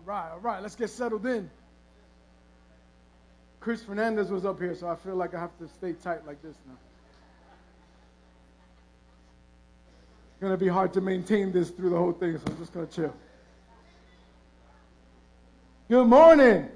All 0.00 0.14
right, 0.14 0.30
all 0.32 0.38
right, 0.38 0.62
let's 0.62 0.76
get 0.76 0.88
settled 0.88 1.26
in. 1.26 1.50
Chris 3.60 3.82
Fernandez 3.82 4.30
was 4.30 4.46
up 4.46 4.58
here, 4.58 4.74
so 4.74 4.88
I 4.88 4.96
feel 4.96 5.14
like 5.14 5.34
I 5.34 5.40
have 5.40 5.56
to 5.58 5.68
stay 5.68 5.92
tight 5.92 6.26
like 6.26 6.40
this 6.42 6.56
now. 6.66 6.74
It's 10.30 10.40
going 10.40 10.52
to 10.52 10.56
be 10.56 10.68
hard 10.68 10.94
to 10.94 11.02
maintain 11.02 11.52
this 11.52 11.68
through 11.68 11.90
the 11.90 11.98
whole 11.98 12.12
thing, 12.12 12.38
so 12.38 12.44
I'm 12.46 12.56
just 12.56 12.72
going 12.72 12.86
to 12.86 12.94
chill. 12.94 13.14
Good 15.90 16.06
morning. 16.06 16.68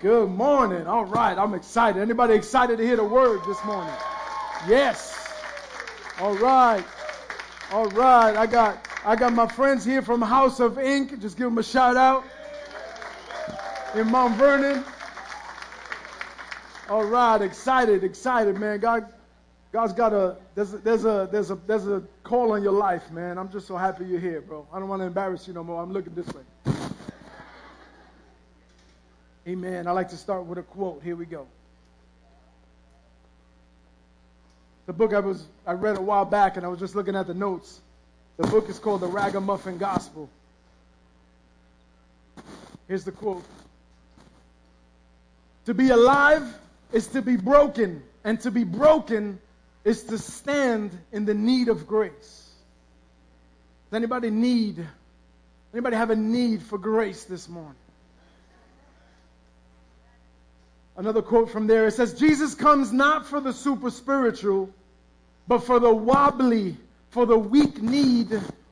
Good 0.00 0.30
morning. 0.30 0.88
All 0.88 1.04
right, 1.04 1.38
I'm 1.38 1.54
excited. 1.54 2.02
Anybody 2.02 2.34
excited 2.34 2.78
to 2.78 2.84
hear 2.84 2.96
the 2.96 3.04
word 3.04 3.40
this 3.46 3.64
morning? 3.64 3.94
Yes. 4.66 5.32
All 6.18 6.34
right. 6.34 6.84
All 7.70 7.88
right. 7.90 8.36
I 8.36 8.46
got 8.46 8.84
I 9.06 9.16
got 9.16 9.34
my 9.34 9.46
friends 9.46 9.84
here 9.84 10.00
from 10.00 10.22
House 10.22 10.60
of 10.60 10.78
Ink. 10.78 11.20
Just 11.20 11.36
give 11.36 11.44
them 11.44 11.58
a 11.58 11.62
shout 11.62 11.96
out. 11.96 12.24
In 13.94 14.10
Mount 14.10 14.36
Vernon. 14.36 14.82
All 16.88 17.04
right, 17.04 17.40
excited, 17.42 18.02
excited, 18.02 18.58
man. 18.58 18.80
God 18.80 19.12
God's 19.72 19.92
got 19.92 20.12
a 20.12 20.36
there's 20.54 20.72
a, 20.72 20.78
there's 20.78 21.04
a 21.04 21.28
there's 21.30 21.50
a 21.50 21.56
there's 21.66 21.86
a 21.86 22.02
call 22.22 22.52
on 22.52 22.62
your 22.62 22.72
life, 22.72 23.10
man. 23.10 23.36
I'm 23.36 23.50
just 23.50 23.66
so 23.66 23.76
happy 23.76 24.06
you're 24.06 24.20
here, 24.20 24.40
bro. 24.40 24.66
I 24.72 24.78
don't 24.78 24.88
want 24.88 25.02
to 25.02 25.06
embarrass 25.06 25.46
you 25.46 25.52
no 25.52 25.64
more. 25.64 25.82
I'm 25.82 25.92
looking 25.92 26.14
this 26.14 26.28
way. 26.28 26.42
Amen. 29.46 29.86
I 29.86 29.90
like 29.90 30.08
to 30.10 30.16
start 30.16 30.46
with 30.46 30.58
a 30.58 30.62
quote. 30.62 31.02
Here 31.02 31.16
we 31.16 31.26
go. 31.26 31.46
The 34.86 34.94
book 34.94 35.12
I 35.12 35.20
was 35.20 35.44
I 35.66 35.72
read 35.72 35.98
a 35.98 36.02
while 36.02 36.24
back 36.24 36.56
and 36.56 36.64
I 36.64 36.68
was 36.68 36.78
just 36.80 36.94
looking 36.94 37.16
at 37.16 37.26
the 37.26 37.34
notes. 37.34 37.80
The 38.36 38.46
book 38.48 38.68
is 38.68 38.78
called 38.78 39.00
The 39.00 39.06
Ragamuffin 39.06 39.78
Gospel. 39.78 40.28
Here's 42.88 43.04
the 43.04 43.12
quote 43.12 43.44
To 45.66 45.74
be 45.74 45.90
alive 45.90 46.42
is 46.92 47.06
to 47.08 47.22
be 47.22 47.36
broken, 47.36 48.02
and 48.24 48.40
to 48.40 48.50
be 48.50 48.64
broken 48.64 49.38
is 49.84 50.04
to 50.04 50.18
stand 50.18 50.90
in 51.12 51.24
the 51.24 51.34
need 51.34 51.68
of 51.68 51.86
grace. 51.86 52.50
Does 53.90 53.96
anybody 53.96 54.30
need, 54.30 54.84
anybody 55.72 55.96
have 55.96 56.10
a 56.10 56.16
need 56.16 56.62
for 56.62 56.78
grace 56.78 57.24
this 57.24 57.48
morning? 57.48 57.76
Another 60.96 61.22
quote 61.22 61.50
from 61.50 61.66
there 61.66 61.86
it 61.86 61.92
says, 61.92 62.14
Jesus 62.14 62.54
comes 62.54 62.92
not 62.92 63.26
for 63.26 63.40
the 63.40 63.52
super 63.52 63.90
spiritual, 63.90 64.70
but 65.48 65.58
for 65.58 65.80
the 65.80 65.92
wobbly, 65.92 66.76
for 67.14 67.26
the 67.26 67.38
weak 67.38 67.80
need 67.80 68.28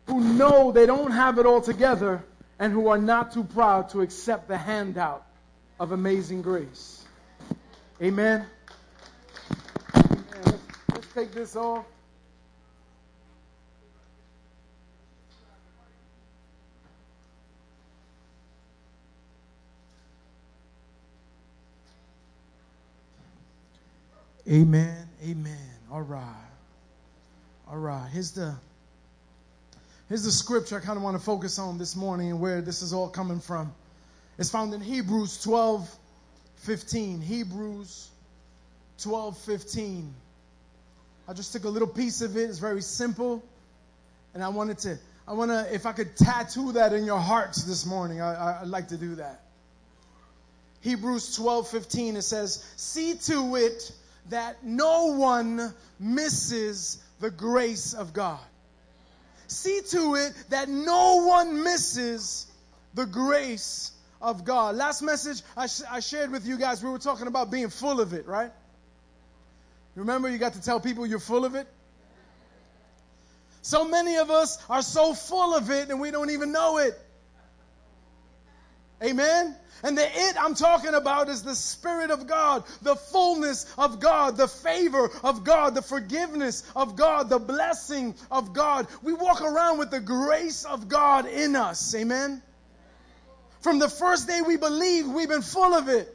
who 0.09 0.21
know 0.21 0.73
they 0.73 0.85
don't 0.85 1.13
have 1.13 1.39
it 1.39 1.47
all 1.47 1.61
together 1.61 2.25
and 2.59 2.73
who 2.73 2.89
are 2.89 2.99
not 2.99 3.33
too 3.33 3.45
proud 3.45 3.89
to 3.91 4.01
accept 4.01 4.49
the 4.49 4.59
handout 4.59 5.25
of 5.79 5.93
amazing 5.93 6.43
grace. 6.43 7.05
Amen. 8.03 8.45
Amen. 9.95 10.17
Let's, 10.45 10.59
let's 10.93 11.07
take 11.15 11.31
this 11.31 11.55
off. 11.55 11.85
Amen. 24.51 25.09
Amen. 25.25 25.57
All 25.93 26.03
right. 26.03 26.52
All 27.73 27.79
right. 27.79 28.07
Here's 28.13 28.33
the 28.33 28.55
here's 30.11 30.25
the 30.25 30.31
scripture 30.31 30.77
I 30.77 30.81
kind 30.81 30.99
of 30.99 31.03
want 31.03 31.17
to 31.17 31.25
focus 31.25 31.59
on 31.59 31.79
this 31.79 31.97
morning 31.97 32.31
and 32.31 32.39
where 32.39 32.61
this 32.61 32.83
is 32.83 32.93
all 32.93 33.09
coming 33.09 33.41
from. 33.41 33.73
It's 34.37 34.51
found 34.51 34.75
in 34.75 34.83
Hebrews 34.83 35.43
12, 35.43 35.89
15. 36.57 37.23
Hebrews 37.23 38.11
12, 38.99 39.39
15. 39.39 40.15
I 41.27 41.33
just 41.33 41.55
took 41.55 41.65
a 41.65 41.71
little 41.71 41.89
piece 41.89 42.21
of 42.21 42.37
it. 42.37 42.51
It's 42.51 42.59
very 42.59 42.83
simple. 42.83 43.43
And 44.35 44.45
I 44.45 44.49
wanted 44.49 44.77
to, 44.81 44.99
I 45.27 45.33
want 45.33 45.51
to, 45.51 45.75
if 45.75 45.87
I 45.87 45.93
could 45.93 46.15
tattoo 46.15 46.73
that 46.73 46.93
in 46.93 47.07
your 47.07 47.21
hearts 47.21 47.65
this 47.65 47.87
morning, 47.87 48.21
I, 48.21 48.61
I'd 48.61 48.69
like 48.69 48.89
to 48.89 48.99
do 48.99 49.15
that. 49.15 49.41
Hebrews 50.83 51.37
12, 51.37 51.69
15, 51.69 52.17
it 52.17 52.23
says, 52.23 52.71
See 52.77 53.15
to 53.15 53.57
it 53.57 53.93
that 54.29 54.63
no 54.63 55.17
one 55.17 55.73
misses 55.99 57.03
the 57.23 57.31
grace 57.31 57.95
of 57.95 58.13
God. 58.13 58.41
See 59.47 59.81
to 59.91 60.17
it 60.17 60.35
that 60.51 60.69
no 60.69 61.25
one 61.25 61.63
misses 61.63 62.47
the 62.95 63.07
grace 63.07 63.93
of 64.21 64.45
God. 64.45 64.75
Last 64.75 65.03
message 65.03 65.41
I, 65.57 65.69
sh- 65.69 65.83
I 65.89 66.01
shared 66.01 66.33
with 66.33 66.47
you 66.47 66.59
guys, 66.59 66.83
we 66.83 66.91
were 66.91 66.99
talking 66.99 67.29
about 67.29 67.51
being 67.51 67.71
full 67.71 68.01
of 68.01 68.13
it, 68.13 68.27
right? 68.27 68.51
Remember, 69.95 70.29
you 70.29 70.39
got 70.39 70.55
to 70.55 70.61
tell 70.61 70.81
people 70.81 71.07
you're 71.07 71.21
full 71.21 71.45
of 71.45 71.55
it? 71.55 71.69
So 73.63 73.87
many 73.87 74.17
of 74.17 74.33
us 74.33 74.59
are 74.69 74.83
so 74.83 75.15
full 75.15 75.55
of 75.55 75.71
it 75.71 75.91
and 75.91 76.01
we 76.01 76.11
don't 76.11 76.31
even 76.31 76.51
know 76.51 76.79
it. 76.79 77.01
Amen? 79.03 79.57
And 79.85 79.99
the 79.99 80.05
it 80.05 80.37
I'm 80.39 80.55
talking 80.55 80.95
about 80.95 81.29
is 81.29 81.43
the 81.43 81.57
Spirit 81.57 82.11
of 82.11 82.29
God, 82.29 82.63
the 82.83 82.95
fullness 82.95 83.67
of 83.77 83.99
God, 83.99 84.37
the 84.37 84.47
favor 84.47 85.11
of 85.25 85.43
God, 85.43 85.75
the 85.75 85.83
forgiveness 85.83 86.63
of 86.77 86.95
God, 86.95 87.29
the 87.29 87.41
blessing 87.41 88.15
of 88.31 88.53
God. 88.53 88.87
We 89.03 89.13
walk 89.13 89.43
around 89.43 89.79
with 89.79 89.91
the 89.91 90.01
grace 90.01 90.65
of 90.65 90.89
God 90.89 91.27
in 91.27 91.57
us. 91.57 91.95
Amen? 91.97 92.43
From 93.63 93.81
the 93.81 93.89
first 93.89 94.29
day 94.29 94.41
we 94.41 94.57
believed, 94.57 95.09
we've 95.09 95.29
been 95.29 95.43
full 95.43 95.75
of 95.75 95.89
it. 95.89 96.09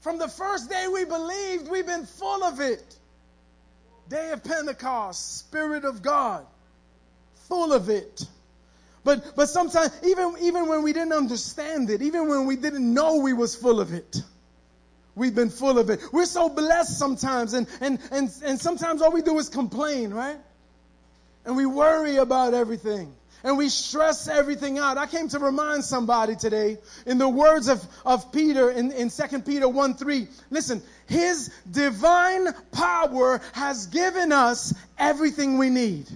From 0.00 0.18
the 0.18 0.28
first 0.28 0.70
day 0.70 0.88
we 0.92 1.04
believed, 1.04 1.70
we've 1.70 1.86
been 1.86 2.06
full 2.06 2.44
of 2.44 2.60
it. 2.60 2.96
Day 4.08 4.30
of 4.30 4.42
Pentecost, 4.42 5.38
Spirit 5.38 5.84
of 5.84 6.02
God, 6.02 6.46
full 7.48 7.72
of 7.72 7.88
it. 7.88 8.26
But 9.04 9.34
but 9.34 9.48
sometimes 9.48 9.90
even 10.04 10.36
even 10.40 10.68
when 10.68 10.82
we 10.82 10.92
didn't 10.92 11.12
understand 11.12 11.90
it, 11.90 12.02
even 12.02 12.28
when 12.28 12.46
we 12.46 12.56
didn't 12.56 12.94
know 12.94 13.16
we 13.16 13.32
was 13.32 13.54
full 13.54 13.80
of 13.80 13.92
it, 13.92 14.22
we've 15.14 15.34
been 15.34 15.50
full 15.50 15.78
of 15.78 15.90
it. 15.90 16.00
We're 16.12 16.26
so 16.26 16.48
blessed 16.48 16.98
sometimes, 16.98 17.54
and 17.54 17.66
and 17.80 17.98
and 18.12 18.30
and 18.44 18.60
sometimes 18.60 19.02
all 19.02 19.12
we 19.12 19.22
do 19.22 19.38
is 19.38 19.48
complain, 19.48 20.14
right? 20.14 20.38
And 21.44 21.56
we 21.56 21.66
worry 21.66 22.16
about 22.16 22.54
everything. 22.54 23.12
And 23.44 23.58
we 23.58 23.70
stress 23.70 24.28
everything 24.28 24.78
out. 24.78 24.98
I 24.98 25.06
came 25.06 25.28
to 25.30 25.40
remind 25.40 25.84
somebody 25.84 26.36
today, 26.36 26.78
in 27.06 27.18
the 27.18 27.28
words 27.28 27.66
of, 27.66 27.84
of 28.06 28.30
Peter 28.30 28.70
in, 28.70 28.92
in 28.92 29.10
2 29.10 29.40
Peter 29.40 29.68
1 29.68 29.94
3, 29.94 30.28
listen, 30.50 30.80
his 31.08 31.52
divine 31.68 32.46
power 32.70 33.40
has 33.52 33.88
given 33.88 34.30
us 34.30 34.72
everything 34.96 35.58
we 35.58 35.70
need. 35.70 36.06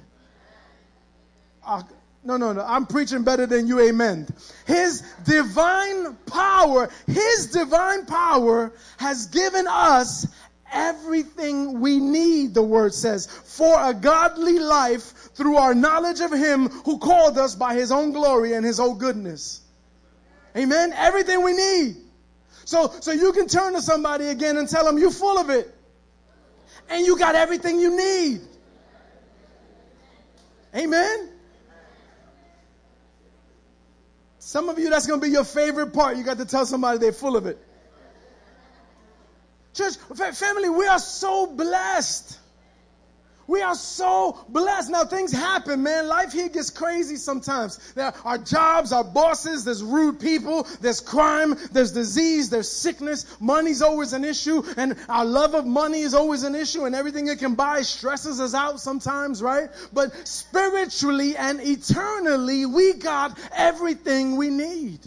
Uh, 1.67 1.83
no, 2.26 2.37
no, 2.37 2.53
no. 2.53 2.64
I'm 2.66 2.87
preaching 2.87 3.22
better 3.22 3.47
than 3.47 3.69
you, 3.69 3.81
amen. 3.81 4.26
His 4.66 5.03
divine 5.25 6.16
power, 6.26 6.91
His 7.06 7.53
divine 7.53 8.04
power 8.06 8.72
has 8.97 9.26
given 9.26 9.66
us 9.69 10.26
everything 10.72 11.81
we 11.81 12.00
need, 12.00 12.53
the 12.53 12.62
word 12.62 12.92
says, 12.92 13.26
for 13.26 13.81
a 13.81 13.94
godly 13.94 14.59
life 14.59 15.31
through 15.34 15.56
our 15.56 15.72
knowledge 15.72 16.20
of 16.20 16.32
Him 16.32 16.69
who 16.69 16.98
called 16.98 17.38
us 17.38 17.54
by 17.54 17.75
His 17.75 17.92
own 17.92 18.10
glory 18.10 18.54
and 18.54 18.66
His 18.66 18.81
own 18.81 18.98
goodness. 18.98 19.60
Amen. 20.56 20.93
Everything 20.94 21.44
we 21.44 21.53
need. 21.53 21.97
So, 22.64 22.93
so 23.00 23.12
you 23.12 23.32
can 23.32 23.47
turn 23.47 23.75
to 23.75 23.82
somebody 23.82 24.26
again 24.26 24.56
and 24.56 24.69
tell 24.69 24.84
them 24.84 24.98
you're 24.98 25.12
full 25.12 25.38
of 25.38 25.50
it. 25.50 25.72
And 26.88 27.06
you 27.06 27.16
got 27.19 27.37
everything 27.37 27.78
you 27.78 27.97
need. 27.97 28.41
Amen. 30.75 31.36
Some 34.46 34.69
of 34.69 34.78
you, 34.78 34.90
that's 34.90 35.08
going 35.08 35.20
to 35.20 35.26
be 35.26 35.32
your 35.32 35.43
favorite 35.43 35.93
part. 35.93 36.16
You 36.16 36.22
got 36.22 36.38
to 36.38 36.44
tell 36.44 36.64
somebody 36.64 36.98
they're 36.98 37.12
full 37.12 37.34
of 37.37 37.46
it. 37.46 37.58
Church, 39.75 39.96
family, 39.96 40.69
we 40.69 40.87
are 40.87 41.00
so 41.00 41.48
blessed. 41.48 42.38
We 43.46 43.62
are 43.62 43.75
so 43.75 44.44
blessed. 44.48 44.90
Now 44.90 45.04
things 45.04 45.32
happen, 45.32 45.82
man. 45.82 46.08
Life 46.08 46.32
here 46.32 46.48
gets 46.48 46.70
crazy 46.70 47.16
sometimes. 47.16 47.78
There 47.94 48.12
are 48.25 48.38
jobs, 48.38 48.93
our 48.93 49.04
bosses, 49.04 49.64
there's 49.64 49.82
rude 49.82 50.19
people, 50.19 50.66
there's 50.81 51.00
crime, 51.00 51.56
there's 51.72 51.93
disease, 51.93 52.50
there's 52.50 52.70
sickness. 52.70 53.25
Money's 53.40 53.82
always 53.82 54.12
an 54.12 54.25
issue, 54.25 54.62
and 54.76 54.96
our 55.08 55.25
love 55.25 55.54
of 55.54 55.64
money 55.64 56.00
is 56.00 56.14
always 56.14 56.43
an 56.43 56.54
issue, 56.54 56.84
and 56.87 56.94
everything 56.94 57.28
it 57.28 57.38
can 57.38 57.54
buy 57.54 57.82
stresses 57.82 58.40
us 58.40 58.54
out 58.54 58.81
sometimes, 58.81 59.43
right? 59.43 59.70
But 59.93 60.26
spiritually 60.26 61.37
and 61.37 61.60
eternally, 61.60 62.66
we 62.66 62.94
got 62.94 63.38
everything 63.54 64.37
we 64.37 64.50
need. 64.50 65.00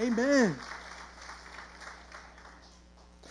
Amen. 0.00 0.56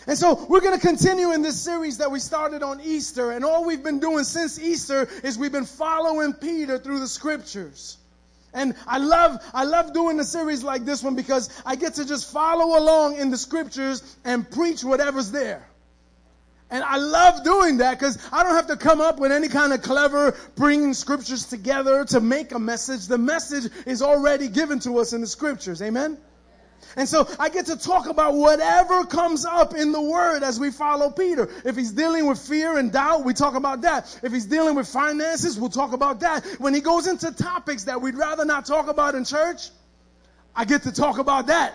And 0.08 0.18
so 0.18 0.46
we're 0.48 0.62
going 0.62 0.80
to 0.80 0.86
continue 0.86 1.32
in 1.32 1.42
this 1.42 1.60
series 1.60 1.98
that 1.98 2.12
we 2.12 2.20
started 2.20 2.62
on 2.62 2.80
Easter. 2.82 3.32
And 3.32 3.44
all 3.44 3.66
we've 3.66 3.84
been 3.84 4.00
doing 4.00 4.24
since 4.24 4.60
Easter 4.60 5.10
is 5.24 5.38
we've 5.38 5.52
been 5.52 5.66
following 5.66 6.34
Peter 6.34 6.78
through 6.78 7.00
the 7.00 7.08
scriptures. 7.08 7.98
And 8.54 8.76
I 8.88 9.00
love, 9.00 9.42
I 9.54 9.66
love 9.66 9.94
doing 9.94 10.20
a 10.20 10.24
series 10.24 10.64
like 10.64 10.86
this 10.86 11.04
one 11.04 11.16
because 11.16 11.50
I 11.66 11.76
get 11.76 11.96
to 11.96 12.06
just 12.06 12.32
follow 12.32 12.80
along 12.80 13.18
in 13.18 13.30
the 13.30 13.38
scriptures 13.38 14.02
and 14.24 14.50
preach 14.50 14.84
whatever's 14.84 15.32
there. 15.32 15.68
And 16.70 16.84
I 16.84 16.98
love 16.98 17.44
doing 17.44 17.78
that 17.78 18.00
because 18.00 18.18
I 18.32 18.44
don't 18.44 18.56
have 18.56 18.68
to 18.68 18.78
come 18.78 19.02
up 19.02 19.20
with 19.20 19.32
any 19.32 19.50
kind 19.50 19.74
of 19.74 19.82
clever 19.82 20.36
bringing 20.56 20.94
scriptures 20.94 21.46
together 21.46 22.06
to 22.06 22.20
make 22.20 22.54
a 22.54 22.60
message. 22.60 23.08
The 23.08 23.18
message 23.18 23.72
is 23.86 24.02
already 24.02 24.48
given 24.48 24.80
to 24.82 25.00
us 25.00 25.14
in 25.14 25.22
the 25.22 25.28
scriptures. 25.28 25.82
Amen? 25.82 26.18
And 26.98 27.08
so 27.10 27.28
I 27.40 27.50
get 27.50 27.66
to 27.68 27.78
talk 27.78 28.08
about 28.08 28.36
whatever 28.36 29.06
comes 29.06 29.46
up 29.46 29.76
in 29.76 29.92
the 29.92 30.02
word 30.02 30.44
as 30.44 30.60
we 30.60 30.72
follow 30.72 31.10
Peter. 31.10 31.50
If 31.66 31.76
he's 31.76 31.92
dealing 31.92 32.28
with 32.28 32.40
fear 32.40 32.78
and 32.78 32.92
doubt, 32.92 33.26
we 33.26 33.34
talk 33.34 33.56
about 33.56 33.82
that. 33.82 34.20
If 34.24 34.32
he's 34.32 34.46
dealing 34.46 34.76
with 34.76 34.88
finances, 34.88 35.60
we'll 35.60 35.70
talk 35.70 35.94
about 35.94 36.22
that. 36.22 36.46
When 36.60 36.74
he 36.74 36.82
goes 36.82 37.08
into 37.08 37.32
topics 37.32 37.84
that 37.86 38.02
we'd 38.02 38.16
rather 38.16 38.46
not 38.46 38.66
talk 38.66 38.88
about 38.88 39.16
in 39.16 39.26
church, 39.26 39.70
I 40.56 40.64
get 40.66 40.84
to 40.84 40.92
talk 40.92 41.18
about 41.18 41.48
that. 41.48 41.74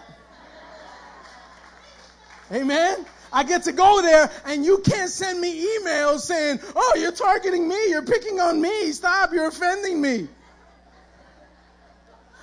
Amen. 2.52 3.04
I 3.32 3.44
get 3.44 3.62
to 3.64 3.72
go 3.72 4.02
there 4.02 4.30
and 4.46 4.64
you 4.64 4.78
can't 4.78 5.10
send 5.10 5.40
me 5.40 5.64
emails 5.78 6.20
saying, 6.20 6.60
oh, 6.74 6.96
you're 6.98 7.12
targeting 7.12 7.68
me. 7.68 7.90
You're 7.90 8.02
picking 8.02 8.40
on 8.40 8.60
me. 8.60 8.90
Stop. 8.92 9.32
You're 9.32 9.48
offending 9.48 10.00
me. 10.00 10.28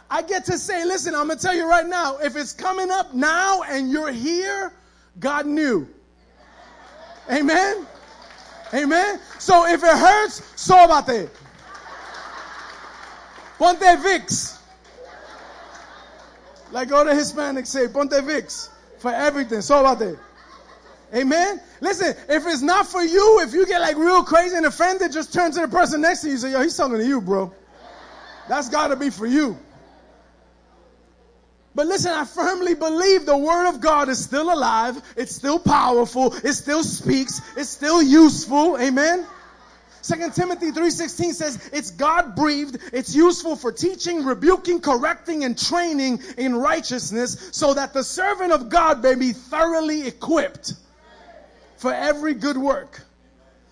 I 0.10 0.22
get 0.22 0.46
to 0.46 0.58
say, 0.58 0.86
listen, 0.86 1.14
I'm 1.14 1.28
going 1.28 1.38
to 1.38 1.46
tell 1.46 1.56
you 1.56 1.68
right 1.70 1.86
now, 1.86 2.18
if 2.18 2.36
it's 2.36 2.54
coming 2.54 2.90
up 2.92 3.14
now 3.14 3.64
and 3.64 3.92
you're 3.92 4.12
here, 4.12 4.72
God 5.20 5.46
knew. 5.46 5.88
Amen? 7.30 7.86
Amen? 8.74 9.20
So 9.40 9.68
if 9.68 9.84
it 9.84 9.98
hurts, 9.98 10.44
so 10.56 10.76
sóbate. 10.76 11.30
Ponte 13.58 13.80
Vicks. 13.80 14.60
Like 16.72 16.92
all 16.92 17.06
the 17.06 17.12
Hispanics 17.12 17.68
say, 17.68 17.88
ponte 17.88 18.12
Vicks. 18.12 18.70
For 19.00 19.12
everything, 19.12 19.62
So 19.62 19.80
about 19.80 20.00
sóbate. 20.00 20.20
Amen? 21.14 21.62
Listen, 21.80 22.16
if 22.30 22.46
it's 22.46 22.62
not 22.62 22.86
for 22.88 23.02
you, 23.02 23.40
if 23.42 23.54
you 23.54 23.66
get 23.66 23.80
like 23.82 23.98
real 23.98 24.24
crazy 24.24 24.56
and 24.56 24.66
offended, 24.66 25.12
just 25.12 25.34
turn 25.34 25.52
to 25.52 25.62
the 25.62 25.68
person 25.68 26.02
next 26.02 26.22
to 26.22 26.28
you 26.28 26.34
and 26.34 26.42
say, 26.42 26.52
yo, 26.52 26.62
he's 26.62 26.76
talking 26.76 26.98
to 26.98 27.06
you, 27.06 27.22
bro. 27.22 27.54
That's 28.50 28.70
gotta 28.70 28.96
be 28.96 29.10
for 29.10 29.26
you. 29.26 29.58
But 31.78 31.86
listen, 31.86 32.12
I 32.12 32.26
firmly 32.26 32.74
believe 32.74 33.28
the 33.28 33.38
Word 33.38 33.70
of 33.70 33.80
God 33.80 34.10
is 34.10 34.18
still 34.18 34.52
alive. 34.52 35.00
It's 35.16 35.36
still 35.36 35.60
powerful. 35.60 36.34
It 36.44 36.54
still 36.54 36.84
speaks. 36.84 37.40
It's 37.56 37.70
still 37.70 38.02
useful. 38.02 38.80
Amen. 38.80 39.24
2 40.02 40.32
Timothy 40.32 40.72
3:16 40.72 41.36
says 41.36 41.70
it's 41.72 41.92
God 41.92 42.36
breathed, 42.36 42.80
it's 42.94 43.14
useful 43.14 43.56
for 43.56 43.72
teaching, 43.72 44.26
rebuking, 44.26 44.82
correcting 44.82 45.44
and 45.44 45.56
training 45.56 46.24
in 46.40 46.56
righteousness 46.56 47.50
so 47.52 47.76
that 47.76 47.94
the 47.94 48.04
servant 48.04 48.54
of 48.54 48.70
God 48.70 49.04
may 49.04 49.14
be 49.14 49.34
thoroughly 49.34 50.08
equipped 50.08 50.74
for 51.76 51.94
every 51.94 52.34
good 52.34 52.58
work. 52.58 53.02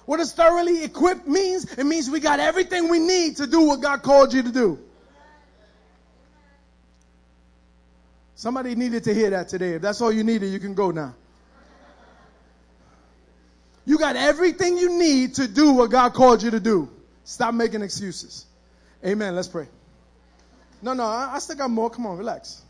What 0.06 0.18
does 0.18 0.32
thoroughly 0.32 0.84
equipped 0.84 1.28
means? 1.28 1.74
It 1.74 1.88
means 1.88 2.08
we 2.12 2.20
got 2.20 2.40
everything 2.40 2.88
we 2.88 3.00
need 3.00 3.38
to 3.38 3.48
do 3.48 3.62
what 3.62 3.82
God 3.82 4.04
called 4.04 4.32
you 4.32 4.44
to 4.44 4.52
do. 4.52 4.85
Somebody 8.36 8.76
needed 8.76 9.06
to 9.06 9.14
hear 9.14 9.30
that 9.32 9.48
today. 9.48 9.72
If 9.74 9.82
that's 9.82 10.02
all 10.02 10.12
you 10.12 10.24
needed, 10.24 10.52
you 10.52 10.60
can 10.60 10.74
go 10.74 10.92
now. 10.92 11.16
You 13.86 13.98
got 13.98 14.16
everything 14.16 14.78
you 14.78 14.98
need 14.98 15.36
to 15.36 15.48
do 15.48 15.72
what 15.72 15.92
God 15.92 16.14
called 16.14 16.44
you 16.44 16.52
to 16.52 16.60
do. 16.60 16.90
Stop 17.24 17.54
making 17.54 17.82
excuses. 17.82 18.46
Amen. 19.06 19.36
Let's 19.36 19.48
pray. 19.48 19.68
No, 20.82 20.94
no, 20.94 21.04
I, 21.04 21.36
I 21.36 21.40
still 21.40 21.56
got 21.56 21.70
more. 21.70 21.90
Come 21.90 22.06
on, 22.06 22.18
relax. 22.18 22.62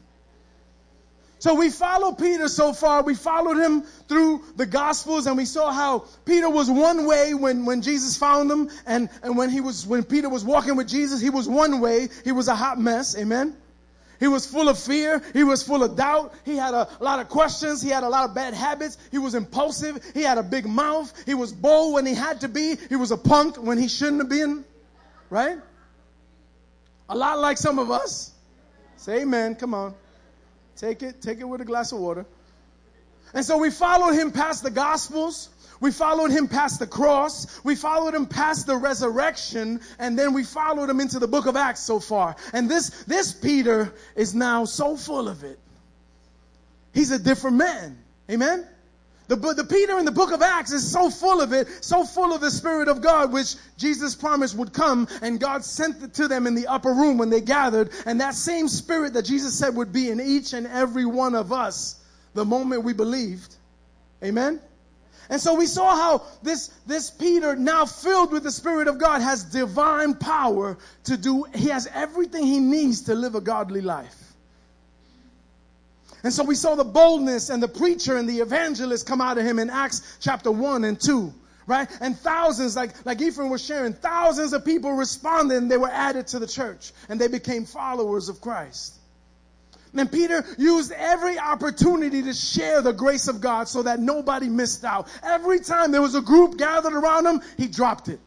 So 1.40 1.56
we 1.56 1.70
followed 1.70 2.18
Peter 2.18 2.48
so 2.48 2.74
far. 2.74 3.04
We 3.04 3.16
followed 3.16 3.58
him 3.58 3.82
through 4.08 4.44
the 4.56 4.66
Gospels, 4.66 5.28
and 5.28 5.38
we 5.38 5.46
saw 5.46 5.72
how 5.72 6.06
Peter 6.26 6.50
was 6.50 6.70
one 6.70 7.06
way 7.06 7.34
when, 7.34 7.66
when 7.66 7.82
Jesus 7.82 8.18
found 8.18 8.50
him, 8.50 8.70
and, 8.86 9.10
and 9.22 9.38
when 9.38 9.50
he 9.50 9.62
was 9.62 9.86
when 9.86 10.04
Peter 10.04 10.30
was 10.30 10.44
walking 10.44 10.76
with 10.76 10.88
Jesus, 10.88 11.22
he 11.22 11.30
was 11.30 11.48
one 11.48 11.82
way. 11.82 12.10
He 12.24 12.32
was 12.32 12.48
a 12.48 12.56
hot 12.56 12.80
mess. 12.80 13.18
Amen. 13.18 13.56
He 14.20 14.28
was 14.28 14.46
full 14.46 14.70
of 14.70 14.80
fear. 14.80 15.22
He 15.34 15.44
was 15.44 15.64
full 15.64 15.84
of 15.84 15.96
doubt. 15.96 16.34
He 16.46 16.56
had 16.56 16.74
a 16.74 16.88
lot 17.00 17.20
of 17.20 17.30
questions. 17.30 17.82
He 17.82 17.90
had 17.90 18.04
a 18.04 18.10
lot 18.10 18.30
of 18.30 18.36
bad 18.36 18.54
habits. 18.54 18.98
He 19.12 19.18
was 19.18 19.36
impulsive. 19.36 20.04
He 20.14 20.22
had 20.22 20.38
a 20.38 20.44
big 20.44 20.66
mouth. 20.66 21.12
He 21.26 21.34
was 21.34 21.52
bold 21.52 21.94
when 21.94 22.06
he 22.06 22.14
had 22.14 22.42
to 22.42 22.48
be. 22.48 22.76
He 22.90 22.96
was 22.96 23.12
a 23.12 23.18
punk 23.18 23.58
when 23.58 23.78
he 23.78 23.88
shouldn't 23.88 24.22
have 24.22 24.30
been. 24.30 24.66
Right? 25.30 25.58
A 27.10 27.16
lot 27.16 27.40
like 27.40 27.58
some 27.58 27.80
of 27.80 27.92
us. 27.92 28.32
Say 28.98 29.22
amen. 29.22 29.56
Come 29.56 29.74
on. 29.74 29.94
Take 30.78 31.04
it. 31.04 31.22
Take 31.22 31.40
it 31.40 31.46
with 31.46 31.62
a 31.62 31.66
glass 31.66 31.92
of 31.92 32.00
water. 32.00 32.26
And 33.34 33.46
so 33.46 33.58
we 33.58 33.70
followed 33.70 34.14
him 34.14 34.32
past 34.32 34.64
the 34.64 34.72
Gospels. 34.72 35.50
We 35.80 35.92
followed 35.92 36.32
him 36.32 36.48
past 36.48 36.80
the 36.80 36.88
cross. 36.88 37.60
We 37.64 37.76
followed 37.76 38.14
him 38.14 38.26
past 38.26 38.68
the 38.68 38.78
resurrection. 38.78 39.82
And 40.00 40.18
then 40.18 40.34
we 40.34 40.44
followed 40.44 40.90
him 40.90 41.00
into 41.00 41.20
the 41.20 41.28
book 41.28 41.46
of 41.46 41.56
Acts 41.56 41.82
so 41.82 42.00
far. 42.00 42.36
And 42.54 42.70
this, 42.70 42.90
this 43.06 43.34
Peter 43.34 43.94
is 44.16 44.34
now 44.34 44.66
so 44.66 44.96
full 44.96 45.28
of 45.28 45.44
it. 45.44 45.60
He's 46.94 47.12
a 47.12 47.20
different 47.20 47.58
man. 47.58 47.98
Amen? 48.30 48.66
The, 49.28 49.36
the 49.36 49.64
Peter 49.64 49.98
in 49.98 50.06
the 50.06 50.12
book 50.12 50.32
of 50.32 50.42
Acts 50.42 50.72
is 50.72 50.90
so 50.90 51.10
full 51.10 51.42
of 51.42 51.52
it, 51.52 51.68
so 51.84 52.04
full 52.04 52.34
of 52.34 52.42
the 52.42 52.52
Spirit 52.52 52.88
of 52.88 53.02
God, 53.02 53.32
which 53.32 53.56
Jesus 53.76 54.14
promised 54.14 54.56
would 54.56 54.72
come, 54.72 55.08
and 55.22 55.40
God 55.40 55.66
sent 55.66 56.04
it 56.04 56.14
to 56.16 56.28
them 56.28 56.46
in 56.46 56.54
the 56.54 56.68
upper 56.68 56.94
room 56.94 57.18
when 57.18 57.32
they 57.32 57.42
gathered. 57.42 57.90
And 58.06 58.22
that 58.22 58.36
same 58.36 58.68
Spirit 58.68 59.14
that 59.14 59.26
Jesus 59.26 59.58
said 59.58 59.76
would 59.76 59.92
be 59.92 60.12
in 60.12 60.22
each 60.22 60.54
and 60.54 60.68
every 60.68 61.06
one 61.06 61.34
of 61.34 61.52
us 61.52 61.96
the 62.36 62.46
moment 62.46 62.84
we 62.84 62.94
believed. 62.94 63.56
Amen? 64.24 64.60
And 65.30 65.42
so 65.42 65.56
we 65.56 65.66
saw 65.66 65.96
how 65.96 66.24
this, 66.44 66.68
this 66.86 67.10
Peter, 67.10 67.56
now 67.56 67.86
filled 67.86 68.32
with 68.32 68.44
the 68.44 68.52
Spirit 68.52 68.88
of 68.88 68.98
God, 68.98 69.22
has 69.22 69.44
divine 69.44 70.14
power 70.16 70.78
to 71.06 71.18
do, 71.18 71.46
he 71.56 71.70
has 71.70 71.88
everything 71.94 72.46
he 72.46 72.60
needs 72.60 73.04
to 73.04 73.16
live 73.16 73.36
a 73.36 73.42
godly 73.42 73.82
life. 73.82 74.16
And 76.24 76.34
so 76.34 76.44
we 76.44 76.56
saw 76.56 76.76
the 76.76 76.84
boldness 76.84 77.50
and 77.50 77.62
the 77.62 77.68
preacher 77.68 78.18
and 78.18 78.28
the 78.28 78.40
evangelist 78.40 79.06
come 79.06 79.22
out 79.22 79.38
of 79.38 79.46
him 79.46 79.60
in 79.60 79.70
Acts 79.70 80.18
chapter 80.20 80.52
1 80.52 80.84
and 80.84 81.00
2 81.00 81.34
right? 81.68 81.90
And 82.00 82.18
thousands, 82.18 82.76
like, 82.76 83.06
like 83.06 83.22
Ephraim 83.22 83.50
was 83.50 83.64
sharing, 83.64 83.94
thousands 83.94 84.54
of 84.54 84.64
people 84.64 84.94
responded 84.94 85.58
and 85.58 85.72
they 85.72 85.78
were 85.78 85.90
added 85.90 86.28
to 86.28 86.40
the 86.40 86.48
church 86.48 86.92
and 87.10 87.20
they 87.20 87.28
became 87.28 87.66
followers 87.66 88.30
of 88.30 88.42
Christ. 88.42 88.96
And 89.96 90.12
Peter 90.12 90.46
used 90.58 90.92
every 90.92 91.40
opportunity 91.40 92.22
to 92.24 92.34
share 92.34 92.82
the 92.82 92.92
grace 92.94 93.28
of 93.28 93.40
God 93.42 93.68
so 93.68 93.84
that 93.84 94.00
nobody 94.00 94.50
missed 94.50 94.84
out. 94.84 95.08
Every 95.24 95.60
time 95.60 95.92
there 95.92 96.02
was 96.02 96.16
a 96.16 96.22
group 96.22 96.58
gathered 96.58 96.94
around 96.94 97.26
him, 97.26 97.42
he 97.58 97.68
dropped 97.68 98.10
it. 98.10 98.20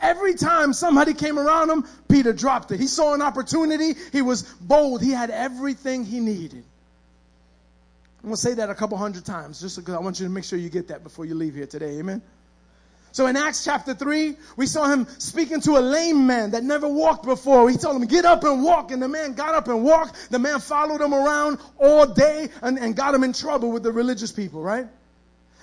Every 0.00 0.34
time 0.34 0.72
somebody 0.72 1.14
came 1.14 1.38
around 1.38 1.70
him, 1.70 1.86
Peter 2.08 2.32
dropped 2.32 2.70
it. 2.70 2.78
He 2.78 2.86
saw 2.86 3.14
an 3.14 3.22
opportunity. 3.22 3.94
He 4.12 4.22
was 4.22 4.42
bold. 4.42 5.02
He 5.02 5.10
had 5.10 5.30
everything 5.30 6.04
he 6.04 6.20
needed. 6.20 6.64
I'm 8.22 8.30
going 8.30 8.34
to 8.34 8.40
say 8.40 8.54
that 8.54 8.70
a 8.70 8.74
couple 8.74 8.98
hundred 8.98 9.24
times 9.24 9.60
just 9.60 9.76
because 9.76 9.94
I 9.94 10.00
want 10.00 10.20
you 10.20 10.26
to 10.26 10.32
make 10.32 10.44
sure 10.44 10.58
you 10.58 10.68
get 10.68 10.88
that 10.88 11.02
before 11.02 11.24
you 11.24 11.34
leave 11.34 11.54
here 11.54 11.66
today. 11.66 11.98
Amen. 11.98 12.20
So 13.16 13.28
in 13.28 13.34
Acts 13.34 13.64
chapter 13.64 13.94
3, 13.94 14.36
we 14.58 14.66
saw 14.66 14.88
him 14.88 15.06
speaking 15.16 15.62
to 15.62 15.78
a 15.78 15.80
lame 15.80 16.26
man 16.26 16.50
that 16.50 16.62
never 16.62 16.86
walked 16.86 17.24
before. 17.24 17.70
He 17.70 17.78
told 17.78 17.96
him, 17.96 18.06
get 18.06 18.26
up 18.26 18.44
and 18.44 18.62
walk. 18.62 18.90
And 18.90 19.00
the 19.00 19.08
man 19.08 19.32
got 19.32 19.54
up 19.54 19.68
and 19.68 19.82
walked. 19.82 20.30
The 20.30 20.38
man 20.38 20.60
followed 20.60 21.00
him 21.00 21.14
around 21.14 21.58
all 21.78 22.04
day 22.04 22.50
and, 22.60 22.78
and 22.78 22.94
got 22.94 23.14
him 23.14 23.24
in 23.24 23.32
trouble 23.32 23.72
with 23.72 23.82
the 23.82 23.90
religious 23.90 24.32
people, 24.32 24.60
right? 24.60 24.86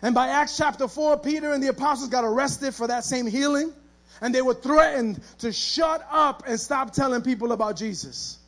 And 0.02 0.16
by 0.16 0.30
Acts 0.30 0.58
chapter 0.58 0.88
4, 0.88 1.20
Peter 1.20 1.54
and 1.54 1.62
the 1.62 1.68
apostles 1.68 2.10
got 2.10 2.24
arrested 2.24 2.74
for 2.74 2.88
that 2.88 3.04
same 3.04 3.28
healing. 3.28 3.72
And 4.20 4.34
they 4.34 4.42
were 4.42 4.56
threatened 4.56 5.22
to 5.42 5.54
shut 5.54 6.04
up 6.10 6.48
and 6.48 6.60
stop 6.60 6.92
telling 6.92 7.22
people 7.22 7.52
about 7.52 7.76
Jesus. 7.76 8.40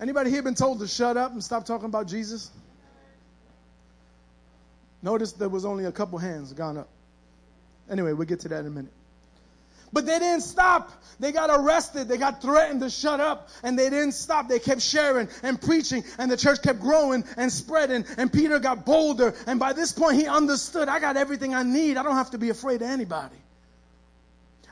Anybody 0.00 0.30
here 0.30 0.44
been 0.44 0.54
told 0.54 0.78
to 0.78 0.86
shut 0.86 1.16
up 1.16 1.32
and 1.32 1.42
stop 1.42 1.64
talking 1.64 1.86
about 1.86 2.06
Jesus? 2.06 2.48
Notice 5.02 5.32
there 5.32 5.48
was 5.48 5.64
only 5.64 5.86
a 5.86 5.92
couple 5.92 6.18
hands 6.18 6.52
gone 6.52 6.78
up. 6.78 6.88
Anyway, 7.90 8.12
we'll 8.12 8.26
get 8.26 8.40
to 8.40 8.48
that 8.48 8.60
in 8.60 8.66
a 8.66 8.70
minute. 8.70 8.92
But 9.92 10.06
they 10.06 10.18
didn't 10.18 10.42
stop. 10.42 10.92
They 11.18 11.32
got 11.32 11.50
arrested. 11.50 12.08
They 12.08 12.18
got 12.18 12.42
threatened 12.42 12.80
to 12.80 12.90
shut 12.90 13.20
up. 13.20 13.48
And 13.62 13.78
they 13.78 13.88
didn't 13.88 14.12
stop. 14.12 14.48
They 14.48 14.58
kept 14.58 14.82
sharing 14.82 15.28
and 15.42 15.60
preaching. 15.60 16.04
And 16.18 16.30
the 16.30 16.36
church 16.36 16.62
kept 16.62 16.80
growing 16.80 17.24
and 17.36 17.50
spreading. 17.50 18.04
And 18.16 18.32
Peter 18.32 18.58
got 18.58 18.84
bolder. 18.84 19.34
And 19.46 19.58
by 19.58 19.72
this 19.72 19.92
point, 19.92 20.16
he 20.16 20.26
understood 20.26 20.88
I 20.88 21.00
got 21.00 21.16
everything 21.16 21.54
I 21.54 21.62
need. 21.62 21.96
I 21.96 22.02
don't 22.02 22.16
have 22.16 22.32
to 22.32 22.38
be 22.38 22.50
afraid 22.50 22.82
of 22.82 22.88
anybody. 22.88 23.36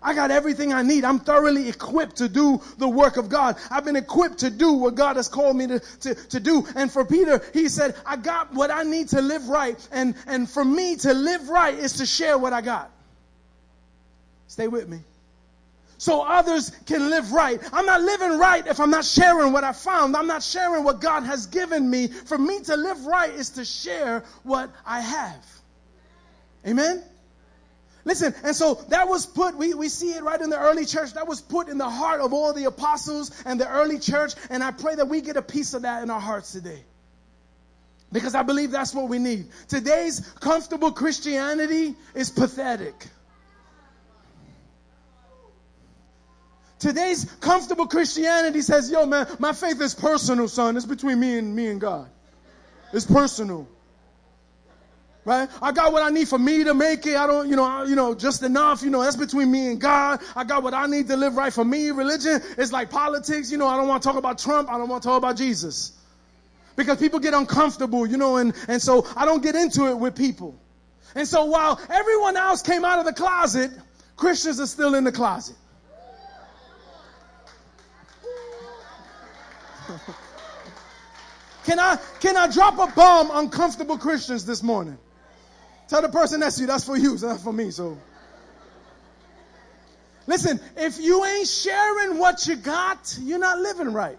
I 0.02 0.14
got 0.14 0.30
everything 0.30 0.72
I 0.72 0.82
need. 0.82 1.04
I'm 1.04 1.18
thoroughly 1.18 1.68
equipped 1.68 2.16
to 2.16 2.28
do 2.28 2.60
the 2.76 2.86
work 2.86 3.16
of 3.16 3.28
God. 3.28 3.56
I've 3.70 3.84
been 3.84 3.96
equipped 3.96 4.38
to 4.38 4.50
do 4.50 4.74
what 4.74 4.94
God 4.94 5.16
has 5.16 5.28
called 5.28 5.56
me 5.56 5.66
to, 5.66 5.80
to, 5.80 6.14
to 6.14 6.38
do. 6.38 6.66
And 6.76 6.92
for 6.92 7.04
Peter, 7.04 7.42
he 7.54 7.68
said, 7.68 7.96
I 8.04 8.16
got 8.16 8.52
what 8.52 8.70
I 8.70 8.82
need 8.82 9.08
to 9.08 9.22
live 9.22 9.48
right. 9.48 9.76
And, 9.90 10.14
and 10.26 10.48
for 10.48 10.64
me 10.64 10.96
to 10.96 11.14
live 11.14 11.48
right 11.48 11.74
is 11.74 11.94
to 11.94 12.06
share 12.06 12.36
what 12.36 12.52
I 12.52 12.60
got. 12.60 12.90
Stay 14.48 14.68
with 14.68 14.88
me. 14.88 15.00
So 15.98 16.22
others 16.22 16.70
can 16.84 17.08
live 17.08 17.32
right. 17.32 17.60
I'm 17.72 17.86
not 17.86 18.02
living 18.02 18.38
right 18.38 18.66
if 18.66 18.80
I'm 18.80 18.90
not 18.90 19.04
sharing 19.04 19.52
what 19.52 19.64
I 19.64 19.72
found. 19.72 20.14
I'm 20.14 20.26
not 20.26 20.42
sharing 20.42 20.84
what 20.84 21.00
God 21.00 21.22
has 21.22 21.46
given 21.46 21.88
me. 21.88 22.08
For 22.08 22.36
me 22.36 22.60
to 22.64 22.76
live 22.76 23.06
right 23.06 23.32
is 23.32 23.50
to 23.50 23.64
share 23.64 24.22
what 24.42 24.70
I 24.84 25.00
have. 25.00 25.44
Amen? 26.66 27.02
Listen, 28.04 28.34
and 28.44 28.54
so 28.54 28.74
that 28.88 29.08
was 29.08 29.26
put, 29.26 29.56
we, 29.56 29.74
we 29.74 29.88
see 29.88 30.10
it 30.10 30.22
right 30.22 30.40
in 30.40 30.48
the 30.48 30.58
early 30.58 30.84
church, 30.84 31.14
that 31.14 31.26
was 31.26 31.40
put 31.40 31.68
in 31.68 31.76
the 31.76 31.90
heart 31.90 32.20
of 32.20 32.32
all 32.32 32.52
the 32.52 32.64
apostles 32.64 33.32
and 33.44 33.60
the 33.60 33.68
early 33.68 33.98
church, 33.98 34.34
and 34.48 34.62
I 34.62 34.70
pray 34.70 34.94
that 34.94 35.08
we 35.08 35.20
get 35.20 35.36
a 35.36 35.42
piece 35.42 35.74
of 35.74 35.82
that 35.82 36.04
in 36.04 36.10
our 36.10 36.20
hearts 36.20 36.52
today. 36.52 36.84
Because 38.12 38.36
I 38.36 38.44
believe 38.44 38.70
that's 38.70 38.94
what 38.94 39.08
we 39.08 39.18
need. 39.18 39.48
Today's 39.66 40.20
comfortable 40.38 40.92
Christianity 40.92 41.96
is 42.14 42.30
pathetic. 42.30 43.08
Today's 46.78 47.24
comfortable 47.40 47.86
Christianity 47.86 48.60
says, 48.60 48.90
yo 48.90 49.06
man, 49.06 49.26
my 49.38 49.52
faith 49.52 49.80
is 49.80 49.94
personal, 49.94 50.48
son. 50.48 50.76
It's 50.76 50.86
between 50.86 51.18
me 51.18 51.38
and 51.38 51.56
me 51.56 51.68
and 51.68 51.80
God. 51.80 52.08
It's 52.92 53.06
personal 53.06 53.66
right? 55.26 55.48
I 55.60 55.72
got 55.72 55.92
what 55.92 56.02
I 56.02 56.10
need 56.10 56.28
for 56.28 56.38
me 56.38 56.64
to 56.64 56.72
make 56.72 57.04
it. 57.04 57.16
I 57.16 57.26
don't, 57.26 57.50
you 57.50 57.56
know, 57.56 57.82
you 57.82 57.96
know, 57.96 58.14
just 58.14 58.42
enough. 58.44 58.82
You 58.82 58.90
know, 58.90 59.02
that's 59.02 59.16
between 59.16 59.50
me 59.50 59.66
and 59.66 59.80
God. 59.80 60.20
I 60.36 60.44
got 60.44 60.62
what 60.62 60.72
I 60.72 60.86
need 60.86 61.08
to 61.08 61.16
live 61.16 61.36
right 61.36 61.52
for 61.52 61.64
me. 61.64 61.90
Religion 61.90 62.40
is 62.56 62.72
like 62.72 62.90
politics. 62.90 63.50
You 63.50 63.58
know, 63.58 63.66
I 63.66 63.76
don't 63.76 63.88
want 63.88 64.02
to 64.02 64.08
talk 64.08 64.16
about 64.16 64.38
Trump. 64.38 64.70
I 64.70 64.78
don't 64.78 64.88
want 64.88 65.02
to 65.02 65.08
talk 65.08 65.18
about 65.18 65.36
Jesus. 65.36 65.92
Because 66.76 66.98
people 66.98 67.18
get 67.18 67.34
uncomfortable, 67.34 68.06
you 68.06 68.16
know, 68.16 68.36
and, 68.36 68.54
and 68.68 68.80
so 68.80 69.06
I 69.16 69.24
don't 69.24 69.42
get 69.42 69.56
into 69.56 69.88
it 69.88 69.98
with 69.98 70.14
people. 70.14 70.54
And 71.14 71.26
so 71.26 71.46
while 71.46 71.80
everyone 71.90 72.36
else 72.36 72.62
came 72.62 72.84
out 72.84 73.00
of 73.00 73.04
the 73.04 73.12
closet, 73.12 73.72
Christians 74.16 74.60
are 74.60 74.66
still 74.66 74.94
in 74.94 75.02
the 75.02 75.12
closet. 75.12 75.56
Can 81.66 81.80
I, 81.80 81.98
can 82.20 82.36
I 82.36 82.46
drop 82.46 82.74
a 82.74 82.92
bomb 82.94 83.32
on 83.32 83.50
comfortable 83.50 83.98
Christians 83.98 84.46
this 84.46 84.62
morning? 84.62 84.96
Tell 85.88 86.00
the 86.00 86.08
person 86.08 86.38
that's 86.38 86.60
you, 86.60 86.66
that's 86.68 86.84
for 86.84 86.96
you, 86.96 87.18
so 87.18 87.26
that's 87.26 87.42
for 87.42 87.52
me. 87.52 87.72
So 87.72 87.98
listen, 90.28 90.60
if 90.76 91.00
you 91.00 91.24
ain't 91.24 91.48
sharing 91.48 92.18
what 92.18 92.46
you 92.46 92.54
got, 92.54 93.18
you're 93.20 93.40
not 93.40 93.58
living 93.58 93.92
right. 93.92 94.16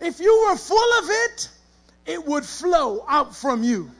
If 0.00 0.20
you 0.20 0.46
were 0.48 0.56
full 0.56 0.98
of 1.00 1.10
it, 1.10 1.48
it 2.06 2.24
would 2.24 2.44
flow 2.44 3.04
out 3.08 3.34
from 3.34 3.64
you. 3.64 3.90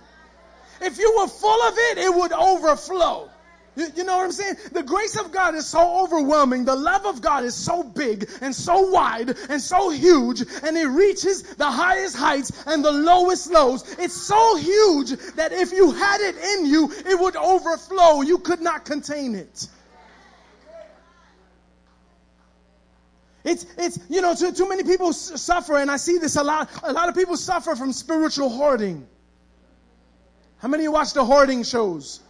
If 0.80 0.98
you 0.98 1.16
were 1.18 1.26
full 1.26 1.62
of 1.62 1.74
it, 1.76 1.98
it 1.98 2.14
would 2.14 2.32
overflow. 2.32 3.30
You, 3.78 3.86
you, 3.94 4.04
know 4.04 4.16
what 4.16 4.24
I'm 4.24 4.32
saying? 4.32 4.56
The 4.72 4.82
grace 4.82 5.16
of 5.16 5.30
God 5.30 5.54
is 5.54 5.64
so 5.64 6.02
overwhelming. 6.02 6.64
The 6.64 6.74
love 6.74 7.06
of 7.06 7.22
God 7.22 7.44
is 7.44 7.54
so 7.54 7.84
big 7.84 8.28
and 8.40 8.52
so 8.52 8.90
wide 8.90 9.36
and 9.48 9.62
so 9.62 9.90
huge, 9.90 10.40
and 10.40 10.76
it 10.76 10.88
reaches 10.88 11.44
the 11.44 11.70
highest 11.70 12.16
heights 12.16 12.50
and 12.66 12.84
the 12.84 12.90
lowest 12.90 13.52
lows. 13.52 13.84
It's 14.00 14.20
so 14.20 14.56
huge 14.56 15.10
that 15.36 15.52
if 15.52 15.70
you 15.70 15.92
had 15.92 16.20
it 16.20 16.34
in 16.36 16.66
you, 16.66 16.90
it 16.90 17.20
would 17.20 17.36
overflow. 17.36 18.22
You 18.22 18.38
could 18.38 18.60
not 18.60 18.84
contain 18.84 19.36
it. 19.36 19.68
It's, 23.44 23.64
it's, 23.78 24.00
you 24.08 24.22
know, 24.22 24.34
too, 24.34 24.50
too 24.50 24.68
many 24.68 24.82
people 24.82 25.12
suffer, 25.12 25.76
and 25.76 25.88
I 25.88 25.98
see 25.98 26.18
this 26.18 26.34
a 26.34 26.42
lot. 26.42 26.68
A 26.82 26.92
lot 26.92 27.08
of 27.08 27.14
people 27.14 27.36
suffer 27.36 27.76
from 27.76 27.92
spiritual 27.92 28.48
hoarding. 28.48 29.06
How 30.58 30.66
many 30.66 30.80
of 30.80 30.84
you 30.84 30.92
watch 30.92 31.12
the 31.12 31.24
hoarding 31.24 31.62
shows? 31.62 32.22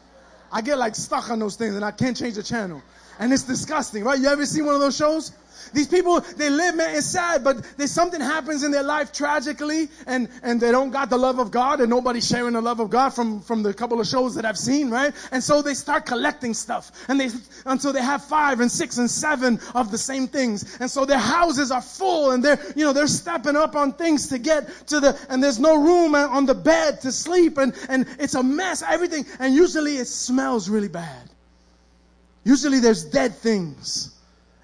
I 0.52 0.60
get 0.60 0.78
like 0.78 0.94
stuck 0.94 1.30
on 1.30 1.38
those 1.38 1.56
things 1.56 1.74
and 1.74 1.84
I 1.84 1.90
can't 1.90 2.16
change 2.16 2.34
the 2.34 2.42
channel. 2.42 2.82
And 3.18 3.32
it's 3.32 3.42
disgusting, 3.42 4.04
right? 4.04 4.18
You 4.18 4.28
ever 4.28 4.46
seen 4.46 4.64
one 4.64 4.74
of 4.74 4.80
those 4.80 4.96
shows? 4.96 5.32
These 5.72 5.88
people, 5.88 6.20
they 6.20 6.50
live, 6.50 6.76
man, 6.76 6.94
it's 6.94 7.06
sad, 7.06 7.44
but 7.44 7.64
there's 7.76 7.90
something 7.90 8.20
happens 8.20 8.62
in 8.62 8.70
their 8.70 8.82
life 8.82 9.12
tragically 9.12 9.88
and, 10.06 10.28
and 10.42 10.60
they 10.60 10.70
don't 10.70 10.90
got 10.90 11.10
the 11.10 11.16
love 11.16 11.38
of 11.38 11.50
God 11.50 11.80
and 11.80 11.90
nobody's 11.90 12.26
sharing 12.26 12.54
the 12.54 12.60
love 12.60 12.80
of 12.80 12.90
God 12.90 13.10
from, 13.10 13.40
from 13.40 13.62
the 13.62 13.72
couple 13.74 14.00
of 14.00 14.06
shows 14.06 14.34
that 14.34 14.44
I've 14.44 14.58
seen, 14.58 14.90
right? 14.90 15.14
And 15.32 15.42
so 15.42 15.62
they 15.62 15.74
start 15.74 16.06
collecting 16.06 16.54
stuff 16.54 16.92
and 17.08 17.20
they, 17.20 17.30
until 17.66 17.92
they 17.92 18.02
have 18.02 18.24
five 18.24 18.60
and 18.60 18.70
six 18.70 18.98
and 18.98 19.10
seven 19.10 19.60
of 19.74 19.90
the 19.90 19.98
same 19.98 20.26
things. 20.28 20.78
And 20.80 20.90
so 20.90 21.04
their 21.04 21.18
houses 21.18 21.70
are 21.70 21.82
full 21.82 22.32
and 22.32 22.44
they're, 22.44 22.58
you 22.76 22.84
know, 22.84 22.92
they're 22.92 23.06
stepping 23.06 23.56
up 23.56 23.76
on 23.76 23.92
things 23.92 24.28
to 24.28 24.38
get 24.38 24.68
to 24.88 25.00
the, 25.00 25.18
and 25.28 25.42
there's 25.42 25.58
no 25.58 25.76
room 25.76 26.14
on 26.14 26.46
the 26.46 26.54
bed 26.54 27.00
to 27.02 27.12
sleep 27.12 27.58
and, 27.58 27.74
and 27.88 28.06
it's 28.18 28.34
a 28.34 28.42
mess, 28.42 28.82
everything. 28.82 29.26
And 29.38 29.54
usually 29.54 29.96
it 29.96 30.06
smells 30.06 30.68
really 30.68 30.88
bad. 30.88 31.30
Usually 32.44 32.80
there's 32.80 33.04
dead 33.04 33.34
things 33.34 34.17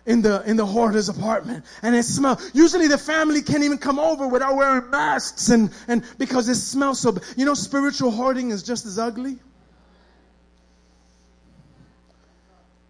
in 0.07 0.23
the 0.23 0.43
in 0.49 0.57
the 0.57 0.67
hoarder's 0.67 1.09
apartment. 1.09 1.65
And 1.83 1.95
it 1.95 2.05
smells 2.05 2.51
usually 2.55 2.89
the 2.89 2.99
family 2.99 3.43
can't 3.43 3.63
even 3.63 3.79
come 3.79 3.99
over 3.99 4.27
without 4.27 4.57
wearing 4.57 4.91
masks 4.91 5.49
and 5.51 5.71
and 5.89 6.05
because 6.19 6.49
it 6.49 6.57
smells 6.57 7.01
so 7.01 7.17
you 7.37 7.45
know 7.45 7.55
spiritual 7.55 8.11
hoarding 8.11 8.51
is 8.51 8.63
just 8.63 8.87
as 8.87 8.99
ugly? 8.99 9.39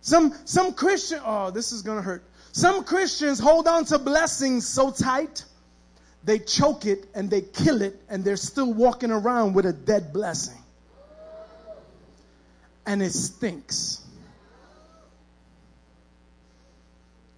Some 0.00 0.34
some 0.44 0.74
christian 0.74 1.20
oh 1.24 1.50
this 1.50 1.72
is 1.72 1.82
gonna 1.82 2.02
hurt. 2.02 2.24
Some 2.52 2.84
christians 2.84 3.38
hold 3.38 3.68
on 3.68 3.84
to 3.86 3.98
blessings 3.98 4.66
so 4.66 4.90
tight 4.90 5.44
they 6.24 6.38
choke 6.38 6.86
it 6.86 7.06
and 7.14 7.30
they 7.30 7.42
kill 7.42 7.82
it 7.82 8.00
and 8.08 8.24
they're 8.24 8.36
still 8.36 8.72
walking 8.72 9.10
around 9.10 9.54
with 9.54 9.66
a 9.66 9.72
dead 9.72 10.12
blessing. 10.12 10.58
And 12.86 13.02
it 13.02 13.12
stinks 13.12 14.03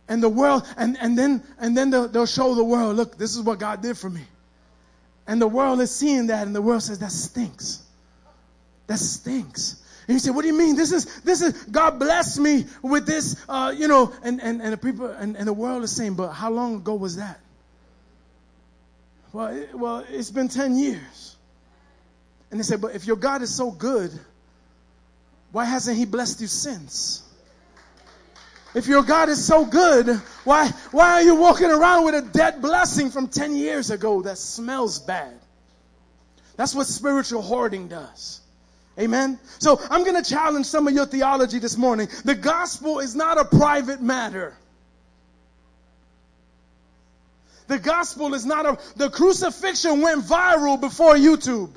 And 0.08 0.22
the 0.22 0.28
world, 0.28 0.66
and, 0.76 0.96
and 1.00 1.18
then, 1.18 1.42
and 1.58 1.76
then 1.76 1.90
they'll, 1.90 2.08
they'll 2.08 2.26
show 2.26 2.54
the 2.54 2.64
world, 2.64 2.96
look, 2.96 3.18
this 3.18 3.34
is 3.34 3.42
what 3.42 3.58
God 3.58 3.82
did 3.82 3.98
for 3.98 4.08
me. 4.08 4.22
And 5.26 5.40
the 5.42 5.48
world 5.48 5.80
is 5.80 5.90
seeing 5.90 6.28
that, 6.28 6.46
and 6.46 6.54
the 6.54 6.62
world 6.62 6.82
says, 6.82 7.00
that 7.00 7.10
stinks. 7.10 7.82
That 8.86 8.98
stinks. 8.98 9.82
And 10.06 10.14
you 10.14 10.20
say, 10.20 10.30
what 10.30 10.42
do 10.42 10.48
you 10.48 10.56
mean? 10.56 10.76
This 10.76 10.92
is, 10.92 11.20
this 11.22 11.42
is, 11.42 11.64
God 11.64 11.98
blessed 11.98 12.38
me 12.38 12.66
with 12.82 13.06
this, 13.06 13.36
uh, 13.48 13.74
you 13.76 13.88
know, 13.88 14.12
and, 14.22 14.40
and, 14.40 14.62
and 14.62 14.72
the 14.72 14.76
people, 14.76 15.06
and, 15.06 15.36
and 15.36 15.48
the 15.48 15.52
world 15.52 15.82
is 15.82 15.90
saying, 15.90 16.14
but 16.14 16.30
how 16.30 16.50
long 16.50 16.76
ago 16.76 16.94
was 16.94 17.16
that? 17.16 17.40
Well, 19.32 19.48
it, 19.48 19.74
well, 19.74 20.04
it's 20.08 20.30
been 20.30 20.48
10 20.48 20.76
years. 20.76 21.36
And 22.52 22.60
they 22.60 22.64
say, 22.64 22.76
but 22.76 22.94
if 22.94 23.06
your 23.06 23.16
God 23.16 23.42
is 23.42 23.52
so 23.52 23.72
good, 23.72 24.12
why 25.50 25.64
hasn't 25.64 25.96
he 25.96 26.04
blessed 26.04 26.40
you 26.40 26.46
since? 26.46 27.22
If 28.76 28.88
your 28.88 29.02
God 29.02 29.30
is 29.30 29.42
so 29.42 29.64
good, 29.64 30.06
why, 30.44 30.68
why 30.90 31.12
are 31.12 31.22
you 31.22 31.36
walking 31.36 31.70
around 31.70 32.04
with 32.04 32.14
a 32.14 32.20
dead 32.20 32.60
blessing 32.60 33.10
from 33.10 33.26
10 33.26 33.56
years 33.56 33.90
ago 33.90 34.20
that 34.20 34.36
smells 34.36 34.98
bad? 34.98 35.32
That's 36.56 36.74
what 36.74 36.86
spiritual 36.86 37.40
hoarding 37.40 37.88
does. 37.88 38.42
Amen. 38.98 39.38
So 39.60 39.80
I'm 39.90 40.04
going 40.04 40.22
to 40.22 40.28
challenge 40.28 40.66
some 40.66 40.86
of 40.86 40.92
your 40.92 41.06
theology 41.06 41.58
this 41.58 41.78
morning. 41.78 42.08
The 42.26 42.34
gospel 42.34 42.98
is 42.98 43.16
not 43.16 43.38
a 43.38 43.46
private 43.46 44.02
matter. 44.02 44.54
The 47.68 47.78
gospel 47.78 48.34
is 48.34 48.44
not 48.44 48.66
a, 48.66 48.78
the 48.96 49.08
crucifixion 49.08 50.02
went 50.02 50.22
viral 50.22 50.78
before 50.78 51.14
YouTube. 51.14 51.70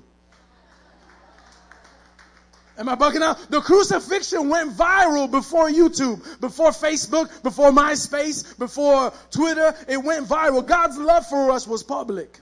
Am 2.80 2.88
I 2.88 2.96
bugging 2.96 3.22
out? 3.22 3.52
The 3.52 3.60
crucifixion 3.60 4.48
went 4.48 4.72
viral 4.72 5.30
before 5.30 5.70
YouTube, 5.70 6.40
before 6.40 6.70
Facebook, 6.70 7.44
before 7.44 7.72
MySpace, 7.72 8.58
before 8.58 9.12
Twitter. 9.32 9.76
It 9.90 10.02
went 10.02 10.30
viral. 10.30 10.66
God's 10.66 10.98
love 10.98 11.28
for 11.28 11.52
us 11.52 11.68
was 11.68 11.84
public. 11.84 12.40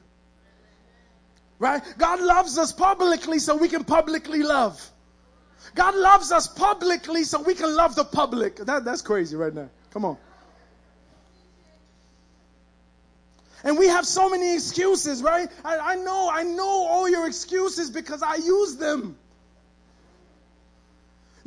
Right? 1.57 1.81
God 1.97 2.21
loves 2.21 2.59
us 2.59 2.71
publicly 2.71 3.39
so 3.39 3.57
we 3.57 3.67
can 3.67 3.83
publicly 3.83 4.43
love. 4.43 4.79
God 5.73 5.95
loves 5.95 6.31
us 6.31 6.47
publicly 6.47 7.23
so 7.23 7.41
we 7.41 7.55
can 7.55 7.75
love 7.75 7.95
the 7.95 8.05
public. 8.05 8.57
That, 8.57 8.85
that's 8.85 9.01
crazy 9.01 9.35
right 9.35 9.53
now. 9.53 9.69
Come 9.89 10.05
on. 10.05 10.17
And 13.63 13.79
we 13.79 13.87
have 13.87 14.05
so 14.05 14.29
many 14.29 14.53
excuses, 14.53 15.23
right? 15.23 15.49
I, 15.65 15.79
I 15.79 15.95
know, 15.95 16.29
I 16.31 16.43
know 16.43 16.85
all 16.85 17.09
your 17.09 17.25
excuses 17.25 17.89
because 17.89 18.21
I 18.21 18.35
use 18.35 18.75
them. 18.75 19.17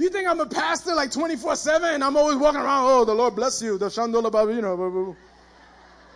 You 0.00 0.08
think 0.08 0.26
I'm 0.26 0.40
a 0.40 0.46
pastor 0.46 0.94
like 0.94 1.12
24 1.12 1.56
7 1.56 1.94
and 1.94 2.02
I'm 2.02 2.16
always 2.16 2.36
walking 2.36 2.60
around, 2.60 2.86
oh, 2.88 3.04
the 3.04 3.14
Lord 3.14 3.36
bless 3.36 3.60
you, 3.60 3.76
the 3.76 3.86
Shandola, 3.86 4.54
you 4.54 4.62
know. 4.62 5.14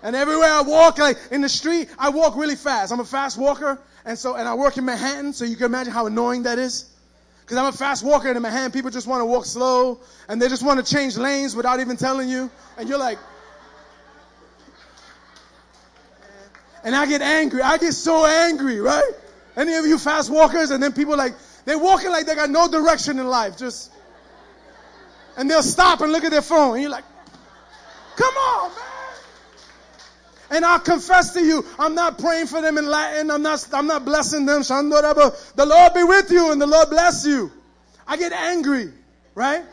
And 0.02 0.16
everywhere 0.16 0.50
I 0.50 0.62
walk, 0.62 0.96
like 0.98 1.18
in 1.30 1.42
the 1.42 1.50
street, 1.50 1.90
I 1.98 2.08
walk 2.08 2.34
really 2.34 2.56
fast. 2.56 2.92
I'm 2.92 3.00
a 3.00 3.04
fast 3.04 3.36
walker. 3.36 3.78
And 4.06 4.18
so, 4.18 4.36
and 4.36 4.48
I 4.48 4.54
work 4.54 4.78
in 4.78 4.86
Manhattan, 4.86 5.34
so 5.34 5.44
you 5.44 5.56
can 5.56 5.66
imagine 5.66 5.92
how 5.92 6.06
annoying 6.06 6.44
that 6.44 6.58
is. 6.58 6.86
Because 7.42 7.58
I'm 7.58 7.66
a 7.66 7.72
fast 7.72 8.02
walker 8.02 8.30
in 8.30 8.42
hand, 8.42 8.72
people 8.72 8.90
just 8.90 9.06
want 9.06 9.20
to 9.20 9.26
walk 9.26 9.44
slow 9.44 10.00
and 10.30 10.40
they 10.40 10.48
just 10.48 10.62
want 10.62 10.84
to 10.84 10.94
change 10.94 11.18
lanes 11.18 11.54
without 11.54 11.78
even 11.78 11.98
telling 11.98 12.30
you. 12.30 12.50
And 12.78 12.88
you're 12.88 12.98
like, 12.98 13.18
and 16.84 16.96
I 16.96 17.04
get 17.04 17.20
angry. 17.20 17.60
I 17.60 17.76
get 17.76 17.92
so 17.92 18.24
angry, 18.24 18.80
right? 18.80 19.12
Any 19.58 19.74
of 19.74 19.84
you 19.84 19.98
fast 19.98 20.30
walkers? 20.30 20.70
And 20.70 20.82
then 20.82 20.94
people 20.94 21.18
like, 21.18 21.34
they're 21.64 21.78
walking 21.78 22.10
like 22.10 22.26
they 22.26 22.34
got 22.34 22.50
no 22.50 22.68
direction 22.68 23.18
in 23.18 23.26
life. 23.26 23.56
Just, 23.56 23.90
and 25.36 25.50
they'll 25.50 25.62
stop 25.62 26.00
and 26.00 26.12
look 26.12 26.24
at 26.24 26.30
their 26.30 26.42
phone. 26.42 26.74
And 26.74 26.82
you're 26.82 26.90
like, 26.90 27.04
come 28.16 28.34
on, 28.34 28.70
man. 28.70 28.78
And 30.50 30.64
I 30.64 30.78
confess 30.78 31.32
to 31.34 31.40
you, 31.40 31.64
I'm 31.78 31.94
not 31.94 32.18
praying 32.18 32.46
for 32.46 32.60
them 32.60 32.78
in 32.78 32.86
Latin. 32.86 33.30
I'm 33.30 33.42
not, 33.42 33.66
I'm 33.72 33.86
not 33.86 34.04
blessing 34.04 34.46
them. 34.46 34.62
The 34.62 35.66
Lord 35.66 35.94
be 35.94 36.04
with 36.04 36.30
you 36.30 36.52
and 36.52 36.60
the 36.60 36.66
Lord 36.66 36.90
bless 36.90 37.26
you. 37.26 37.50
I 38.06 38.16
get 38.16 38.32
angry, 38.32 38.92
right? 39.34 39.64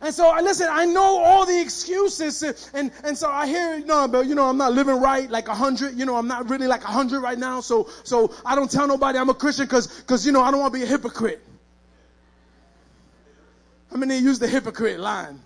And 0.00 0.14
so, 0.14 0.32
listen, 0.42 0.68
I 0.70 0.84
know 0.84 1.22
all 1.24 1.44
the 1.44 1.60
excuses, 1.60 2.70
and, 2.72 2.92
and 3.02 3.18
so 3.18 3.28
I 3.28 3.46
hear, 3.48 3.76
you 3.76 3.84
know, 3.84 4.06
but, 4.06 4.26
you 4.26 4.36
know, 4.36 4.48
I'm 4.48 4.56
not 4.56 4.72
living 4.72 5.00
right 5.00 5.28
like 5.28 5.48
a 5.48 5.54
hundred, 5.54 5.98
you 5.98 6.06
know, 6.06 6.16
I'm 6.16 6.28
not 6.28 6.48
really 6.48 6.68
like 6.68 6.84
a 6.84 6.88
hundred 6.88 7.20
right 7.20 7.38
now, 7.38 7.60
so, 7.60 7.88
so 8.04 8.32
I 8.44 8.54
don't 8.54 8.70
tell 8.70 8.86
nobody 8.86 9.18
I'm 9.18 9.28
a 9.28 9.34
Christian 9.34 9.66
because, 9.66 9.88
because, 9.88 10.24
you 10.24 10.30
know, 10.30 10.42
I 10.42 10.52
don't 10.52 10.60
want 10.60 10.72
to 10.72 10.78
be 10.78 10.84
a 10.84 10.88
hypocrite. 10.88 11.42
How 13.90 13.96
many 13.96 14.18
use 14.18 14.38
the 14.38 14.46
hypocrite 14.46 15.00
line? 15.00 15.40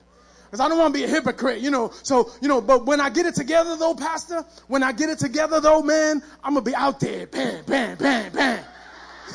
Because 0.45 0.61
I 0.61 0.69
don't 0.69 0.79
want 0.79 0.93
to 0.93 1.01
be 1.01 1.05
a 1.05 1.09
hypocrite, 1.09 1.61
you 1.61 1.71
know. 1.71 1.93
So, 2.03 2.31
you 2.43 2.49
know, 2.49 2.61
but 2.61 2.85
when 2.85 3.01
I 3.01 3.09
get 3.09 3.25
it 3.25 3.35
together 3.35 3.75
though, 3.77 3.95
Pastor, 3.95 4.45
when 4.67 4.83
I 4.83 4.93
get 4.93 5.09
it 5.09 5.19
together 5.19 5.61
though, 5.61 5.81
man, 5.81 6.23
I'm 6.45 6.55
to 6.57 6.61
be 6.61 6.75
out 6.75 7.01
there. 7.01 7.27
Bam, 7.27 7.65
bam, 7.65 7.97
bam, 7.97 8.33
bam. 8.33 8.65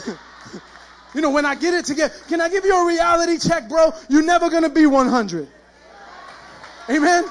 you 1.18 1.24
know, 1.24 1.32
when 1.32 1.48
I 1.48 1.56
get 1.56 1.74
it 1.74 1.84
together, 1.84 2.14
can 2.30 2.42
I 2.42 2.48
give 2.48 2.64
you 2.64 2.80
a 2.80 2.86
reality 2.86 3.40
check, 3.40 3.68
bro? 3.68 3.92
You're 4.08 4.22
never 4.22 4.52
going 4.52 4.62
to 4.62 4.70
be 4.70 4.86
100. 4.86 5.48
Amen? 6.92 7.26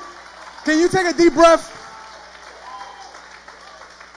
Can 0.64 0.80
you 0.80 0.88
take 0.88 1.06
a 1.06 1.16
deep 1.16 1.34
breath? 1.34 1.72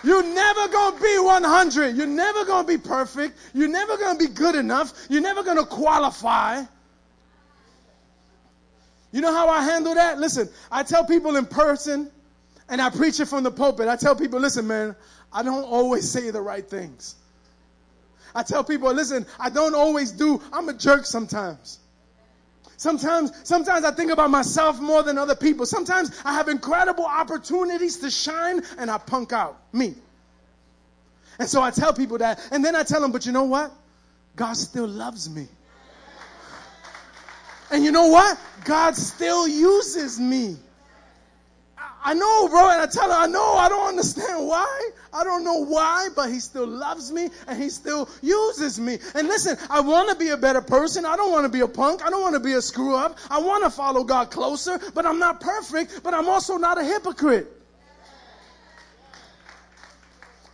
You're 0.03 0.23
never 0.23 0.67
going 0.69 0.95
to 0.95 1.03
be 1.03 1.19
100. 1.19 1.95
You're 1.95 2.07
never 2.07 2.45
going 2.45 2.65
to 2.65 2.67
be 2.67 2.79
perfect. 2.79 3.37
You're 3.53 3.67
never 3.67 3.95
going 3.95 4.17
to 4.17 4.27
be 4.27 4.33
good 4.33 4.55
enough. 4.55 4.91
You're 5.07 5.21
never 5.21 5.43
going 5.43 5.57
to 5.57 5.65
qualify. 5.65 6.63
You 9.11 9.21
know 9.21 9.31
how 9.31 9.49
I 9.49 9.63
handle 9.63 9.93
that? 9.93 10.17
Listen, 10.17 10.49
I 10.71 10.81
tell 10.81 11.05
people 11.05 11.35
in 11.35 11.45
person 11.45 12.09
and 12.69 12.81
I 12.81 12.89
preach 12.89 13.19
it 13.19 13.27
from 13.27 13.43
the 13.43 13.51
pulpit. 13.51 13.87
I 13.87 13.97
tell 13.97 14.15
people, 14.15 14.39
listen, 14.39 14.65
man, 14.65 14.95
I 15.31 15.43
don't 15.43 15.63
always 15.63 16.09
say 16.09 16.31
the 16.31 16.41
right 16.41 16.67
things. 16.67 17.13
I 18.35 18.43
tell 18.43 18.63
people, 18.63 18.93
listen, 18.93 19.25
I 19.39 19.49
don't 19.49 19.75
always 19.75 20.11
do, 20.11 20.41
I'm 20.53 20.69
a 20.69 20.73
jerk 20.73 21.05
sometimes. 21.05 21.79
Sometimes, 22.77 23.31
sometimes 23.43 23.83
I 23.83 23.91
think 23.91 24.09
about 24.09 24.29
myself 24.29 24.79
more 24.79 25.03
than 25.03 25.17
other 25.17 25.35
people. 25.35 25.65
Sometimes 25.65 26.17
I 26.23 26.33
have 26.33 26.47
incredible 26.47 27.05
opportunities 27.05 27.97
to 27.97 28.09
shine 28.09 28.61
and 28.77 28.89
I 28.89 28.97
punk 28.97 29.33
out. 29.33 29.61
Me. 29.73 29.95
And 31.39 31.49
so 31.49 31.61
I 31.61 31.71
tell 31.71 31.93
people 31.93 32.19
that. 32.19 32.39
And 32.51 32.63
then 32.63 32.77
I 32.77 32.83
tell 32.83 33.01
them, 33.01 33.11
but 33.11 33.25
you 33.25 33.33
know 33.33 33.43
what? 33.43 33.71
God 34.37 34.55
still 34.55 34.87
loves 34.87 35.29
me. 35.29 35.49
And 37.69 37.83
you 37.83 37.91
know 37.91 38.07
what? 38.07 38.39
God 38.63 38.95
still 38.95 39.45
uses 39.45 40.17
me. 40.17 40.55
I 42.09 42.15
know, 42.15 42.47
bro, 42.47 42.71
and 42.71 42.81
I 42.81 42.87
tell 42.87 43.07
her, 43.07 43.15
I 43.15 43.27
know, 43.27 43.53
I 43.53 43.69
don't 43.69 43.87
understand 43.87 44.47
why. 44.47 44.89
I 45.13 45.23
don't 45.23 45.43
know 45.43 45.63
why, 45.63 46.09
but 46.15 46.31
he 46.31 46.39
still 46.39 46.65
loves 46.65 47.11
me 47.11 47.29
and 47.45 47.61
he 47.61 47.69
still 47.69 48.09
uses 48.23 48.79
me. 48.79 48.97
And 49.13 49.27
listen, 49.27 49.55
I 49.69 49.79
want 49.79 50.09
to 50.09 50.15
be 50.15 50.29
a 50.29 50.37
better 50.37 50.59
person. 50.59 51.05
I 51.05 51.15
don't 51.15 51.31
want 51.31 51.45
to 51.45 51.49
be 51.49 51.59
a 51.59 51.67
punk. 51.67 52.03
I 52.03 52.09
don't 52.09 52.23
want 52.23 52.33
to 52.33 52.39
be 52.39 52.53
a 52.53 52.63
screw 52.63 52.95
up. 52.95 53.19
I 53.29 53.39
want 53.39 53.63
to 53.63 53.69
follow 53.69 54.03
God 54.03 54.31
closer, 54.31 54.79
but 54.95 55.05
I'm 55.05 55.19
not 55.19 55.39
perfect, 55.39 56.01
but 56.01 56.15
I'm 56.15 56.27
also 56.27 56.57
not 56.57 56.79
a 56.79 56.83
hypocrite. 56.83 57.45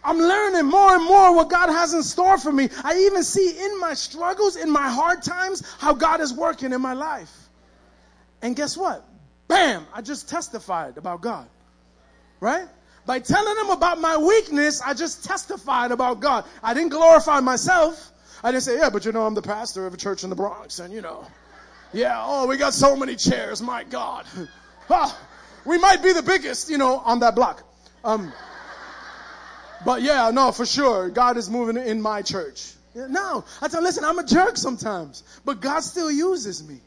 I'm 0.04 0.18
learning 0.18 0.66
more 0.66 0.94
and 0.96 1.06
more 1.06 1.34
what 1.34 1.50
God 1.50 1.70
has 1.70 1.94
in 1.94 2.04
store 2.04 2.38
for 2.38 2.52
me. 2.52 2.68
I 2.84 2.98
even 2.98 3.24
see 3.24 3.64
in 3.64 3.80
my 3.80 3.94
struggles, 3.94 4.58
in 4.58 4.70
my 4.70 4.90
hard 4.90 5.24
times, 5.24 5.64
how 5.80 5.94
God 5.94 6.20
is 6.20 6.34
working 6.34 6.74
in 6.74 6.82
my 6.82 6.94
life. 6.94 7.34
And 8.42 8.58
guess 8.58 8.76
what? 8.76 9.08
Bam! 9.48 9.86
I 9.94 10.02
just 10.02 10.30
testified 10.30 10.98
about 10.98 11.22
God. 11.22 11.48
Right? 12.40 12.68
By 13.06 13.20
telling 13.20 13.56
them 13.56 13.70
about 13.70 14.00
my 14.00 14.18
weakness, 14.18 14.82
I 14.82 14.94
just 14.94 15.26
testified 15.26 15.92
about 15.92 16.20
God. 16.20 16.46
I 16.64 16.74
didn't 16.74 16.90
glorify 16.90 17.40
myself. 17.40 18.12
I 18.44 18.52
didn't 18.52 18.64
say, 18.64 18.78
yeah, 18.78 18.90
but 18.90 19.06
you 19.06 19.12
know, 19.12 19.26
I'm 19.26 19.36
the 19.36 19.42
pastor 19.42 19.86
of 19.86 19.94
a 19.94 19.98
church 19.98 20.24
in 20.24 20.30
the 20.30 20.36
Bronx, 20.36 20.80
and 20.80 20.94
you 20.94 21.02
know, 21.02 21.26
yeah, 21.94 22.22
oh, 22.24 22.48
we 22.48 22.58
got 22.58 22.74
so 22.74 22.96
many 22.96 23.16
chairs, 23.16 23.62
my 23.62 23.84
God. 23.84 24.26
Ah, 24.88 25.20
we 25.66 25.80
might 25.80 26.04
be 26.04 26.14
the 26.14 26.22
biggest, 26.22 26.70
you 26.70 26.78
know, 26.78 27.00
on 27.00 27.22
that 27.22 27.34
block. 27.34 27.64
Um, 28.04 28.32
but 29.84 30.04
yeah, 30.04 30.30
no, 30.30 30.52
for 30.52 30.64
sure, 30.64 31.10
God 31.10 31.38
is 31.38 31.50
moving 31.50 31.76
in 31.76 32.04
my 32.04 32.22
church. 32.22 32.72
No, 32.94 33.44
I 33.64 33.68
tell, 33.68 33.82
listen, 33.82 34.06
I'm 34.06 34.20
a 34.20 34.24
jerk 34.24 34.58
sometimes, 34.58 35.24
but 35.44 35.62
God 35.62 35.80
still 35.80 36.12
uses 36.12 36.64
me. 36.68 36.82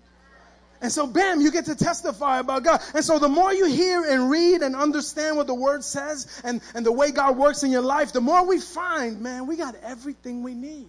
And 0.80 0.92
so, 0.92 1.06
bam, 1.06 1.40
you 1.40 1.50
get 1.50 1.64
to 1.64 1.74
testify 1.74 2.38
about 2.38 2.62
God. 2.62 2.80
And 2.94 3.04
so, 3.04 3.18
the 3.18 3.28
more 3.28 3.52
you 3.52 3.66
hear 3.66 4.04
and 4.04 4.30
read 4.30 4.62
and 4.62 4.76
understand 4.76 5.36
what 5.36 5.48
the 5.48 5.54
Word 5.54 5.82
says 5.82 6.40
and, 6.44 6.60
and 6.74 6.86
the 6.86 6.92
way 6.92 7.10
God 7.10 7.36
works 7.36 7.64
in 7.64 7.72
your 7.72 7.82
life, 7.82 8.12
the 8.12 8.20
more 8.20 8.46
we 8.46 8.60
find, 8.60 9.20
man, 9.20 9.46
we 9.46 9.56
got 9.56 9.74
everything 9.82 10.42
we 10.42 10.54
need. 10.54 10.86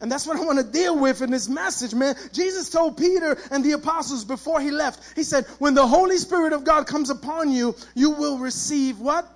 And 0.00 0.12
that's 0.12 0.26
what 0.26 0.36
I 0.36 0.44
want 0.44 0.58
to 0.58 0.64
deal 0.64 0.98
with 0.98 1.22
in 1.22 1.30
this 1.30 1.48
message, 1.48 1.94
man. 1.94 2.14
Jesus 2.32 2.68
told 2.68 2.98
Peter 2.98 3.38
and 3.50 3.64
the 3.64 3.72
apostles 3.72 4.26
before 4.26 4.60
he 4.60 4.70
left, 4.70 5.16
he 5.16 5.22
said, 5.22 5.46
when 5.58 5.72
the 5.72 5.86
Holy 5.86 6.18
Spirit 6.18 6.52
of 6.52 6.64
God 6.64 6.86
comes 6.86 7.08
upon 7.08 7.50
you, 7.50 7.74
you 7.94 8.10
will 8.10 8.38
receive 8.38 9.00
what? 9.00 9.26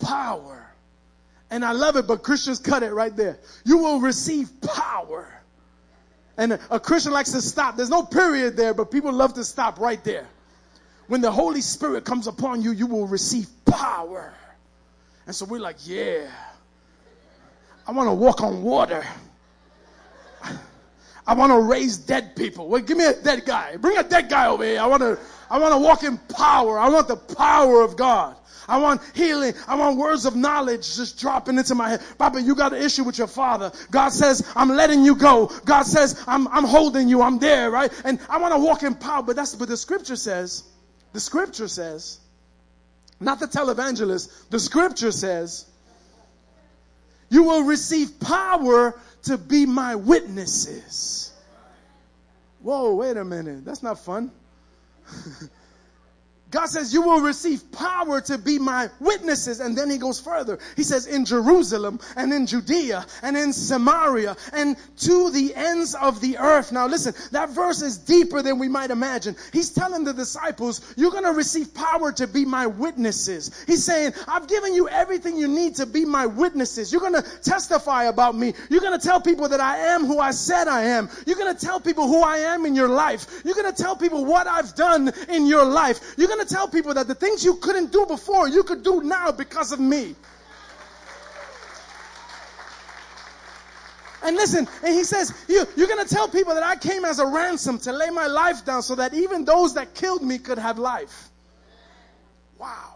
Power. 0.00 0.66
And 1.48 1.64
I 1.64 1.72
love 1.72 1.94
it, 1.94 2.08
but 2.08 2.24
Christians 2.24 2.58
cut 2.58 2.82
it 2.82 2.92
right 2.92 3.14
there. 3.14 3.38
You 3.64 3.78
will 3.78 4.00
receive 4.00 4.50
power. 4.60 5.32
And 6.38 6.58
a, 6.70 6.78
Christian 6.78 7.12
likes 7.12 7.32
to 7.32 7.40
stop. 7.40 7.76
There's 7.76 7.90
no 7.90 8.02
period 8.02 8.56
there, 8.56 8.74
but 8.74 8.90
people 8.90 9.12
love 9.12 9.34
to 9.34 9.44
stop 9.44 9.80
right 9.80 10.02
there. 10.04 10.26
When 11.08 11.20
the 11.20 11.30
Holy 11.30 11.60
Spirit 11.60 12.04
comes 12.04 12.26
upon 12.26 12.62
you, 12.62 12.72
you 12.72 12.86
will 12.86 13.06
receive 13.06 13.48
power. 13.64 14.34
And 15.26 15.34
so 15.34 15.44
we're 15.46 15.60
like, 15.60 15.76
yeah, 15.84 16.28
I 17.86 17.92
want 17.92 18.08
to 18.08 18.14
walk 18.14 18.42
on 18.42 18.62
water. 18.62 19.04
I 21.26 21.34
want 21.34 21.50
to 21.50 21.58
raise 21.58 21.96
dead 21.96 22.36
people. 22.36 22.68
Wait, 22.68 22.86
give 22.86 22.96
me 22.96 23.04
a 23.04 23.14
dead 23.14 23.44
guy. 23.44 23.76
Bring 23.76 23.98
a 23.98 24.04
dead 24.04 24.28
guy 24.28 24.46
over 24.46 24.62
here. 24.62 24.80
I 24.80 24.86
want 24.86 25.02
to, 25.02 25.18
I 25.50 25.58
want 25.58 25.72
to 25.74 25.78
walk 25.78 26.04
in 26.04 26.18
power. 26.18 26.78
I 26.78 26.88
want 26.88 27.08
the 27.08 27.16
power 27.16 27.82
of 27.82 27.96
God. 27.96 28.36
I 28.68 28.78
want 28.78 29.00
healing. 29.14 29.54
I 29.66 29.76
want 29.76 29.96
words 29.96 30.24
of 30.24 30.36
knowledge 30.36 30.96
just 30.96 31.18
dropping 31.18 31.58
into 31.58 31.74
my 31.74 31.90
head. 31.90 32.02
Papa, 32.18 32.40
you 32.40 32.54
got 32.54 32.72
an 32.72 32.82
issue 32.82 33.04
with 33.04 33.18
your 33.18 33.26
father. 33.26 33.72
God 33.90 34.10
says, 34.10 34.50
I'm 34.56 34.70
letting 34.70 35.04
you 35.04 35.14
go. 35.14 35.50
God 35.64 35.84
says, 35.84 36.22
I'm, 36.26 36.48
I'm 36.48 36.64
holding 36.64 37.08
you. 37.08 37.22
I'm 37.22 37.38
there, 37.38 37.70
right? 37.70 37.92
And 38.04 38.18
I 38.28 38.38
want 38.38 38.54
to 38.54 38.60
walk 38.60 38.82
in 38.82 38.94
power. 38.94 39.22
But 39.22 39.36
that's, 39.36 39.54
but 39.54 39.68
the 39.68 39.76
scripture 39.76 40.16
says, 40.16 40.64
the 41.12 41.20
scripture 41.20 41.68
says, 41.68 42.18
not 43.20 43.40
the 43.40 43.46
televangelist, 43.46 44.50
the 44.50 44.60
scripture 44.60 45.12
says, 45.12 45.66
you 47.28 47.44
will 47.44 47.64
receive 47.64 48.20
power 48.20 48.98
to 49.24 49.38
be 49.38 49.66
my 49.66 49.94
witnesses. 49.94 51.32
Whoa, 52.60 52.94
wait 52.94 53.16
a 53.16 53.24
minute. 53.24 53.64
That's 53.64 53.82
not 53.82 53.98
fun. 53.98 54.30
God 56.56 56.70
says, 56.70 56.94
You 56.94 57.02
will 57.02 57.20
receive 57.20 57.70
power 57.70 58.22
to 58.22 58.38
be 58.38 58.58
my 58.58 58.88
witnesses. 58.98 59.60
And 59.60 59.76
then 59.76 59.90
he 59.90 59.98
goes 59.98 60.18
further. 60.18 60.58
He 60.74 60.84
says, 60.84 61.06
In 61.06 61.26
Jerusalem 61.26 62.00
and 62.16 62.32
in 62.32 62.46
Judea 62.46 63.04
and 63.22 63.36
in 63.36 63.52
Samaria 63.52 64.34
and 64.54 64.74
to 65.00 65.30
the 65.32 65.54
ends 65.54 65.94
of 65.94 66.22
the 66.22 66.38
earth. 66.38 66.72
Now, 66.72 66.86
listen, 66.86 67.12
that 67.32 67.50
verse 67.50 67.82
is 67.82 67.98
deeper 67.98 68.40
than 68.40 68.58
we 68.58 68.68
might 68.68 68.90
imagine. 68.90 69.36
He's 69.52 69.68
telling 69.68 70.04
the 70.04 70.14
disciples, 70.14 70.94
You're 70.96 71.10
going 71.10 71.24
to 71.24 71.32
receive 71.32 71.74
power 71.74 72.10
to 72.12 72.26
be 72.26 72.46
my 72.46 72.66
witnesses. 72.66 73.50
He's 73.66 73.84
saying, 73.84 74.14
I've 74.26 74.48
given 74.48 74.72
you 74.72 74.88
everything 74.88 75.36
you 75.36 75.48
need 75.48 75.74
to 75.74 75.84
be 75.84 76.06
my 76.06 76.24
witnesses. 76.24 76.90
You're 76.90 77.02
going 77.02 77.22
to 77.22 77.40
testify 77.42 78.04
about 78.04 78.34
me. 78.34 78.54
You're 78.70 78.80
going 78.80 78.98
to 78.98 79.06
tell 79.06 79.20
people 79.20 79.50
that 79.50 79.60
I 79.60 79.76
am 79.76 80.06
who 80.06 80.20
I 80.20 80.30
said 80.30 80.68
I 80.68 80.84
am. 80.84 81.10
You're 81.26 81.36
going 81.36 81.54
to 81.54 81.66
tell 81.66 81.80
people 81.80 82.08
who 82.08 82.22
I 82.22 82.38
am 82.38 82.64
in 82.64 82.74
your 82.74 82.88
life. 82.88 83.42
You're 83.44 83.54
going 83.56 83.70
to 83.70 83.82
tell 83.82 83.94
people 83.94 84.24
what 84.24 84.46
I've 84.46 84.74
done 84.74 85.12
in 85.28 85.44
your 85.44 85.66
life. 85.66 86.14
You're 86.16 86.28
going 86.28 86.40
to 86.40 86.45
tell 86.48 86.68
people 86.68 86.94
that 86.94 87.08
the 87.08 87.14
things 87.14 87.44
you 87.44 87.56
couldn't 87.56 87.92
do 87.92 88.06
before, 88.06 88.48
you 88.48 88.62
could 88.62 88.82
do 88.82 89.02
now 89.02 89.32
because 89.32 89.72
of 89.72 89.80
me. 89.80 90.14
And 94.22 94.34
listen, 94.34 94.66
and 94.82 94.92
he 94.92 95.04
says, 95.04 95.32
you, 95.48 95.64
you're 95.76 95.86
going 95.86 96.04
to 96.04 96.12
tell 96.12 96.26
people 96.28 96.54
that 96.54 96.64
I 96.64 96.74
came 96.74 97.04
as 97.04 97.20
a 97.20 97.26
ransom 97.26 97.78
to 97.80 97.92
lay 97.92 98.10
my 98.10 98.26
life 98.26 98.64
down 98.64 98.82
so 98.82 98.96
that 98.96 99.14
even 99.14 99.44
those 99.44 99.74
that 99.74 99.94
killed 99.94 100.22
me 100.22 100.38
could 100.38 100.58
have 100.58 100.78
life. 100.78 101.28
Wow. 102.58 102.95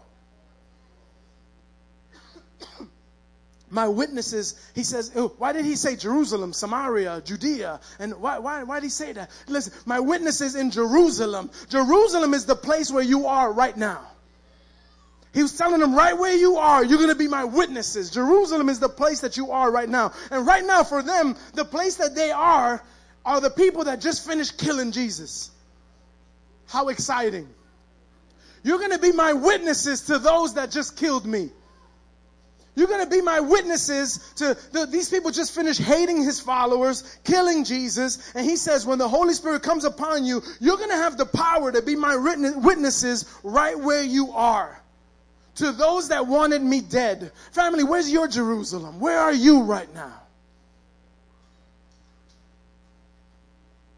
My 3.71 3.87
witnesses, 3.87 4.55
he 4.75 4.83
says, 4.83 5.11
oh, 5.15 5.29
why 5.37 5.53
did 5.53 5.65
he 5.65 5.75
say 5.75 5.95
Jerusalem, 5.95 6.53
Samaria, 6.53 7.21
Judea? 7.23 7.79
And 7.99 8.21
why, 8.21 8.39
why, 8.39 8.63
why 8.63 8.75
did 8.79 8.83
he 8.83 8.89
say 8.89 9.13
that? 9.13 9.31
Listen, 9.47 9.73
my 9.85 9.99
witnesses 9.99 10.55
in 10.55 10.71
Jerusalem. 10.71 11.49
Jerusalem 11.69 12.33
is 12.33 12.45
the 12.45 12.55
place 12.55 12.91
where 12.91 13.03
you 13.03 13.27
are 13.27 13.51
right 13.51 13.75
now. 13.75 14.01
He 15.33 15.41
was 15.41 15.57
telling 15.57 15.79
them 15.79 15.95
right 15.95 16.17
where 16.17 16.35
you 16.35 16.57
are, 16.57 16.83
you're 16.83 16.97
going 16.97 17.09
to 17.09 17.15
be 17.15 17.29
my 17.29 17.45
witnesses. 17.45 18.11
Jerusalem 18.11 18.67
is 18.67 18.79
the 18.79 18.89
place 18.89 19.21
that 19.21 19.37
you 19.37 19.51
are 19.51 19.71
right 19.71 19.87
now. 19.87 20.11
And 20.29 20.45
right 20.45 20.65
now 20.65 20.83
for 20.83 21.01
them, 21.01 21.37
the 21.53 21.63
place 21.63 21.95
that 21.95 22.13
they 22.13 22.31
are, 22.31 22.83
are 23.25 23.39
the 23.39 23.49
people 23.49 23.85
that 23.85 24.01
just 24.01 24.27
finished 24.27 24.57
killing 24.57 24.91
Jesus. 24.91 25.49
How 26.67 26.89
exciting. 26.89 27.47
You're 28.63 28.79
going 28.79 28.91
to 28.91 28.99
be 28.99 29.13
my 29.13 29.31
witnesses 29.31 30.01
to 30.07 30.19
those 30.19 30.55
that 30.55 30.71
just 30.71 30.97
killed 30.97 31.25
me. 31.25 31.51
You're 32.73 32.87
going 32.87 33.03
to 33.03 33.09
be 33.09 33.21
my 33.21 33.41
witnesses 33.41 34.33
to 34.37 34.57
the, 34.71 34.85
these 34.85 35.09
people 35.09 35.31
just 35.31 35.53
finished 35.53 35.81
hating 35.81 36.23
his 36.23 36.39
followers, 36.39 37.19
killing 37.25 37.65
Jesus. 37.65 38.31
And 38.33 38.45
he 38.45 38.55
says, 38.55 38.85
when 38.85 38.97
the 38.97 39.09
Holy 39.09 39.33
Spirit 39.33 39.61
comes 39.61 39.83
upon 39.83 40.23
you, 40.23 40.41
you're 40.59 40.77
going 40.77 40.89
to 40.89 40.95
have 40.95 41.17
the 41.17 41.25
power 41.25 41.71
to 41.71 41.81
be 41.81 41.95
my 41.95 42.15
witnesses 42.15 43.25
right 43.43 43.77
where 43.77 44.03
you 44.03 44.31
are. 44.31 44.81
To 45.55 45.73
those 45.73 46.09
that 46.09 46.27
wanted 46.27 46.61
me 46.61 46.79
dead. 46.79 47.33
Family, 47.51 47.83
where's 47.83 48.09
your 48.09 48.29
Jerusalem? 48.29 49.01
Where 49.01 49.19
are 49.19 49.33
you 49.33 49.63
right 49.63 49.93
now? 49.93 50.13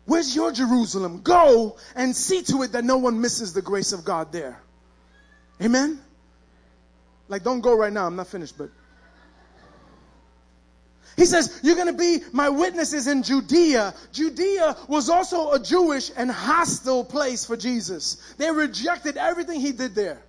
Where's 0.06 0.36
your 0.36 0.52
Jerusalem? 0.52 1.22
Go 1.22 1.78
and 1.96 2.16
see 2.16 2.42
to 2.44 2.64
it 2.64 2.72
that 2.74 2.84
no 2.84 2.98
one 2.98 3.22
misses 3.22 3.54
the 3.54 3.62
grace 3.62 3.94
of 3.94 4.04
God 4.04 4.32
there. 4.32 4.60
Amen? 5.62 6.03
Like, 7.34 7.44
don't 7.44 7.62
go 7.62 7.76
right 7.76 7.92
now. 7.92 8.06
I'm 8.06 8.16
not 8.16 8.28
finished, 8.28 8.60
but. 8.60 8.70
He 11.18 11.26
says, 11.26 11.62
You're 11.64 11.74
going 11.74 11.88
to 11.88 11.94
be 11.94 12.20
my 12.32 12.50
witnesses 12.50 13.08
in 13.08 13.24
Judea. 13.24 13.96
Judea 14.12 14.78
was 14.88 15.10
also 15.10 15.54
a 15.54 15.60
Jewish 15.60 16.12
and 16.16 16.30
hostile 16.30 17.04
place 17.04 17.44
for 17.44 17.58
Jesus. 17.58 18.36
They 18.38 18.52
rejected 18.52 19.18
everything 19.18 19.60
he 19.60 19.72
did 19.72 19.96
there. 19.96 20.22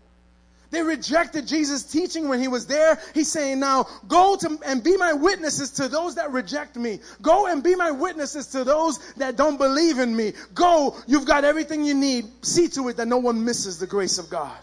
They 0.71 0.83
rejected 0.83 1.47
Jesus' 1.47 1.83
teaching 1.83 2.27
when 2.31 2.41
he 2.41 2.49
was 2.49 2.67
there. 2.69 2.99
He's 3.13 3.31
saying, 3.31 3.61
Now 3.61 3.87
go 4.09 4.37
to 4.37 4.59
and 4.65 4.83
be 4.83 4.97
my 4.97 5.13
witnesses 5.13 5.73
to 5.73 5.89
those 5.89 6.15
that 6.15 6.33
reject 6.33 6.75
me. 6.75 7.01
Go 7.21 7.49
and 7.49 7.63
be 7.63 7.75
my 7.75 7.91
witnesses 7.91 8.47
to 8.53 8.65
those 8.65 8.99
that 9.17 9.37
don't 9.37 9.59
believe 9.59 9.99
in 9.99 10.17
me. 10.17 10.33
Go, 10.55 10.97
you've 11.07 11.27
got 11.27 11.45
everything 11.45 11.85
you 11.85 11.93
need. 11.93 12.25
See 12.41 12.69
to 12.69 12.89
it 12.89 12.97
that 12.97 13.09
no 13.09 13.19
one 13.19 13.45
misses 13.45 13.79
the 13.79 13.87
grace 13.87 14.17
of 14.17 14.31
God. 14.31 14.57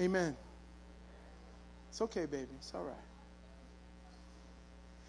Amen. 0.00 0.36
It's 1.90 2.00
okay, 2.00 2.26
baby. 2.26 2.48
It's 2.58 2.72
all 2.74 2.82
right. 2.82 2.94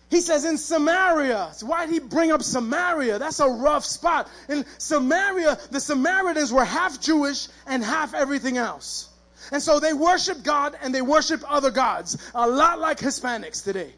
He 0.09 0.19
says 0.19 0.43
in 0.43 0.57
Samaria. 0.57 1.51
So 1.53 1.67
why 1.67 1.85
did 1.85 1.93
he 1.93 1.99
bring 1.99 2.33
up 2.33 2.43
Samaria? 2.43 3.17
That's 3.17 3.39
a 3.39 3.47
rough 3.47 3.85
spot. 3.85 4.29
In 4.49 4.65
Samaria, 4.77 5.57
the 5.71 5.79
Samaritans 5.79 6.51
were 6.51 6.65
half 6.65 6.99
Jewish 6.99 7.47
and 7.65 7.81
half 7.81 8.13
everything 8.13 8.57
else. 8.57 9.09
And 9.53 9.63
so 9.63 9.79
they 9.79 9.93
worship 9.93 10.43
God 10.43 10.75
and 10.81 10.93
they 10.93 11.01
worship 11.01 11.41
other 11.47 11.71
gods. 11.71 12.17
A 12.35 12.47
lot 12.49 12.79
like 12.79 12.99
Hispanics 12.99 13.63
today. 13.63 13.93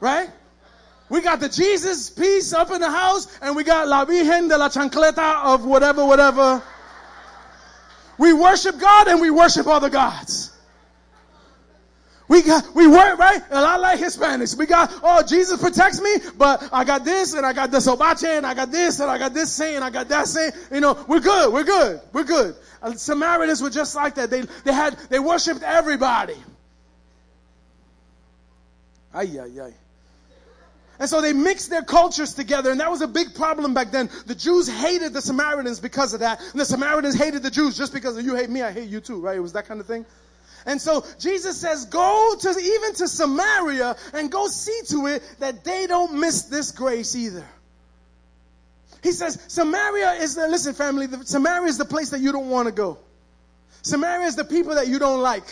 Right? 0.00 0.28
We 1.08 1.20
got 1.20 1.38
the 1.38 1.48
Jesus 1.48 2.10
piece 2.10 2.52
up 2.52 2.72
in 2.72 2.80
the 2.80 2.90
house 2.90 3.28
and 3.40 3.54
we 3.54 3.62
got 3.62 3.86
La 3.86 4.04
Virgen 4.04 4.48
de 4.48 4.58
la 4.58 4.68
Chancleta 4.68 5.44
of 5.44 5.64
whatever, 5.64 6.04
whatever. 6.04 6.60
We 8.18 8.32
worship 8.32 8.78
God 8.78 9.08
and 9.08 9.20
we 9.20 9.30
worship 9.30 9.66
other 9.66 9.90
gods. 9.90 10.52
We 12.28 12.42
got, 12.42 12.74
we 12.74 12.88
work, 12.88 13.18
right? 13.18 13.40
A 13.50 13.60
lot 13.60 13.80
like 13.80 14.00
Hispanics. 14.00 14.58
We 14.58 14.66
got, 14.66 14.92
oh, 15.02 15.22
Jesus 15.22 15.60
protects 15.60 16.00
me, 16.00 16.10
but 16.36 16.68
I 16.72 16.82
got 16.82 17.04
this 17.04 17.34
and 17.34 17.46
I 17.46 17.52
got 17.52 17.70
this 17.70 17.86
obache 17.86 18.24
and 18.24 18.44
I 18.44 18.52
got 18.52 18.72
this 18.72 18.98
and 18.98 19.08
I 19.08 19.16
got 19.16 19.32
this 19.32 19.52
saying, 19.52 19.82
I 19.82 19.90
got 19.90 20.08
that 20.08 20.26
saying. 20.26 20.50
You 20.72 20.80
know, 20.80 21.04
we're 21.06 21.20
good, 21.20 21.52
we're 21.52 21.64
good, 21.64 22.00
we're 22.12 22.24
good. 22.24 22.56
Uh, 22.82 22.94
Samaritans 22.94 23.62
were 23.62 23.70
just 23.70 23.94
like 23.94 24.16
that. 24.16 24.30
They, 24.30 24.42
they 24.64 24.72
had, 24.72 24.98
they 25.08 25.20
worshiped 25.20 25.62
everybody. 25.62 26.36
Ay, 29.14 29.38
ay, 29.40 29.60
ay. 29.62 29.72
And 30.98 31.08
so 31.08 31.20
they 31.20 31.32
mixed 31.32 31.68
their 31.70 31.82
cultures 31.82 32.34
together, 32.34 32.70
and 32.70 32.80
that 32.80 32.90
was 32.90 33.02
a 33.02 33.08
big 33.08 33.34
problem 33.34 33.74
back 33.74 33.90
then. 33.90 34.08
The 34.26 34.34
Jews 34.34 34.68
hated 34.68 35.12
the 35.12 35.20
Samaritans 35.20 35.78
because 35.78 36.14
of 36.14 36.20
that, 36.20 36.40
and 36.52 36.60
the 36.60 36.64
Samaritans 36.64 37.14
hated 37.14 37.42
the 37.42 37.50
Jews 37.50 37.76
just 37.76 37.92
because 37.92 38.22
you 38.24 38.34
hate 38.34 38.48
me, 38.48 38.62
I 38.62 38.72
hate 38.72 38.88
you 38.88 39.00
too, 39.00 39.20
right? 39.20 39.36
It 39.36 39.40
was 39.40 39.52
that 39.52 39.66
kind 39.66 39.80
of 39.80 39.86
thing. 39.86 40.06
And 40.64 40.80
so 40.80 41.04
Jesus 41.20 41.60
says, 41.60 41.84
go 41.86 42.34
to 42.40 42.48
even 42.48 42.94
to 42.94 43.08
Samaria 43.08 43.96
and 44.14 44.30
go 44.32 44.48
see 44.48 44.80
to 44.88 45.06
it 45.06 45.22
that 45.38 45.64
they 45.64 45.86
don't 45.86 46.14
miss 46.14 46.42
this 46.44 46.72
grace 46.72 47.14
either. 47.14 47.46
He 49.02 49.12
says, 49.12 49.40
Samaria 49.46 50.14
is 50.14 50.34
the, 50.34 50.48
listen 50.48 50.74
family, 50.74 51.06
the, 51.06 51.24
Samaria 51.24 51.68
is 51.68 51.78
the 51.78 51.84
place 51.84 52.10
that 52.10 52.20
you 52.20 52.32
don't 52.32 52.50
want 52.50 52.66
to 52.66 52.72
go. 52.72 52.98
Samaria 53.82 54.26
is 54.26 54.34
the 54.34 54.44
people 54.44 54.74
that 54.74 54.88
you 54.88 54.98
don't 54.98 55.20
like. 55.20 55.44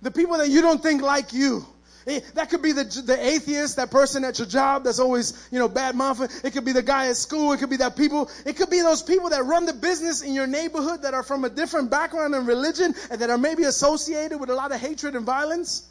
The 0.00 0.10
people 0.10 0.38
that 0.38 0.48
you 0.48 0.62
don't 0.62 0.82
think 0.82 1.02
like 1.02 1.34
you. 1.34 1.66
Eh, 2.06 2.20
that 2.34 2.50
could 2.50 2.60
be 2.60 2.72
the, 2.72 2.84
the 2.84 3.16
atheist, 3.18 3.76
that 3.76 3.90
person 3.90 4.24
at 4.24 4.38
your 4.38 4.46
job 4.46 4.84
that's 4.84 4.98
always, 4.98 5.48
you 5.50 5.58
know, 5.58 5.68
bad 5.68 5.94
mouthing. 5.94 6.28
It 6.44 6.52
could 6.52 6.64
be 6.64 6.72
the 6.72 6.82
guy 6.82 7.08
at 7.08 7.16
school. 7.16 7.52
It 7.52 7.58
could 7.58 7.70
be 7.70 7.78
that 7.78 7.96
people. 7.96 8.30
It 8.44 8.56
could 8.56 8.68
be 8.68 8.80
those 8.80 9.02
people 9.02 9.30
that 9.30 9.44
run 9.44 9.64
the 9.64 9.72
business 9.72 10.22
in 10.22 10.34
your 10.34 10.46
neighborhood 10.46 11.02
that 11.02 11.14
are 11.14 11.22
from 11.22 11.44
a 11.44 11.50
different 11.50 11.90
background 11.90 12.34
and 12.34 12.46
religion 12.46 12.94
and 13.10 13.20
that 13.20 13.30
are 13.30 13.38
maybe 13.38 13.64
associated 13.64 14.38
with 14.38 14.50
a 14.50 14.54
lot 14.54 14.72
of 14.72 14.80
hatred 14.80 15.16
and 15.16 15.24
violence. 15.24 15.88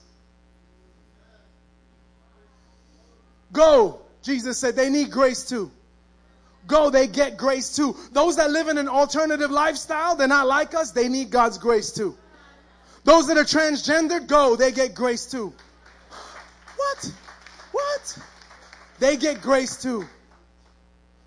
Go, 3.51 4.01
Jesus 4.21 4.57
said. 4.57 4.75
They 4.75 4.89
need 4.89 5.11
grace 5.11 5.47
too. 5.47 5.71
Go, 6.67 6.89
they 6.89 7.07
get 7.07 7.37
grace 7.37 7.75
too. 7.75 7.95
Those 8.11 8.37
that 8.37 8.51
live 8.51 8.67
in 8.67 8.77
an 8.77 8.87
alternative 8.87 9.51
lifestyle, 9.51 10.15
they're 10.15 10.27
not 10.27 10.47
like 10.47 10.73
us, 10.73 10.91
they 10.91 11.09
need 11.09 11.29
God's 11.29 11.57
grace 11.57 11.91
too. 11.91 12.15
Those 13.03 13.27
that 13.27 13.37
are 13.37 13.43
transgendered, 13.43 14.27
go, 14.27 14.55
they 14.55 14.71
get 14.71 14.95
grace 14.95 15.25
too. 15.25 15.53
What? 16.75 17.11
What? 17.71 18.17
They 18.99 19.17
get 19.17 19.41
grace 19.41 19.81
too. 19.81 20.07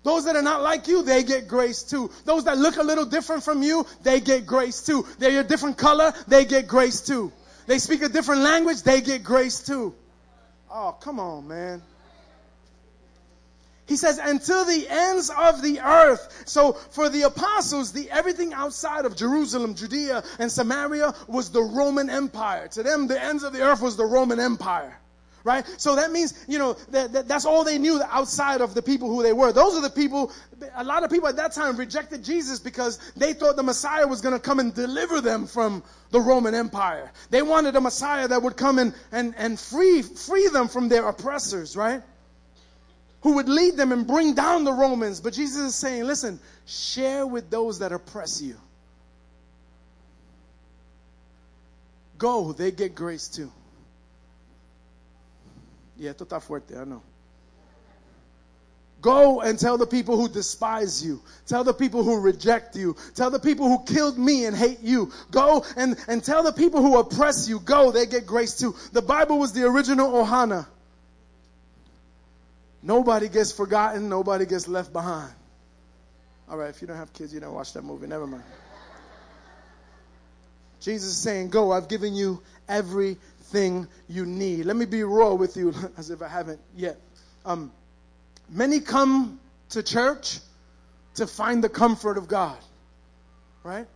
Those 0.03 0.23
that 0.25 0.37
are 0.37 0.41
not 0.41 0.61
like 0.61 0.87
you, 0.87 1.03
they 1.03 1.23
get 1.23 1.49
grace 1.49 1.83
too. 1.83 2.09
Those 2.23 2.45
that 2.45 2.57
look 2.57 2.77
a 2.77 2.83
little 2.83 3.05
different 3.05 3.43
from 3.43 3.61
you, 3.61 3.85
they 4.03 4.21
get 4.21 4.45
grace 4.45 4.81
too. 4.81 5.05
They're 5.19 5.41
a 5.41 5.43
different 5.43 5.77
color, 5.77 6.13
they 6.27 6.45
get 6.45 6.67
grace 6.67 7.01
too. 7.01 7.31
They 7.65 7.77
speak 7.77 8.01
a 8.01 8.09
different 8.09 8.41
language, 8.41 8.83
they 8.83 9.01
get 9.01 9.23
grace 9.23 9.59
too. 9.59 9.93
Oh, 10.71 10.95
come 10.99 11.19
on, 11.19 11.47
man. 11.49 11.81
He 13.85 13.97
says, 13.97 14.17
until 14.17 14.63
the 14.63 14.87
ends 14.89 15.29
of 15.29 15.61
the 15.61 15.81
earth. 15.81 16.43
So 16.45 16.73
for 16.73 17.09
the 17.09 17.23
apostles, 17.23 17.91
the 17.91 18.09
everything 18.09 18.53
outside 18.53 19.05
of 19.05 19.15
Jerusalem, 19.15 19.75
Judea, 19.75 20.23
and 20.39 20.49
Samaria 20.49 21.13
was 21.27 21.51
the 21.51 21.61
Roman 21.61 22.09
Empire. 22.09 22.67
To 22.69 22.83
them, 22.83 23.07
the 23.07 23.21
ends 23.21 23.43
of 23.43 23.53
the 23.53 23.61
earth 23.61 23.81
was 23.81 23.97
the 23.97 24.05
Roman 24.05 24.39
Empire 24.39 24.97
right? 25.47 25.65
So 25.77 25.95
that 25.95 26.11
means, 26.11 26.45
you 26.47 26.59
know, 26.59 26.73
that, 26.89 27.13
that, 27.13 27.27
that's 27.29 27.45
all 27.45 27.63
they 27.63 27.77
knew 27.77 28.01
outside 28.11 28.59
of 28.59 28.73
the 28.73 28.81
people 28.81 29.07
who 29.07 29.23
they 29.23 29.31
were. 29.31 29.53
Those 29.53 29.75
are 29.75 29.81
the 29.81 29.89
people, 29.89 30.33
a 30.75 30.83
lot 30.83 31.03
of 31.03 31.09
people 31.09 31.29
at 31.29 31.37
that 31.37 31.53
time 31.53 31.77
rejected 31.77 32.21
Jesus 32.21 32.59
because 32.59 32.99
they 33.15 33.31
thought 33.31 33.55
the 33.55 33.63
Messiah 33.63 34.05
was 34.05 34.19
going 34.19 34.33
to 34.35 34.41
come 34.41 34.59
and 34.59 34.73
deliver 34.73 35.21
them 35.21 35.47
from 35.47 35.83
the 36.11 36.19
Roman 36.19 36.53
Empire. 36.53 37.11
They 37.29 37.41
wanted 37.41 37.77
a 37.77 37.81
Messiah 37.81 38.27
that 38.27 38.43
would 38.43 38.57
come 38.57 38.77
and, 38.77 38.93
and, 39.13 39.33
and 39.37 39.57
free, 39.57 40.01
free 40.01 40.49
them 40.49 40.67
from 40.67 40.89
their 40.89 41.07
oppressors, 41.07 41.77
right? 41.77 42.01
Who 43.21 43.35
would 43.35 43.47
lead 43.47 43.77
them 43.77 43.93
and 43.93 44.05
bring 44.05 44.33
down 44.33 44.65
the 44.65 44.73
Romans. 44.73 45.21
But 45.21 45.33
Jesus 45.33 45.61
is 45.61 45.75
saying, 45.75 46.03
listen, 46.03 46.41
share 46.65 47.25
with 47.25 47.49
those 47.49 47.79
that 47.79 47.93
oppress 47.93 48.41
you. 48.41 48.57
Go, 52.17 52.51
they 52.51 52.71
get 52.71 52.95
grace 52.95 53.29
too. 53.29 53.51
Yeah, 55.97 56.11
esto 56.11 56.25
está 56.25 56.39
fuerte, 56.39 56.75
ah, 56.75 56.81
I 56.81 56.85
know. 56.85 57.01
Go 59.01 59.41
and 59.41 59.59
tell 59.59 59.77
the 59.77 59.85
people 59.85 60.17
who 60.17 60.27
despise 60.27 61.05
you. 61.05 61.21
Tell 61.45 61.63
the 61.63 61.73
people 61.73 62.03
who 62.03 62.19
reject 62.19 62.75
you. 62.75 62.95
Tell 63.13 63.29
the 63.29 63.39
people 63.39 63.67
who 63.67 63.83
killed 63.85 64.17
me 64.17 64.45
and 64.45 64.57
hate 64.57 64.81
you. 64.81 65.11
Go 65.29 65.63
and, 65.75 65.97
and 66.07 66.23
tell 66.23 66.41
the 66.41 66.51
people 66.51 66.81
who 66.81 66.97
oppress 66.97 67.47
you. 67.47 67.59
Go, 67.59 67.91
they 67.91 68.07
get 68.07 68.25
grace 68.25 68.57
too. 68.57 68.75
The 68.93 69.01
Bible 69.01 69.37
was 69.37 69.53
the 69.53 69.65
original 69.65 70.11
Ohana. 70.11 70.65
Nobody 72.81 73.29
gets 73.29 73.51
forgotten, 73.51 74.09
nobody 74.09 74.45
gets 74.45 74.67
left 74.67 74.93
behind. 74.93 75.31
All 76.49 76.57
right, 76.57 76.69
if 76.69 76.81
you 76.81 76.87
don't 76.87 76.97
have 76.97 77.13
kids, 77.13 77.33
you 77.33 77.39
don't 77.39 77.53
watch 77.53 77.73
that 77.73 77.83
movie. 77.83 78.07
Never 78.07 78.25
mind. 78.25 78.43
Jesus 80.79 81.09
is 81.09 81.17
saying, 81.17 81.49
Go, 81.49 81.71
I've 81.71 81.87
given 81.87 82.15
you 82.15 82.41
every 82.69 83.17
thing 83.51 83.87
you 84.07 84.25
need. 84.25 84.65
Let 84.65 84.75
me 84.75 84.85
be 84.85 85.03
raw 85.03 85.33
with 85.33 85.57
you, 85.57 85.73
as 85.97 86.09
if 86.09 86.21
I 86.21 86.27
haven't 86.27 86.59
yet. 86.75 86.97
Um, 87.45 87.71
many 88.49 88.79
come 88.79 89.39
to 89.69 89.83
church 89.83 90.39
to 91.15 91.27
find 91.27 91.63
the 91.63 91.69
comfort 91.69 92.17
of 92.17 92.27
God, 92.27 92.57
right? 93.63 93.87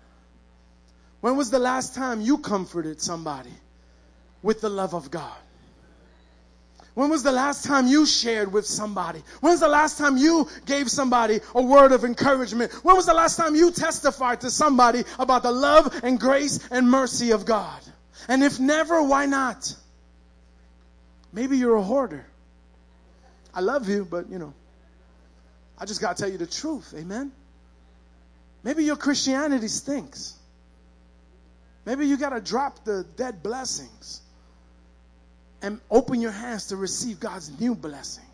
When 1.21 1.37
was 1.37 1.51
the 1.51 1.59
last 1.59 1.93
time 1.93 2.21
you 2.21 2.39
comforted 2.39 2.99
somebody? 3.01 3.51
with 4.43 4.61
the 4.61 4.69
love 4.69 4.93
of 4.93 5.11
God? 5.11 5.37
When 6.93 7.09
was 7.09 7.23
the 7.23 7.31
last 7.31 7.63
time 7.63 7.87
you 7.87 8.05
shared 8.05 8.51
with 8.51 8.65
somebody? 8.65 9.23
When's 9.39 9.61
the 9.61 9.69
last 9.69 9.97
time 9.97 10.17
you 10.17 10.49
gave 10.65 10.91
somebody 10.91 11.39
a 11.55 11.61
word 11.61 11.93
of 11.93 12.03
encouragement? 12.03 12.73
When 12.83 12.97
was 12.97 13.05
the 13.05 13.13
last 13.13 13.37
time 13.37 13.55
you 13.55 13.71
testified 13.71 14.41
to 14.41 14.51
somebody 14.51 15.03
about 15.17 15.43
the 15.43 15.51
love 15.51 16.01
and 16.03 16.19
grace 16.19 16.59
and 16.69 16.89
mercy 16.89 17.31
of 17.31 17.45
God? 17.45 17.81
And 18.27 18.43
if 18.43 18.59
never, 18.59 19.01
why 19.01 19.25
not? 19.25 19.75
Maybe 21.33 21.57
you're 21.57 21.75
a 21.75 21.81
hoarder. 21.81 22.25
I 23.53 23.61
love 23.61 23.89
you, 23.89 24.05
but 24.09 24.29
you 24.29 24.39
know, 24.39 24.53
I 25.77 25.85
just 25.85 26.01
got 26.01 26.15
to 26.17 26.23
tell 26.23 26.31
you 26.31 26.37
the 26.37 26.47
truth. 26.47 26.93
Amen. 26.97 27.31
Maybe 28.63 28.83
your 28.83 28.95
Christianity 28.95 29.67
stinks. 29.67 30.37
Maybe 31.85 32.05
you 32.05 32.17
got 32.17 32.29
to 32.29 32.41
drop 32.41 32.85
the 32.85 33.05
dead 33.15 33.41
blessings 33.41 34.21
and 35.61 35.79
open 35.89 36.21
your 36.21 36.31
hands 36.31 36.67
to 36.67 36.75
receive 36.75 37.19
God's 37.19 37.59
new 37.59 37.75
blessings. 37.75 38.27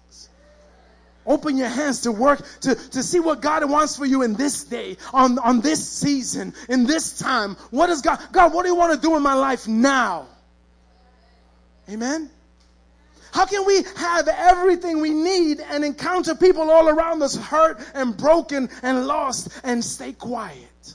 Open 1.27 1.57
your 1.57 1.67
hands 1.67 2.01
to 2.01 2.11
work, 2.11 2.41
to, 2.61 2.73
to 2.73 3.03
see 3.03 3.19
what 3.19 3.41
God 3.41 3.69
wants 3.69 3.97
for 3.97 4.05
you 4.05 4.21
in 4.23 4.33
this 4.33 4.63
day, 4.63 4.95
on, 5.13 5.37
on 5.39 5.59
this 5.59 5.87
season, 5.87 6.53
in 6.69 6.85
this 6.85 7.19
time. 7.19 7.55
What 7.69 7.89
is 7.89 8.01
God? 8.01 8.19
God, 8.31 8.53
what 8.53 8.63
do 8.63 8.69
you 8.69 8.75
want 8.75 8.93
to 8.93 8.99
do 8.99 9.15
in 9.17 9.21
my 9.21 9.33
life 9.33 9.67
now? 9.67 10.25
Amen? 11.89 12.29
How 13.31 13.45
can 13.45 13.65
we 13.65 13.83
have 13.97 14.27
everything 14.29 15.01
we 15.01 15.11
need 15.11 15.59
and 15.59 15.83
encounter 15.83 16.33
people 16.33 16.71
all 16.71 16.87
around 16.87 17.21
us 17.21 17.35
hurt 17.35 17.79
and 17.93 18.15
broken 18.15 18.69
and 18.81 19.05
lost 19.05 19.49
and 19.63 19.83
stay 19.83 20.13
quiet? 20.13 20.93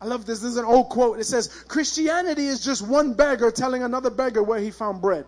I 0.00 0.04
love 0.04 0.26
this. 0.26 0.40
This 0.40 0.52
is 0.52 0.56
an 0.58 0.66
old 0.66 0.90
quote. 0.90 1.18
It 1.18 1.24
says, 1.24 1.48
Christianity 1.48 2.46
is 2.46 2.62
just 2.62 2.86
one 2.86 3.14
beggar 3.14 3.50
telling 3.50 3.82
another 3.82 4.10
beggar 4.10 4.42
where 4.42 4.60
he 4.60 4.70
found 4.70 5.00
bread. 5.00 5.24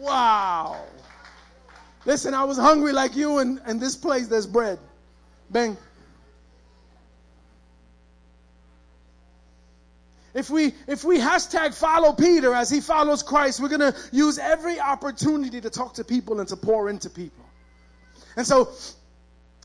Wow. 0.00 0.82
Listen, 2.06 2.32
I 2.32 2.44
was 2.44 2.56
hungry 2.56 2.92
like 2.92 3.14
you, 3.14 3.38
and, 3.38 3.60
and 3.66 3.78
this 3.78 3.94
place 3.94 4.26
there's 4.28 4.46
bread. 4.46 4.78
Bang. 5.50 5.76
If 10.32 10.48
we 10.48 10.72
if 10.86 11.04
we 11.04 11.18
hashtag 11.18 11.74
follow 11.74 12.12
Peter 12.12 12.54
as 12.54 12.70
he 12.70 12.80
follows 12.80 13.22
Christ, 13.22 13.60
we're 13.60 13.68
gonna 13.68 13.94
use 14.10 14.38
every 14.38 14.80
opportunity 14.80 15.60
to 15.60 15.68
talk 15.68 15.94
to 15.94 16.04
people 16.04 16.40
and 16.40 16.48
to 16.48 16.56
pour 16.56 16.88
into 16.88 17.10
people. 17.10 17.44
And 18.36 18.46
so 18.46 18.70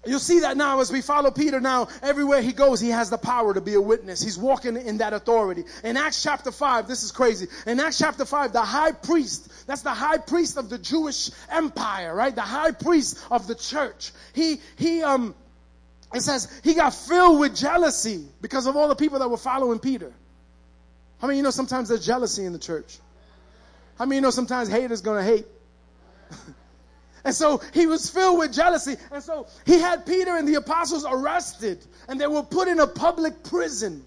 You'll 0.06 0.20
see 0.20 0.42
that 0.42 0.58
now 0.58 0.80
as 0.80 0.92
we 0.92 1.02
follow 1.02 1.32
Peter 1.32 1.60
now, 1.60 1.88
everywhere 2.02 2.42
he 2.42 2.54
goes, 2.54 2.80
he 2.80 2.90
has 2.90 3.10
the 3.10 3.18
power 3.18 3.54
to 3.54 3.62
be 3.62 3.74
a 3.74 3.82
witness. 3.82 4.22
He's 4.22 4.38
walking 4.38 4.78
in 4.78 4.98
that 5.00 5.14
authority. 5.14 5.64
In 5.84 5.98
Acts 5.98 6.22
chapter 6.22 6.52
5, 6.52 6.88
this 6.88 7.04
is 7.04 7.12
crazy. 7.12 7.48
In 7.66 7.80
Acts 7.80 7.98
chapter 7.98 8.26
5, 8.26 8.54
the 8.54 8.62
high 8.62 8.92
priest, 8.92 9.68
that's 9.68 9.82
the 9.82 9.94
high 9.94 10.18
priest 10.18 10.58
of 10.58 10.70
the 10.70 10.78
Jewish 10.78 11.32
empire, 11.50 12.14
right? 12.14 12.36
The 12.36 12.42
high 12.42 12.72
priest 12.72 13.20
of 13.32 13.48
the 13.48 13.56
church. 13.56 14.12
He, 14.34 14.60
he, 14.78 15.02
um, 15.02 15.34
it 16.14 16.22
says 16.22 16.50
he 16.64 16.76
got 16.76 16.94
filled 16.94 17.40
with 17.40 17.56
jealousy 17.56 18.26
because 18.42 18.68
of 18.68 18.76
all 18.76 18.88
the 18.88 18.96
people 18.96 19.20
that 19.20 19.30
were 19.30 19.38
following 19.38 19.80
Peter. 19.80 20.12
How 21.20 21.28
many 21.28 21.38
you 21.38 21.44
know 21.44 21.52
sometimes 21.52 21.90
there's 21.90 22.06
jealousy 22.06 22.46
in 22.46 22.54
the 22.54 22.60
church? 22.60 23.00
How 23.98 24.06
many 24.06 24.18
you 24.18 24.22
know 24.22 24.30
sometimes 24.30 24.70
hate 24.70 24.92
is 24.92 25.02
gonna 25.02 25.24
hate? 25.24 25.46
And 27.26 27.34
so 27.34 27.60
he 27.74 27.88
was 27.88 28.08
filled 28.08 28.38
with 28.38 28.54
jealousy. 28.54 28.96
And 29.12 29.22
so 29.22 29.48
he 29.66 29.80
had 29.80 30.06
Peter 30.06 30.38
and 30.38 30.48
the 30.48 30.56
apostles 30.56 31.06
arrested 31.10 31.84
and 32.08 32.22
they 32.22 32.28
were 32.28 32.44
put 32.44 32.68
in 32.68 32.80
a 32.80 32.88
public 32.88 33.44
prison. 33.44 34.06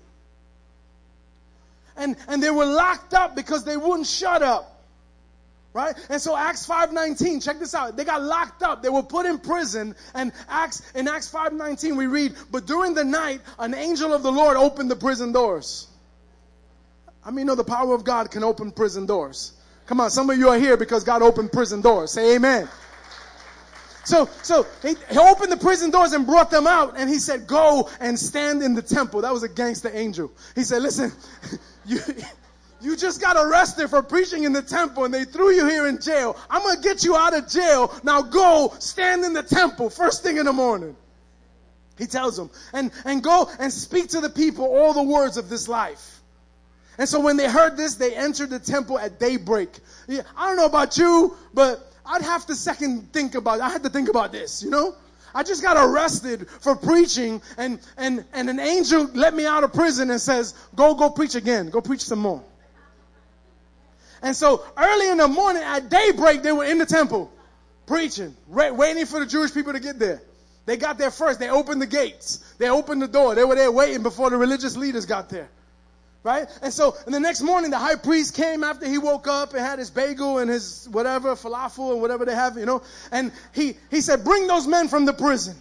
And, 1.96 2.16
and 2.28 2.40
they 2.40 2.50
were 2.50 2.64
locked 2.64 3.14
up 3.14 3.34
because 3.34 3.64
they 3.64 3.76
wouldn't 3.76 4.06
shut 4.06 4.42
up. 4.42 4.76
Right? 5.74 5.94
And 6.08 6.20
so 6.22 6.36
Acts 6.36 6.66
5:19, 6.66 7.44
check 7.44 7.58
this 7.58 7.74
out. 7.74 7.96
They 7.96 8.04
got 8.04 8.22
locked 8.22 8.62
up. 8.62 8.82
They 8.82 8.88
were 8.88 9.02
put 9.02 9.26
in 9.26 9.38
prison. 9.38 9.94
And 10.14 10.32
Acts 10.48 10.82
in 10.94 11.06
Acts 11.06 11.30
5:19 11.30 11.96
we 11.96 12.06
read, 12.06 12.34
"But 12.50 12.66
during 12.66 12.94
the 12.94 13.04
night 13.04 13.42
an 13.58 13.74
angel 13.74 14.14
of 14.14 14.22
the 14.22 14.32
Lord 14.32 14.56
opened 14.56 14.90
the 14.90 14.96
prison 14.96 15.30
doors." 15.30 15.88
I 17.24 17.30
mean, 17.30 17.46
know 17.46 17.54
the 17.54 17.64
power 17.64 17.94
of 17.94 18.02
God 18.02 18.30
can 18.30 18.42
open 18.42 18.72
prison 18.72 19.04
doors. 19.06 19.52
Come 19.86 20.00
on, 20.00 20.10
some 20.10 20.30
of 20.30 20.38
you 20.38 20.48
are 20.48 20.58
here 20.58 20.76
because 20.76 21.04
God 21.04 21.20
opened 21.20 21.52
prison 21.52 21.80
doors. 21.80 22.12
Say 22.12 22.36
amen. 22.36 22.68
So, 24.08 24.26
so 24.42 24.66
he, 24.80 24.96
he 25.10 25.18
opened 25.18 25.52
the 25.52 25.58
prison 25.58 25.90
doors 25.90 26.14
and 26.14 26.26
brought 26.26 26.50
them 26.50 26.66
out, 26.66 26.94
and 26.96 27.10
he 27.10 27.18
said, 27.18 27.46
"Go 27.46 27.90
and 28.00 28.18
stand 28.18 28.62
in 28.62 28.74
the 28.74 28.80
temple." 28.80 29.20
That 29.20 29.34
was 29.34 29.42
a 29.42 29.50
gangster 29.50 29.90
angel. 29.92 30.32
He 30.54 30.64
said, 30.64 30.82
"Listen, 30.82 31.12
you." 31.86 32.00
You 32.80 32.96
just 32.96 33.20
got 33.20 33.36
arrested 33.36 33.88
for 33.88 34.04
preaching 34.04 34.44
in 34.44 34.52
the 34.52 34.62
temple 34.62 35.04
and 35.04 35.12
they 35.12 35.24
threw 35.24 35.50
you 35.50 35.66
here 35.66 35.88
in 35.88 36.00
jail. 36.00 36.36
I'm 36.48 36.62
going 36.62 36.76
to 36.76 36.80
get 36.80 37.02
you 37.02 37.16
out 37.16 37.34
of 37.34 37.48
jail. 37.48 37.92
Now 38.04 38.22
go 38.22 38.72
stand 38.78 39.24
in 39.24 39.32
the 39.32 39.42
temple 39.42 39.90
first 39.90 40.22
thing 40.22 40.36
in 40.36 40.44
the 40.44 40.52
morning. 40.52 40.94
He 41.98 42.06
tells 42.06 42.36
them, 42.36 42.50
and, 42.72 42.92
and 43.04 43.20
go 43.20 43.50
and 43.58 43.72
speak 43.72 44.10
to 44.10 44.20
the 44.20 44.30
people 44.30 44.64
all 44.64 44.92
the 44.92 45.02
words 45.02 45.38
of 45.38 45.48
this 45.48 45.66
life. 45.66 46.20
And 46.98 47.08
so 47.08 47.18
when 47.18 47.36
they 47.36 47.48
heard 47.48 47.76
this, 47.76 47.96
they 47.96 48.14
entered 48.14 48.50
the 48.50 48.60
temple 48.60 48.96
at 48.96 49.18
daybreak. 49.18 49.70
Yeah, 50.06 50.22
I 50.36 50.46
don't 50.46 50.56
know 50.56 50.66
about 50.66 50.96
you, 50.96 51.36
but 51.52 51.87
I'd 52.08 52.22
have 52.22 52.46
to 52.46 52.54
second 52.54 53.12
think 53.12 53.34
about, 53.34 53.60
I 53.60 53.68
had 53.68 53.82
to 53.82 53.90
think 53.90 54.08
about 54.08 54.32
this, 54.32 54.62
you 54.62 54.70
know? 54.70 54.94
I 55.34 55.42
just 55.42 55.62
got 55.62 55.76
arrested 55.76 56.48
for 56.48 56.74
preaching 56.74 57.42
and, 57.58 57.78
and, 57.98 58.24
and 58.32 58.48
an 58.48 58.58
angel 58.58 59.04
let 59.14 59.34
me 59.34 59.44
out 59.44 59.62
of 59.62 59.74
prison 59.74 60.10
and 60.10 60.20
says, 60.20 60.54
go, 60.74 60.94
go 60.94 61.10
preach 61.10 61.34
again. 61.34 61.68
Go 61.68 61.82
preach 61.82 62.00
some 62.00 62.18
more. 62.18 62.42
And 64.22 64.34
so 64.34 64.64
early 64.76 65.10
in 65.10 65.18
the 65.18 65.28
morning 65.28 65.62
at 65.62 65.90
daybreak, 65.90 66.42
they 66.42 66.52
were 66.52 66.64
in 66.64 66.78
the 66.78 66.86
temple 66.86 67.30
preaching, 67.86 68.34
waiting 68.48 69.06
for 69.06 69.20
the 69.20 69.26
Jewish 69.26 69.52
people 69.52 69.74
to 69.74 69.80
get 69.80 69.98
there. 69.98 70.22
They 70.66 70.76
got 70.76 70.98
there 70.98 71.10
first. 71.10 71.38
They 71.38 71.48
opened 71.48 71.80
the 71.80 71.86
gates. 71.86 72.38
They 72.58 72.68
opened 72.68 73.00
the 73.00 73.08
door. 73.08 73.34
They 73.34 73.44
were 73.44 73.54
there 73.54 73.72
waiting 73.72 74.02
before 74.02 74.30
the 74.30 74.36
religious 74.36 74.76
leaders 74.76 75.06
got 75.06 75.28
there. 75.28 75.48
Right? 76.24 76.48
And 76.62 76.72
so, 76.72 76.96
and 77.06 77.14
the 77.14 77.20
next 77.20 77.42
morning, 77.42 77.70
the 77.70 77.78
high 77.78 77.94
priest 77.94 78.34
came 78.34 78.64
after 78.64 78.86
he 78.86 78.98
woke 78.98 79.28
up 79.28 79.54
and 79.54 79.60
had 79.60 79.78
his 79.78 79.90
bagel 79.90 80.38
and 80.38 80.50
his 80.50 80.88
whatever, 80.90 81.34
falafel 81.36 81.92
and 81.92 82.02
whatever 82.02 82.24
they 82.24 82.34
have, 82.34 82.56
you 82.56 82.66
know. 82.66 82.82
And 83.12 83.32
he, 83.54 83.76
he 83.90 84.00
said, 84.00 84.24
bring 84.24 84.46
those 84.46 84.66
men 84.66 84.88
from 84.88 85.04
the 85.04 85.12
prison. 85.12 85.56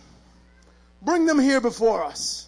Bring 1.02 1.26
them 1.26 1.40
here 1.40 1.62
before 1.62 2.04
us. 2.04 2.48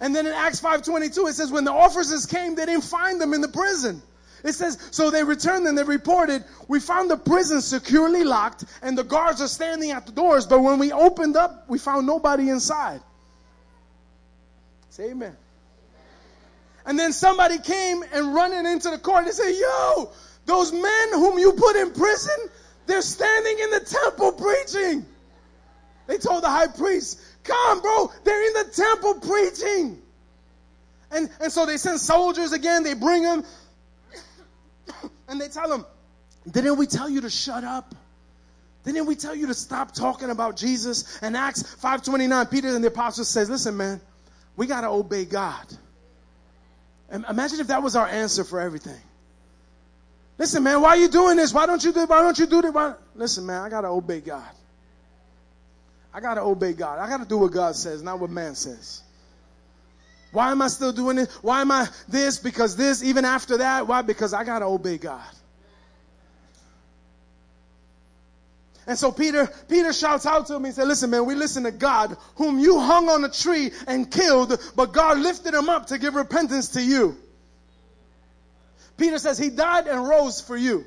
And 0.00 0.14
then 0.14 0.26
in 0.26 0.32
Acts 0.32 0.60
5.22, 0.60 1.30
it 1.30 1.34
says, 1.34 1.50
when 1.50 1.64
the 1.64 1.72
officers 1.72 2.26
came, 2.26 2.54
they 2.54 2.66
didn't 2.66 2.84
find 2.84 3.20
them 3.20 3.32
in 3.34 3.40
the 3.40 3.48
prison. 3.48 4.02
It 4.44 4.52
says, 4.52 4.78
so 4.92 5.10
they 5.10 5.24
returned 5.24 5.66
and 5.66 5.76
they 5.76 5.82
reported, 5.82 6.44
we 6.68 6.78
found 6.78 7.10
the 7.10 7.16
prison 7.16 7.60
securely 7.60 8.22
locked 8.22 8.64
and 8.82 8.96
the 8.96 9.02
guards 9.02 9.40
are 9.40 9.48
standing 9.48 9.90
at 9.90 10.06
the 10.06 10.12
doors, 10.12 10.46
but 10.46 10.60
when 10.60 10.78
we 10.78 10.92
opened 10.92 11.36
up, 11.36 11.64
we 11.68 11.78
found 11.78 12.06
nobody 12.06 12.48
inside. 12.48 13.00
Say 14.90 15.10
amen. 15.10 15.36
And 16.88 16.98
then 16.98 17.12
somebody 17.12 17.58
came 17.58 18.02
and 18.14 18.34
running 18.34 18.64
into 18.64 18.88
the 18.88 18.96
court 18.96 19.26
and 19.26 19.34
said, 19.34 19.52
Yo, 19.52 20.10
those 20.46 20.72
men 20.72 21.08
whom 21.12 21.38
you 21.38 21.52
put 21.52 21.76
in 21.76 21.92
prison, 21.92 22.34
they're 22.86 23.02
standing 23.02 23.58
in 23.58 23.70
the 23.72 23.80
temple 23.80 24.32
preaching. 24.32 25.04
They 26.06 26.16
told 26.16 26.44
the 26.44 26.48
high 26.48 26.68
priest, 26.68 27.20
Come, 27.44 27.82
bro, 27.82 28.10
they're 28.24 28.46
in 28.46 28.52
the 28.54 28.72
temple 28.72 29.14
preaching. 29.20 30.02
And, 31.10 31.28
and 31.42 31.52
so 31.52 31.66
they 31.66 31.76
send 31.76 32.00
soldiers 32.00 32.52
again, 32.52 32.84
they 32.84 32.94
bring 32.94 33.22
them, 33.22 33.44
and 35.28 35.38
they 35.38 35.48
tell 35.48 35.68
them, 35.68 35.84
Didn't 36.50 36.78
we 36.78 36.86
tell 36.86 37.10
you 37.10 37.20
to 37.20 37.30
shut 37.30 37.64
up? 37.64 37.94
Didn't 38.84 39.04
we 39.04 39.14
tell 39.14 39.34
you 39.34 39.48
to 39.48 39.54
stop 39.54 39.92
talking 39.92 40.30
about 40.30 40.56
Jesus? 40.56 41.18
And 41.20 41.36
Acts 41.36 41.64
5.29, 41.64 42.50
Peter 42.50 42.68
and 42.68 42.82
the 42.82 42.88
apostles 42.88 43.28
says, 43.28 43.50
Listen, 43.50 43.76
man, 43.76 44.00
we 44.56 44.66
got 44.66 44.80
to 44.80 44.88
obey 44.88 45.26
God. 45.26 45.66
Imagine 47.10 47.60
if 47.60 47.68
that 47.68 47.82
was 47.82 47.96
our 47.96 48.06
answer 48.06 48.44
for 48.44 48.60
everything. 48.60 49.00
Listen, 50.36 50.62
man, 50.62 50.80
why 50.80 50.90
are 50.90 50.96
you 50.96 51.08
doing 51.08 51.36
this? 51.36 51.52
Why 51.52 51.66
don't 51.66 51.82
you 51.82 51.92
do 51.92 52.06
why 52.06 52.22
don't 52.22 52.38
you 52.38 52.46
do 52.46 52.62
that? 52.62 52.72
Why? 52.72 52.94
Listen, 53.14 53.46
man, 53.46 53.62
I 53.62 53.68
gotta 53.68 53.88
obey 53.88 54.20
God. 54.20 54.48
I 56.14 56.20
gotta 56.20 56.42
obey 56.42 56.72
God. 56.72 56.98
I 56.98 57.08
gotta 57.08 57.24
do 57.24 57.38
what 57.38 57.52
God 57.52 57.74
says, 57.74 58.02
not 58.02 58.20
what 58.20 58.30
man 58.30 58.54
says. 58.54 59.02
Why 60.30 60.50
am 60.50 60.60
I 60.60 60.68
still 60.68 60.92
doing 60.92 61.18
it? 61.18 61.30
Why 61.42 61.62
am 61.62 61.72
I 61.72 61.88
this? 62.06 62.38
Because 62.38 62.76
this, 62.76 63.02
even 63.02 63.24
after 63.24 63.56
that, 63.58 63.86
why? 63.86 64.02
Because 64.02 64.34
I 64.34 64.44
gotta 64.44 64.66
obey 64.66 64.98
God. 64.98 65.24
And 68.88 68.98
so 68.98 69.12
Peter, 69.12 69.46
Peter 69.68 69.92
shouts 69.92 70.24
out 70.24 70.46
to 70.46 70.54
him 70.56 70.64
and 70.64 70.74
said, 70.74 70.88
listen, 70.88 71.10
man, 71.10 71.26
we 71.26 71.34
listen 71.34 71.64
to 71.64 71.70
God 71.70 72.16
whom 72.36 72.58
you 72.58 72.80
hung 72.80 73.10
on 73.10 73.22
a 73.22 73.28
tree 73.28 73.70
and 73.86 74.10
killed, 74.10 74.58
but 74.74 74.94
God 74.94 75.18
lifted 75.18 75.52
him 75.52 75.68
up 75.68 75.88
to 75.88 75.98
give 75.98 76.14
repentance 76.14 76.68
to 76.68 76.82
you. 76.82 77.14
Peter 78.96 79.18
says 79.18 79.36
he 79.36 79.50
died 79.50 79.86
and 79.88 80.08
rose 80.08 80.40
for 80.40 80.56
you. 80.56 80.86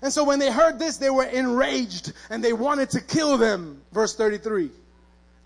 And 0.00 0.12
so 0.12 0.22
when 0.22 0.38
they 0.38 0.50
heard 0.50 0.78
this, 0.78 0.98
they 0.98 1.10
were 1.10 1.24
enraged 1.24 2.12
and 2.30 2.42
they 2.42 2.52
wanted 2.52 2.90
to 2.90 3.00
kill 3.00 3.36
them. 3.36 3.82
Verse 3.90 4.14
33. 4.14 4.70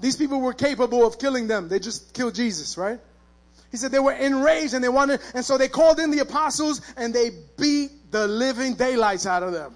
These 0.00 0.16
people 0.16 0.42
were 0.42 0.52
capable 0.52 1.06
of 1.06 1.18
killing 1.18 1.46
them. 1.46 1.70
They 1.70 1.78
just 1.78 2.12
killed 2.12 2.34
Jesus, 2.34 2.76
right? 2.76 3.00
He 3.70 3.78
said 3.78 3.92
they 3.92 3.98
were 3.98 4.12
enraged 4.12 4.74
and 4.74 4.84
they 4.84 4.90
wanted, 4.90 5.20
and 5.34 5.42
so 5.42 5.56
they 5.56 5.68
called 5.68 5.98
in 6.00 6.10
the 6.10 6.18
apostles 6.18 6.82
and 6.98 7.14
they 7.14 7.30
beat 7.58 8.12
the 8.12 8.28
living 8.28 8.74
daylights 8.74 9.26
out 9.26 9.42
of 9.42 9.52
them. 9.52 9.74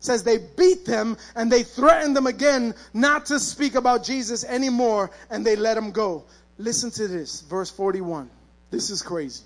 Says 0.00 0.24
they 0.24 0.38
beat 0.38 0.86
them 0.86 1.16
and 1.36 1.52
they 1.52 1.62
threatened 1.62 2.16
them 2.16 2.26
again 2.26 2.74
not 2.94 3.26
to 3.26 3.38
speak 3.38 3.74
about 3.74 4.02
Jesus 4.02 4.44
anymore 4.44 5.10
and 5.30 5.44
they 5.44 5.56
let 5.56 5.74
them 5.74 5.92
go. 5.92 6.24
Listen 6.58 6.90
to 6.90 7.06
this, 7.06 7.42
verse 7.42 7.70
41. 7.70 8.28
This 8.70 8.90
is 8.90 9.02
crazy. 9.02 9.44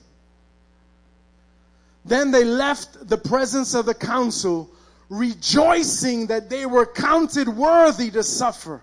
Then 2.05 2.31
they 2.31 2.45
left 2.45 3.09
the 3.09 3.17
presence 3.17 3.75
of 3.75 3.87
the 3.87 3.95
council, 3.95 4.71
rejoicing 5.09 6.27
that 6.27 6.51
they 6.51 6.67
were 6.67 6.87
counted 6.87 7.49
worthy 7.49 8.11
to 8.11 8.23
suffer. 8.23 8.83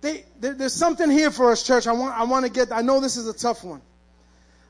They, 0.00 0.24
there, 0.40 0.54
there's 0.54 0.74
something 0.74 1.10
here 1.10 1.30
for 1.30 1.50
us, 1.50 1.62
church. 1.62 1.86
I 1.86 1.92
want, 1.92 2.16
I 2.16 2.24
want 2.24 2.46
to 2.46 2.52
get, 2.52 2.72
I 2.72 2.82
know 2.82 3.00
this 3.00 3.16
is 3.16 3.26
a 3.26 3.32
tough 3.32 3.64
one. 3.64 3.80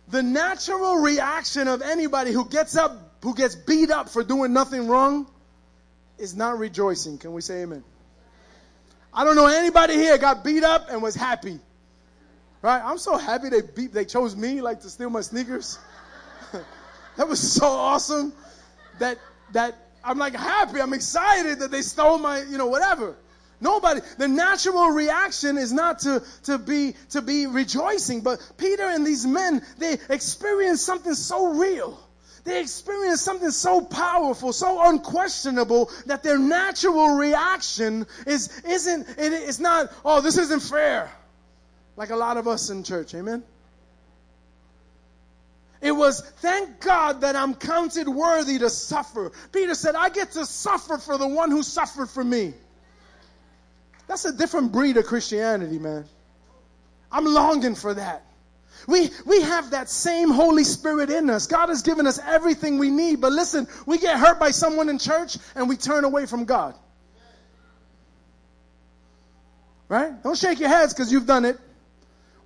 The 0.08 0.22
natural 0.22 0.96
reaction 0.96 1.68
of 1.68 1.82
anybody 1.82 2.32
who 2.32 2.48
gets 2.48 2.76
up, 2.76 3.07
who 3.22 3.34
gets 3.34 3.54
beat 3.54 3.90
up 3.90 4.08
for 4.08 4.22
doing 4.22 4.52
nothing 4.52 4.88
wrong, 4.88 5.26
is 6.18 6.36
not 6.36 6.58
rejoicing. 6.58 7.18
Can 7.18 7.32
we 7.32 7.40
say 7.40 7.62
amen? 7.62 7.84
I 9.12 9.24
don't 9.24 9.36
know 9.36 9.46
anybody 9.46 9.94
here 9.94 10.18
got 10.18 10.44
beat 10.44 10.64
up 10.64 10.90
and 10.90 11.02
was 11.02 11.14
happy. 11.14 11.58
Right? 12.60 12.82
I'm 12.84 12.98
so 12.98 13.16
happy 13.16 13.48
they 13.50 13.62
beat, 13.62 13.92
they 13.92 14.04
chose 14.04 14.34
me 14.34 14.60
like 14.60 14.80
to 14.80 14.90
steal 14.90 15.10
my 15.10 15.20
sneakers. 15.20 15.78
that 17.16 17.28
was 17.28 17.40
so 17.40 17.66
awesome 17.66 18.32
that, 18.98 19.18
that 19.52 19.76
I'm 20.02 20.18
like 20.18 20.34
happy. 20.34 20.80
I'm 20.80 20.92
excited 20.92 21.60
that 21.60 21.70
they 21.70 21.82
stole 21.82 22.18
my, 22.18 22.42
you 22.42 22.58
know, 22.58 22.66
whatever. 22.66 23.16
Nobody. 23.60 24.00
The 24.18 24.28
natural 24.28 24.90
reaction 24.90 25.58
is 25.58 25.72
not 25.72 26.00
to, 26.00 26.22
to 26.44 26.58
be 26.58 26.94
to 27.10 27.22
be 27.22 27.46
rejoicing, 27.46 28.20
but 28.20 28.40
Peter 28.56 28.84
and 28.84 29.04
these 29.04 29.26
men, 29.26 29.64
they 29.78 29.98
experience 30.08 30.80
something 30.80 31.14
so 31.14 31.54
real. 31.54 31.98
They 32.44 32.60
experience 32.60 33.20
something 33.20 33.50
so 33.50 33.80
powerful, 33.80 34.52
so 34.52 34.88
unquestionable 34.88 35.90
that 36.06 36.22
their 36.22 36.38
natural 36.38 37.16
reaction 37.16 38.06
is 38.26 38.62
isn't 38.64 39.08
it, 39.08 39.32
it's 39.32 39.58
not, 39.58 39.92
oh, 40.04 40.20
this 40.20 40.38
isn't 40.38 40.62
fair. 40.62 41.10
Like 41.96 42.10
a 42.10 42.16
lot 42.16 42.36
of 42.36 42.46
us 42.46 42.70
in 42.70 42.84
church, 42.84 43.14
amen. 43.14 43.42
It 45.80 45.92
was, 45.92 46.20
thank 46.20 46.80
God 46.80 47.20
that 47.20 47.36
I'm 47.36 47.54
counted 47.54 48.08
worthy 48.08 48.58
to 48.58 48.70
suffer. 48.70 49.30
Peter 49.52 49.74
said, 49.74 49.94
I 49.94 50.08
get 50.08 50.32
to 50.32 50.44
suffer 50.44 50.98
for 50.98 51.18
the 51.18 51.28
one 51.28 51.50
who 51.50 51.62
suffered 51.62 52.10
for 52.10 52.24
me. 52.24 52.54
That's 54.08 54.24
a 54.24 54.32
different 54.32 54.72
breed 54.72 54.96
of 54.96 55.06
Christianity, 55.06 55.78
man. 55.78 56.04
I'm 57.12 57.24
longing 57.24 57.74
for 57.74 57.94
that. 57.94 58.24
We, 58.88 59.10
we 59.26 59.42
have 59.42 59.72
that 59.72 59.90
same 59.90 60.30
Holy 60.30 60.64
Spirit 60.64 61.10
in 61.10 61.28
us. 61.28 61.46
God 61.46 61.68
has 61.68 61.82
given 61.82 62.06
us 62.06 62.18
everything 62.24 62.78
we 62.78 62.88
need. 62.88 63.20
But 63.20 63.32
listen, 63.32 63.68
we 63.84 63.98
get 63.98 64.18
hurt 64.18 64.40
by 64.40 64.50
someone 64.50 64.88
in 64.88 64.98
church 64.98 65.36
and 65.54 65.68
we 65.68 65.76
turn 65.76 66.04
away 66.04 66.24
from 66.24 66.46
God. 66.46 66.74
Right? 69.90 70.22
Don't 70.22 70.38
shake 70.38 70.58
your 70.58 70.70
heads 70.70 70.94
because 70.94 71.12
you've 71.12 71.26
done 71.26 71.44
it. 71.44 71.58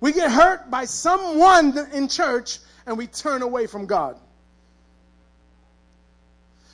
We 0.01 0.11
get 0.11 0.29
hurt 0.29 0.69
by 0.69 0.83
someone 0.83 1.77
in 1.93 2.09
church 2.09 2.59
and 2.85 2.97
we 2.97 3.07
turn 3.07 3.41
away 3.41 3.65
from 3.65 3.85
God. 3.85 4.19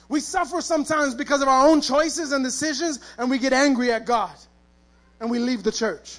We 0.07 0.19
suffer 0.19 0.61
sometimes 0.61 1.13
because 1.13 1.43
of 1.43 1.47
our 1.47 1.67
own 1.67 1.81
choices 1.81 2.31
and 2.31 2.43
decisions 2.43 2.99
and 3.19 3.29
we 3.29 3.37
get 3.37 3.53
angry 3.53 3.91
at 3.91 4.07
God 4.07 4.35
and 5.19 5.29
we 5.29 5.37
leave 5.37 5.61
the 5.61 5.71
church. 5.71 6.17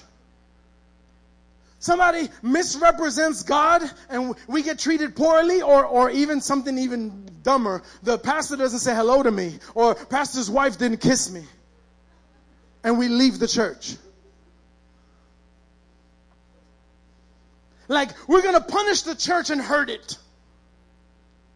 Somebody 1.81 2.29
misrepresents 2.43 3.41
God 3.41 3.81
and 4.07 4.35
we 4.47 4.61
get 4.61 4.77
treated 4.77 5.15
poorly 5.15 5.63
or, 5.63 5.83
or 5.83 6.11
even 6.11 6.39
something 6.39 6.77
even 6.77 7.27
dumber. 7.41 7.81
The 8.03 8.19
pastor 8.19 8.55
doesn't 8.55 8.79
say 8.79 8.93
hello 8.93 9.23
to 9.23 9.31
me 9.31 9.57
or 9.73 9.95
pastor's 9.95 10.47
wife 10.47 10.77
didn't 10.77 11.01
kiss 11.01 11.31
me. 11.31 11.43
And 12.83 12.99
we 12.99 13.07
leave 13.07 13.39
the 13.39 13.47
church. 13.47 13.95
Like 17.87 18.11
we're 18.29 18.43
going 18.43 18.53
to 18.53 18.61
punish 18.61 19.01
the 19.01 19.15
church 19.15 19.49
and 19.49 19.59
hurt 19.59 19.89
it. 19.89 20.19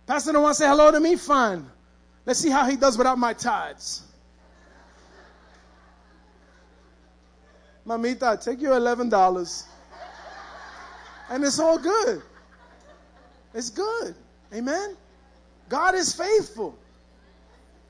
Pastor 0.07 0.33
don't 0.33 0.41
want 0.41 0.57
to 0.57 0.63
say 0.63 0.67
hello 0.67 0.89
to 0.89 0.99
me? 0.99 1.17
Fine. 1.17 1.69
Let's 2.25 2.39
see 2.39 2.49
how 2.49 2.67
he 2.67 2.77
does 2.77 2.97
without 2.97 3.19
my 3.19 3.33
tithes. 3.33 4.01
Mamita, 7.85 8.43
take 8.43 8.59
your 8.59 8.73
$11. 8.73 9.65
And 11.29 11.43
it's 11.43 11.59
all 11.59 11.77
good. 11.77 12.21
It's 13.53 13.69
good. 13.69 14.15
Amen? 14.53 14.95
God 15.69 15.95
is 15.95 16.13
faithful. 16.13 16.77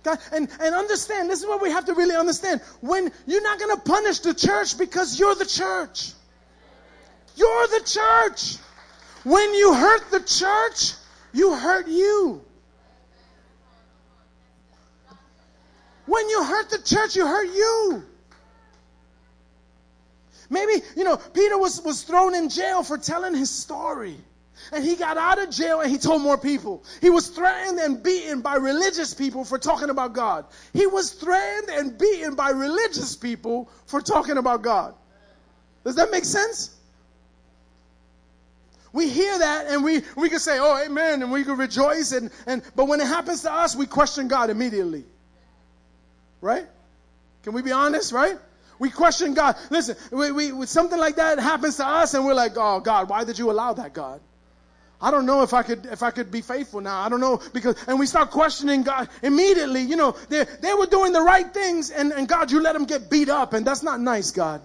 God, 0.04 0.19
and, 0.32 0.48
and 0.62 0.76
understand, 0.76 1.30
this 1.30 1.41
is 1.41 1.48
what 1.48 1.62
we 1.62 1.71
have 1.71 1.86
to 1.86 1.93
really 1.93 2.15
understand. 2.15 2.62
When 2.82 3.12
you're 3.26 3.43
not 3.43 3.60
going 3.60 3.76
to 3.76 3.82
punish 3.82 4.19
the 4.19 4.34
church 4.34 4.78
because 4.78 5.19
you're 5.19 5.36
the 5.36 5.45
church. 5.45 6.13
You're 7.36 7.67
the 7.67 7.82
church. 7.86 8.58
When 9.24 9.54
you 9.56 9.74
hurt 9.74 10.12
the 10.12 10.21
church, 10.21 10.93
you 11.34 11.54
hurt 11.56 11.88
you. 11.88 12.41
When 16.06 16.30
you 16.30 16.43
hurt 16.43 16.69
the 16.69 16.78
church, 16.78 17.15
you 17.15 17.26
hurt 17.26 17.48
you. 17.48 18.04
Maybe, 20.49 20.84
you 20.95 21.03
know, 21.03 21.17
Peter 21.17 21.58
was, 21.58 21.81
was 21.81 22.03
thrown 22.03 22.36
in 22.36 22.49
jail 22.49 22.84
for 22.84 22.97
telling 22.97 23.34
his 23.36 23.49
story. 23.49 24.17
And 24.71 24.84
he 24.84 24.95
got 24.95 25.17
out 25.17 25.39
of 25.39 25.49
jail 25.49 25.81
and 25.81 25.91
he 25.91 25.97
told 25.97 26.21
more 26.21 26.38
people. 26.38 26.84
He 27.01 27.10
was 27.10 27.27
threatened 27.27 27.79
and 27.79 28.01
beaten 28.01 28.41
by 28.41 28.55
religious 28.55 29.13
people 29.13 29.43
for 29.43 29.60
talking 29.60 29.89
about 29.89 30.13
God. 30.13 30.45
He 30.73 30.88
was 30.88 31.12
threatened 31.12 31.69
and 31.69 31.97
beaten 31.97 32.36
by 32.36 32.51
religious 32.51 33.15
people 33.15 33.69
for 33.86 34.01
talking 34.01 34.38
about 34.38 34.62
God. 34.62 34.95
Does 35.84 35.95
that 35.95 36.10
make 36.10 36.25
sense? 36.25 36.71
We 38.91 39.10
hear 39.10 39.38
that 39.38 39.67
and 39.67 39.84
we, 39.84 40.03
we 40.15 40.29
can 40.29 40.39
say, 40.39 40.58
oh, 40.58 40.81
amen, 40.84 41.21
and 41.21 41.31
we 41.31 41.43
can 41.43 41.58
rejoice. 41.58 42.13
And, 42.13 42.31
and, 42.47 42.63
but 42.75 42.88
when 42.88 43.01
it 43.01 43.08
happens 43.08 43.41
to 43.41 43.51
us, 43.51 43.75
we 43.75 43.86
question 43.86 44.29
God 44.29 44.49
immediately. 44.49 45.03
Right? 46.39 46.65
Can 47.43 47.53
we 47.53 47.62
be 47.62 47.73
honest, 47.73 48.13
right? 48.13 48.38
We 48.79 48.89
question 48.89 49.33
God. 49.33 49.55
Listen, 49.69 49.95
we, 50.11 50.51
we, 50.51 50.65
something 50.65 50.99
like 50.99 51.15
that 51.15 51.39
happens 51.39 51.77
to 51.77 51.85
us, 51.85 52.13
and 52.13 52.25
we're 52.25 52.33
like, 52.33 52.53
"Oh 52.57 52.79
God, 52.79 53.09
why 53.09 53.23
did 53.23 53.39
you 53.39 53.51
allow 53.51 53.73
that, 53.73 53.93
God?" 53.93 54.19
I 55.01 55.11
don't 55.11 55.25
know 55.25 55.43
if 55.43 55.53
I 55.53 55.63
could 55.63 55.85
if 55.85 56.03
I 56.03 56.11
could 56.11 56.31
be 56.31 56.41
faithful 56.41 56.81
now. 56.81 57.01
I 57.01 57.09
don't 57.09 57.19
know 57.19 57.41
because 57.53 57.75
and 57.88 57.99
we 57.99 58.05
start 58.05 58.31
questioning 58.31 58.83
God 58.83 59.09
immediately. 59.21 59.81
You 59.81 59.95
know, 59.95 60.11
they 60.29 60.45
they 60.61 60.73
were 60.73 60.88
doing 60.88 61.13
the 61.13 61.21
right 61.21 61.53
things, 61.53 61.91
and 61.91 62.11
and 62.11 62.27
God, 62.27 62.51
you 62.51 62.61
let 62.61 62.73
them 62.73 62.85
get 62.85 63.09
beat 63.09 63.29
up, 63.29 63.53
and 63.53 63.65
that's 63.65 63.83
not 63.83 63.99
nice, 63.99 64.31
God. 64.31 64.61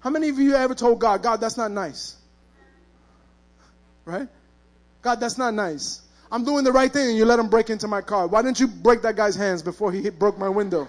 How 0.00 0.10
many 0.10 0.28
of 0.28 0.38
you 0.38 0.54
ever 0.54 0.74
told 0.74 1.00
God, 1.00 1.22
God, 1.22 1.40
that's 1.40 1.56
not 1.56 1.70
nice? 1.70 2.16
Right? 4.04 4.28
God, 5.02 5.20
that's 5.20 5.38
not 5.38 5.54
nice. 5.54 6.02
I'm 6.30 6.44
doing 6.44 6.64
the 6.64 6.72
right 6.72 6.92
thing, 6.92 7.08
and 7.08 7.16
you 7.16 7.24
let 7.24 7.38
him 7.38 7.48
break 7.48 7.70
into 7.70 7.88
my 7.88 8.00
car. 8.00 8.26
Why 8.26 8.42
didn't 8.42 8.60
you 8.60 8.68
break 8.68 9.02
that 9.02 9.16
guy's 9.16 9.34
hands 9.34 9.62
before 9.62 9.90
he 9.92 10.02
hit, 10.02 10.18
broke 10.18 10.38
my 10.38 10.48
window? 10.48 10.88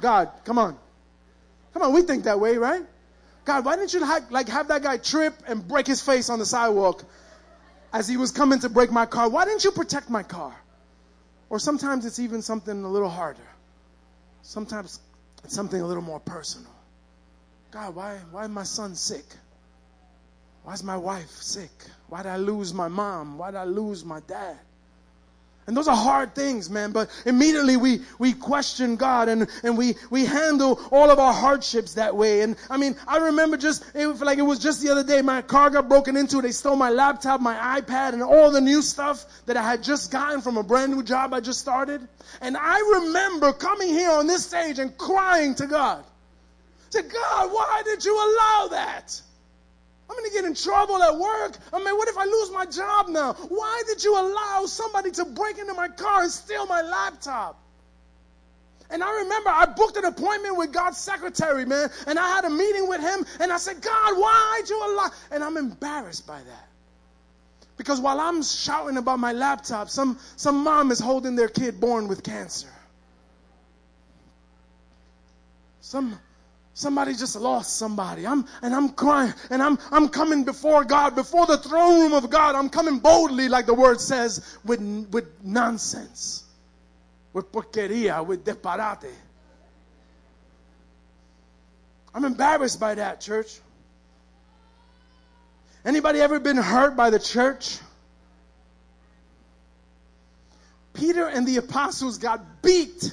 God, 0.00 0.30
come 0.44 0.58
on. 0.58 0.78
Come 1.74 1.82
on, 1.82 1.92
we 1.92 2.02
think 2.02 2.24
that 2.24 2.40
way, 2.40 2.56
right? 2.56 2.82
God, 3.44 3.64
why 3.64 3.76
didn't 3.76 3.92
you 3.92 4.02
have, 4.02 4.30
like 4.30 4.48
have 4.48 4.68
that 4.68 4.82
guy 4.82 4.96
trip 4.96 5.34
and 5.46 5.66
break 5.66 5.86
his 5.86 6.00
face 6.00 6.30
on 6.30 6.38
the 6.38 6.46
sidewalk 6.46 7.04
as 7.92 8.08
he 8.08 8.16
was 8.16 8.30
coming 8.30 8.60
to 8.60 8.68
break 8.70 8.90
my 8.90 9.04
car? 9.04 9.28
Why 9.28 9.44
didn't 9.44 9.64
you 9.64 9.72
protect 9.72 10.08
my 10.08 10.22
car? 10.22 10.54
Or 11.50 11.58
sometimes 11.58 12.06
it's 12.06 12.18
even 12.20 12.40
something 12.40 12.84
a 12.84 12.88
little 12.88 13.10
harder. 13.10 13.46
Sometimes 14.42 15.00
it's 15.42 15.54
something 15.54 15.80
a 15.80 15.86
little 15.86 16.02
more 16.02 16.20
personal. 16.20 16.70
God, 17.70 17.94
why 17.94 18.18
why 18.30 18.44
is 18.44 18.50
my 18.50 18.62
son 18.62 18.94
sick? 18.94 19.24
Why 20.62 20.74
is 20.74 20.82
my 20.82 20.96
wife 20.96 21.30
sick? 21.30 21.72
Why 22.08 22.22
did 22.22 22.30
I 22.30 22.36
lose 22.36 22.72
my 22.72 22.88
mom? 22.88 23.36
Why 23.36 23.50
did 23.50 23.58
I 23.58 23.64
lose 23.64 24.04
my 24.04 24.20
dad? 24.20 24.56
And 25.66 25.74
those 25.74 25.88
are 25.88 25.96
hard 25.96 26.34
things, 26.34 26.68
man. 26.68 26.92
But 26.92 27.10
immediately 27.24 27.76
we, 27.76 28.02
we 28.18 28.34
question 28.34 28.96
God 28.96 29.28
and, 29.28 29.48
and 29.62 29.78
we, 29.78 29.94
we 30.10 30.26
handle 30.26 30.78
all 30.92 31.10
of 31.10 31.18
our 31.18 31.32
hardships 31.32 31.94
that 31.94 32.14
way. 32.14 32.42
And 32.42 32.56
I 32.68 32.76
mean, 32.76 32.96
I 33.08 33.16
remember 33.16 33.56
just, 33.56 33.84
it 33.94 34.06
was 34.06 34.20
like 34.20 34.38
it 34.38 34.42
was 34.42 34.58
just 34.58 34.82
the 34.82 34.90
other 34.90 35.04
day, 35.04 35.22
my 35.22 35.40
car 35.40 35.70
got 35.70 35.88
broken 35.88 36.16
into. 36.16 36.42
They 36.42 36.52
stole 36.52 36.76
my 36.76 36.90
laptop, 36.90 37.40
my 37.40 37.80
iPad, 37.80 38.12
and 38.12 38.22
all 38.22 38.50
the 38.50 38.60
new 38.60 38.82
stuff 38.82 39.24
that 39.46 39.56
I 39.56 39.62
had 39.62 39.82
just 39.82 40.10
gotten 40.10 40.42
from 40.42 40.58
a 40.58 40.62
brand 40.62 40.92
new 40.92 41.02
job 41.02 41.32
I 41.32 41.40
just 41.40 41.60
started. 41.60 42.06
And 42.42 42.56
I 42.58 43.00
remember 43.00 43.52
coming 43.52 43.88
here 43.88 44.10
on 44.10 44.26
this 44.26 44.44
stage 44.46 44.78
and 44.78 44.96
crying 44.98 45.54
to 45.54 45.66
God. 45.66 46.04
To 46.90 47.02
God, 47.02 47.52
why 47.52 47.82
did 47.84 48.04
you 48.04 48.14
allow 48.14 48.68
that? 48.72 49.20
I'm 50.08 50.16
going 50.16 50.30
to 50.30 50.34
get 50.36 50.44
in 50.44 50.54
trouble 50.54 51.02
at 51.02 51.18
work. 51.18 51.56
I 51.72 51.78
mean, 51.82 51.96
what 51.96 52.08
if 52.08 52.18
I 52.18 52.24
lose 52.24 52.50
my 52.50 52.66
job 52.66 53.08
now? 53.08 53.32
Why 53.32 53.82
did 53.86 54.04
you 54.04 54.14
allow 54.18 54.66
somebody 54.66 55.10
to 55.12 55.24
break 55.24 55.58
into 55.58 55.74
my 55.74 55.88
car 55.88 56.22
and 56.22 56.30
steal 56.30 56.66
my 56.66 56.82
laptop? 56.82 57.60
And 58.90 59.02
I 59.02 59.10
remember 59.22 59.50
I 59.50 59.66
booked 59.66 59.96
an 59.96 60.04
appointment 60.04 60.58
with 60.58 60.72
God's 60.72 60.98
secretary, 60.98 61.64
man, 61.64 61.90
and 62.06 62.18
I 62.18 62.28
had 62.28 62.44
a 62.44 62.50
meeting 62.50 62.86
with 62.86 63.00
him, 63.00 63.24
and 63.40 63.50
I 63.50 63.56
said, 63.56 63.80
God, 63.80 64.18
why'd 64.18 64.68
you 64.68 64.78
allow? 64.78 65.10
And 65.30 65.42
I'm 65.42 65.56
embarrassed 65.56 66.26
by 66.26 66.38
that. 66.38 66.68
Because 67.76 68.00
while 68.00 68.20
I'm 68.20 68.42
shouting 68.42 68.98
about 68.98 69.18
my 69.18 69.32
laptop, 69.32 69.88
some, 69.88 70.18
some 70.36 70.62
mom 70.62 70.90
is 70.90 71.00
holding 71.00 71.34
their 71.34 71.48
kid 71.48 71.80
born 71.80 72.08
with 72.08 72.22
cancer. 72.22 72.68
Some, 75.80 76.18
somebody 76.74 77.14
just 77.14 77.36
lost 77.36 77.76
somebody. 77.76 78.26
I'm, 78.26 78.44
and 78.60 78.74
I'm 78.74 78.90
crying, 78.90 79.32
and 79.50 79.62
I'm, 79.62 79.78
I'm 79.90 80.08
coming 80.08 80.44
before 80.44 80.84
God, 80.84 81.14
before 81.14 81.46
the 81.46 81.56
throne 81.56 82.00
room 82.00 82.12
of 82.12 82.28
God. 82.28 82.54
I'm 82.56 82.68
coming 82.68 82.98
boldly, 82.98 83.48
like 83.48 83.66
the 83.66 83.74
word 83.74 84.00
says, 84.00 84.58
with, 84.64 84.80
with 85.10 85.26
nonsense, 85.42 86.44
with 87.32 87.50
porqueria, 87.50 88.26
with 88.26 88.44
disparate. 88.44 89.14
I'm 92.14 92.24
embarrassed 92.24 92.78
by 92.78 92.96
that, 92.96 93.20
church. 93.20 93.60
Anybody 95.84 96.20
ever 96.20 96.40
been 96.40 96.56
hurt 96.56 96.96
by 96.96 97.10
the 97.10 97.18
church? 97.18 97.78
Peter 100.92 101.26
and 101.26 101.46
the 101.46 101.56
apostles 101.56 102.18
got 102.18 102.62
beat. 102.62 103.12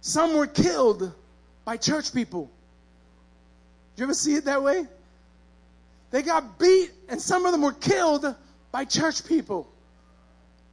Some 0.00 0.34
were 0.34 0.46
killed 0.46 1.12
by 1.70 1.76
church 1.76 2.12
people. 2.12 2.50
Do 3.94 4.00
you 4.00 4.06
ever 4.06 4.14
see 4.14 4.34
it 4.34 4.46
that 4.46 4.60
way? 4.60 4.88
They 6.10 6.22
got 6.22 6.58
beat 6.58 6.90
and 7.08 7.22
some 7.22 7.46
of 7.46 7.52
them 7.52 7.62
were 7.62 7.72
killed 7.72 8.26
by 8.72 8.84
church 8.86 9.24
people. 9.24 9.68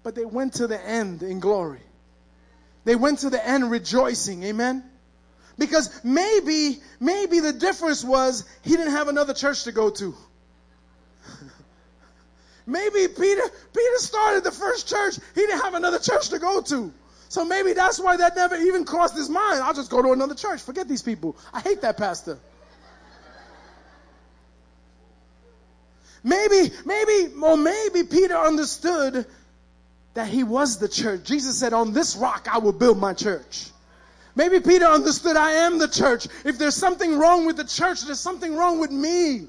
But 0.02 0.16
they 0.16 0.26
went 0.26 0.56
to 0.56 0.66
the 0.66 0.84
end 0.84 1.22
in 1.22 1.40
glory. 1.40 1.84
They 2.84 2.96
went 2.96 3.20
to 3.20 3.30
the 3.30 3.48
end 3.48 3.70
rejoicing. 3.70 4.42
Amen. 4.46 4.84
Because 5.60 6.04
maybe, 6.04 6.80
maybe 7.00 7.42
the 7.42 7.54
difference 7.54 8.04
was 8.04 8.44
he 8.64 8.72
didn't 8.72 8.94
have 8.94 9.08
another 9.08 9.36
church 9.36 9.66
to 9.66 9.72
go 9.72 9.92
to. 9.92 10.16
maybe 12.66 13.08
Peter, 13.08 13.44
Peter 13.72 13.98
started 13.98 14.44
the 14.44 14.52
first 14.52 14.90
church. 14.90 15.20
He 15.36 15.42
didn't 15.42 15.62
have 15.62 15.76
another 15.76 16.00
church 16.00 16.30
to 16.30 16.40
go 16.40 16.60
to. 16.62 16.92
So 17.30 17.44
maybe 17.44 17.74
that's 17.74 18.00
why 18.00 18.18
that 18.18 18.36
never 18.36 18.56
even 18.56 18.86
crossed 18.86 19.16
his 19.16 19.30
mind. 19.30 19.62
I'll 19.62 19.74
just 19.74 19.92
go 19.92 20.02
to 20.02 20.12
another 20.12 20.36
church. 20.36 20.62
Forget 20.62 20.88
these 20.88 21.02
people. 21.02 21.36
I 21.54 21.60
hate 21.60 21.82
that 21.82 21.98
pastor. 21.98 22.40
Maybe, 26.24 26.72
maybe, 26.86 27.34
or 27.42 27.58
maybe 27.58 28.04
Peter 28.04 28.36
understood 28.36 29.26
that 30.14 30.28
he 30.28 30.44
was 30.44 30.78
the 30.78 30.90
church. 30.90 31.24
Jesus 31.24 31.60
said, 31.60 31.74
On 31.74 31.94
this 31.94 32.16
rock 32.16 32.48
I 32.52 32.58
will 32.58 32.74
build 32.74 32.98
my 32.98 33.14
church. 33.14 33.70
Maybe 34.36 34.60
Peter 34.60 34.86
understood 34.86 35.36
I 35.36 35.52
am 35.52 35.80
the 35.80 35.88
church. 35.88 36.28
If 36.46 36.58
there's 36.58 36.76
something 36.76 37.18
wrong 37.18 37.46
with 37.46 37.58
the 37.58 37.64
church, 37.64 38.02
there's 38.04 38.20
something 38.20 38.56
wrong 38.56 38.80
with 38.80 38.92
me. 38.92 39.48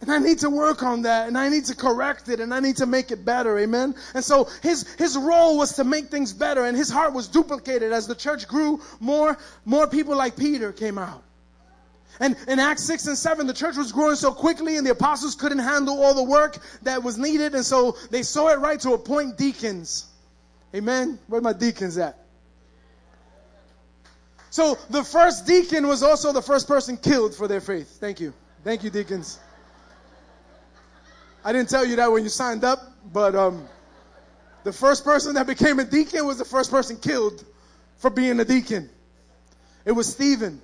And 0.00 0.10
I 0.10 0.18
need 0.18 0.38
to 0.38 0.48
work 0.48 0.82
on 0.82 1.02
that 1.02 1.28
and 1.28 1.36
I 1.36 1.50
need 1.50 1.66
to 1.66 1.76
correct 1.76 2.30
it 2.30 2.40
and 2.40 2.54
I 2.54 2.60
need 2.60 2.78
to 2.78 2.86
make 2.86 3.10
it 3.10 3.24
better. 3.24 3.58
Amen. 3.58 3.94
And 4.14 4.24
so 4.24 4.48
his, 4.62 4.90
his 4.94 5.16
role 5.16 5.58
was 5.58 5.74
to 5.74 5.84
make 5.84 6.06
things 6.06 6.32
better 6.32 6.64
and 6.64 6.76
his 6.76 6.90
heart 6.90 7.12
was 7.12 7.28
duplicated 7.28 7.92
as 7.92 8.06
the 8.06 8.14
church 8.14 8.48
grew. 8.48 8.80
More, 8.98 9.36
more 9.66 9.86
people 9.86 10.16
like 10.16 10.36
Peter 10.36 10.72
came 10.72 10.96
out. 10.96 11.22
And 12.18 12.34
in 12.48 12.58
Acts 12.58 12.84
6 12.84 13.08
and 13.08 13.16
7, 13.18 13.46
the 13.46 13.52
church 13.52 13.76
was 13.76 13.92
growing 13.92 14.16
so 14.16 14.32
quickly 14.32 14.78
and 14.78 14.86
the 14.86 14.90
apostles 14.90 15.34
couldn't 15.34 15.58
handle 15.58 16.02
all 16.02 16.14
the 16.14 16.24
work 16.24 16.58
that 16.82 17.02
was 17.02 17.18
needed. 17.18 17.54
And 17.54 17.64
so 17.64 17.96
they 18.10 18.22
saw 18.22 18.48
it 18.48 18.58
right 18.58 18.80
to 18.80 18.94
appoint 18.94 19.36
deacons. 19.36 20.06
Amen. 20.74 21.18
Where 21.26 21.42
my 21.42 21.52
deacons 21.52 21.98
at? 21.98 22.16
So 24.48 24.78
the 24.88 25.04
first 25.04 25.46
deacon 25.46 25.86
was 25.86 26.02
also 26.02 26.32
the 26.32 26.42
first 26.42 26.66
person 26.66 26.96
killed 26.96 27.34
for 27.34 27.46
their 27.46 27.60
faith. 27.60 27.98
Thank 28.00 28.18
you. 28.20 28.32
Thank 28.64 28.82
you, 28.82 28.90
deacons. 28.90 29.38
I 31.44 31.52
didn't 31.52 31.70
tell 31.70 31.84
you 31.84 31.96
that 31.96 32.12
when 32.12 32.22
you 32.22 32.28
signed 32.28 32.64
up, 32.64 32.80
but 33.12 33.34
um, 33.34 33.66
the 34.64 34.72
first 34.72 35.04
person 35.04 35.34
that 35.34 35.46
became 35.46 35.78
a 35.78 35.84
deacon 35.84 36.26
was 36.26 36.38
the 36.38 36.44
first 36.44 36.70
person 36.70 36.96
killed 36.96 37.44
for 37.96 38.10
being 38.10 38.38
a 38.40 38.44
deacon. 38.44 38.90
It 39.84 39.92
was 39.92 40.10
Stephen. 40.10 40.60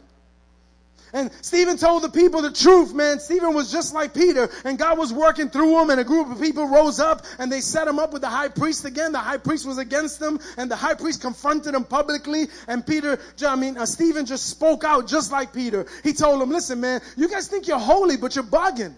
And 1.13 1.31
Stephen 1.41 1.79
told 1.79 2.03
the 2.03 2.11
people 2.11 2.43
the 2.43 2.53
truth, 2.53 2.93
man. 2.93 3.21
Stephen 3.21 3.55
was 3.55 3.73
just 3.73 3.95
like 3.95 4.13
Peter, 4.13 4.51
and 4.65 4.79
God 4.79 4.99
was 4.99 5.15
working 5.15 5.49
through 5.49 5.81
him, 5.81 5.89
and 5.89 5.99
a 5.99 6.05
group 6.05 6.31
of 6.31 6.41
people 6.41 6.67
rose 6.67 7.01
up 7.01 7.25
and 7.39 7.51
they 7.51 7.63
set 7.63 7.89
him 7.89 7.99
up 7.99 8.13
with 8.13 8.21
the 8.23 8.29
high 8.29 8.49
priest 8.49 8.85
again. 8.85 9.13
The 9.13 9.19
high 9.19 9.39
priest 9.39 9.67
was 9.67 9.79
against 9.79 10.21
them, 10.21 10.39
and 10.59 10.71
the 10.71 10.77
high 10.77 10.95
priest 10.95 11.23
confronted 11.23 11.75
him 11.75 11.85
publicly. 11.85 12.49
And 12.69 12.87
Peter, 12.87 13.19
I 13.47 13.57
mean, 13.57 13.79
uh, 13.79 13.87
Stephen 13.87 14.27
just 14.27 14.51
spoke 14.51 14.85
out 14.85 15.07
just 15.07 15.33
like 15.33 15.55
Peter. 15.55 15.87
He 16.03 16.13
told 16.13 16.43
him, 16.43 16.51
listen, 16.51 16.81
man, 16.81 17.01
you 17.17 17.29
guys 17.29 17.49
think 17.49 17.67
you're 17.67 17.79
holy, 17.79 18.17
but 18.19 18.35
you're 18.35 18.45
bugging. 18.45 18.95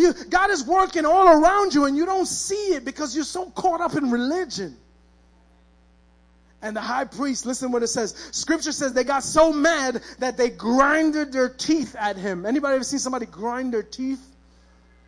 You, 0.00 0.14
God 0.30 0.50
is 0.50 0.64
working 0.64 1.04
all 1.04 1.28
around 1.28 1.74
you 1.74 1.84
and 1.84 1.96
you 1.96 2.06
don't 2.06 2.26
see 2.26 2.74
it 2.74 2.84
because 2.84 3.14
you're 3.14 3.24
so 3.24 3.50
caught 3.50 3.80
up 3.80 3.94
in 3.94 4.10
religion. 4.10 4.76
And 6.62 6.76
the 6.76 6.80
high 6.80 7.04
priest, 7.04 7.46
listen 7.46 7.72
what 7.72 7.82
it 7.82 7.88
says. 7.88 8.14
Scripture 8.32 8.72
says 8.72 8.92
they 8.92 9.04
got 9.04 9.22
so 9.22 9.52
mad 9.52 10.02
that 10.18 10.36
they 10.36 10.50
grinded 10.50 11.32
their 11.32 11.48
teeth 11.48 11.96
at 11.98 12.16
him. 12.16 12.44
Anybody 12.44 12.74
ever 12.74 12.84
seen 12.84 12.98
somebody 12.98 13.26
grind 13.26 13.72
their 13.72 13.82
teeth? 13.82 14.20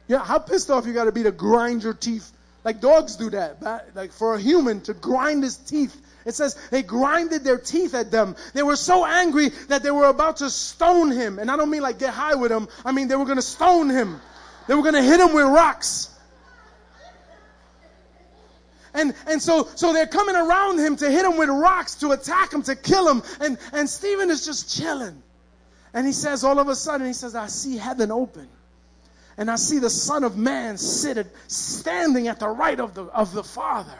Yeah, 0.09 0.25
how 0.25 0.39
pissed 0.39 0.71
off 0.71 0.87
you 0.87 0.93
got 0.93 1.05
to 1.05 1.13
be 1.13 1.23
to 1.23 1.33
grind 1.33 1.83
your 1.83 1.95
teeth? 1.95 2.31
Like 2.65 2.81
dogs 2.81 3.17
do 3.17 3.31
that. 3.31 3.61
But 3.61 3.91
Like 3.95 4.13
for 4.13 4.35
a 4.35 4.41
human 4.41 4.81
to 4.83 4.95
grind 4.95 5.43
his 5.43 5.57
teeth. 5.57 5.99
It 6.25 6.35
says 6.35 6.57
they 6.71 6.83
grinded 6.83 7.45
their 7.45 7.59
teeth 7.59 7.95
at 7.95 8.11
them. 8.11 8.37
They 8.55 8.63
were 8.63 8.77
so 8.77 9.05
angry 9.05 9.49
that 9.69 9.83
they 9.83 9.91
were 9.91 10.07
about 10.07 10.39
to 10.39 10.51
stone 10.51 11.11
him. 11.11 11.39
And 11.39 11.51
I 11.51 11.57
don't 11.57 11.71
mean 11.71 11.83
like 11.83 11.99
get 11.99 12.15
high 12.15 12.35
with 12.35 12.53
him. 12.53 12.69
I 12.85 12.93
mean 12.93 13.09
they 13.09 13.17
were 13.17 13.25
going 13.25 13.37
to 13.37 13.43
stone 13.43 13.91
him. 13.91 14.21
They 14.67 14.75
were 14.75 14.83
going 14.83 14.95
to 14.95 15.03
hit 15.03 15.21
him 15.21 15.35
with 15.35 15.45
rocks. 15.47 16.09
And, 18.95 19.15
and 19.27 19.41
so, 19.41 19.69
so 19.75 19.93
they're 19.93 20.07
coming 20.07 20.37
around 20.37 20.79
him 20.79 20.97
to 20.97 21.11
hit 21.11 21.25
him 21.25 21.39
with 21.39 21.49
rocks, 21.49 21.97
to 21.97 22.13
attack 22.13 22.53
him, 22.53 22.63
to 22.65 22.77
kill 22.77 23.09
him. 23.09 23.23
And, 23.41 23.59
and 23.73 23.89
Stephen 23.89 24.31
is 24.31 24.45
just 24.45 24.77
chilling. 24.77 25.23
And 25.95 26.07
he 26.07 26.13
says, 26.13 26.45
all 26.45 26.59
of 26.59 26.69
a 26.69 26.77
sudden, 26.77 27.07
he 27.07 27.13
says, 27.13 27.35
I 27.35 27.47
see 27.47 27.77
heaven 27.77 28.11
open. 28.11 28.49
And 29.39 29.51
I 29.51 29.57
see 29.57 29.79
the 29.79 29.91
Son 29.91 30.25
of 30.25 30.37
Man 30.37 30.77
seated, 30.77 31.31
standing 31.49 32.29
at 32.29 32.39
the 32.39 32.49
right 32.49 32.79
of 32.79 32.95
the, 32.95 33.05
of 33.05 33.33
the 33.33 33.43
Father. 33.43 33.99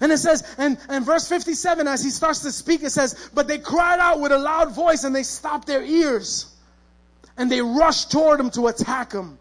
And 0.00 0.10
it 0.10 0.18
says, 0.18 0.42
and, 0.58 0.78
and 0.88 1.04
verse 1.04 1.28
57, 1.28 1.86
as 1.86 2.02
he 2.02 2.10
starts 2.10 2.40
to 2.40 2.52
speak, 2.52 2.82
it 2.82 2.90
says, 2.90 3.30
But 3.34 3.48
they 3.48 3.58
cried 3.58 4.00
out 4.00 4.20
with 4.20 4.32
a 4.32 4.38
loud 4.38 4.74
voice 4.74 5.04
and 5.04 5.14
they 5.14 5.22
stopped 5.22 5.66
their 5.66 5.82
ears. 5.82 6.54
And 7.40 7.50
they 7.50 7.62
rushed 7.62 8.12
toward 8.12 8.38
him 8.38 8.50
to 8.50 8.66
attack 8.66 9.12
him 9.12 9.38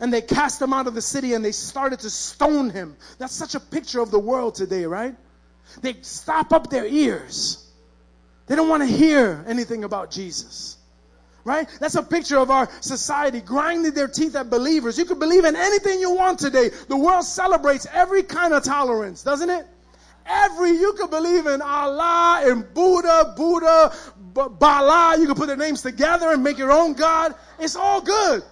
and 0.00 0.10
they 0.10 0.22
cast 0.22 0.62
him 0.62 0.72
out 0.72 0.86
of 0.86 0.94
the 0.94 1.02
city 1.02 1.34
and 1.34 1.44
they 1.44 1.52
started 1.52 2.00
to 2.00 2.08
stone 2.08 2.70
him. 2.70 2.96
That's 3.18 3.34
such 3.34 3.54
a 3.54 3.60
picture 3.60 4.00
of 4.00 4.10
the 4.10 4.18
world 4.18 4.54
today, 4.54 4.86
right? 4.86 5.14
They 5.82 5.94
stop 6.00 6.54
up 6.54 6.70
their 6.70 6.86
ears. 6.86 7.70
They 8.46 8.56
don't 8.56 8.70
want 8.70 8.82
to 8.82 8.88
hear 8.88 9.44
anything 9.46 9.84
about 9.84 10.10
Jesus. 10.10 10.78
Right? 11.44 11.68
That's 11.80 11.96
a 11.96 12.02
picture 12.02 12.38
of 12.38 12.50
our 12.50 12.66
society 12.80 13.42
grinding 13.42 13.92
their 13.92 14.08
teeth 14.08 14.34
at 14.34 14.48
believers. 14.48 14.96
You 14.96 15.04
can 15.04 15.18
believe 15.18 15.44
in 15.44 15.54
anything 15.54 16.00
you 16.00 16.14
want 16.14 16.38
today. 16.38 16.70
The 16.88 16.96
world 16.96 17.26
celebrates 17.26 17.86
every 17.92 18.22
kind 18.22 18.54
of 18.54 18.64
tolerance, 18.64 19.22
doesn't 19.22 19.50
it? 19.50 19.66
Every, 20.24 20.70
you 20.70 20.94
can 20.94 21.10
believe 21.10 21.46
in 21.46 21.60
Allah, 21.60 22.42
in 22.48 22.62
Buddha, 22.74 23.34
Buddha, 23.36 23.92
Bala. 24.34 25.16
You 25.18 25.26
can 25.26 25.34
put 25.34 25.46
their 25.46 25.56
names 25.56 25.82
together 25.82 26.32
and 26.32 26.42
make 26.42 26.58
your 26.58 26.72
own 26.72 26.94
God. 26.94 27.34
It's 27.58 27.76
all 27.76 28.00
good. 28.00 28.42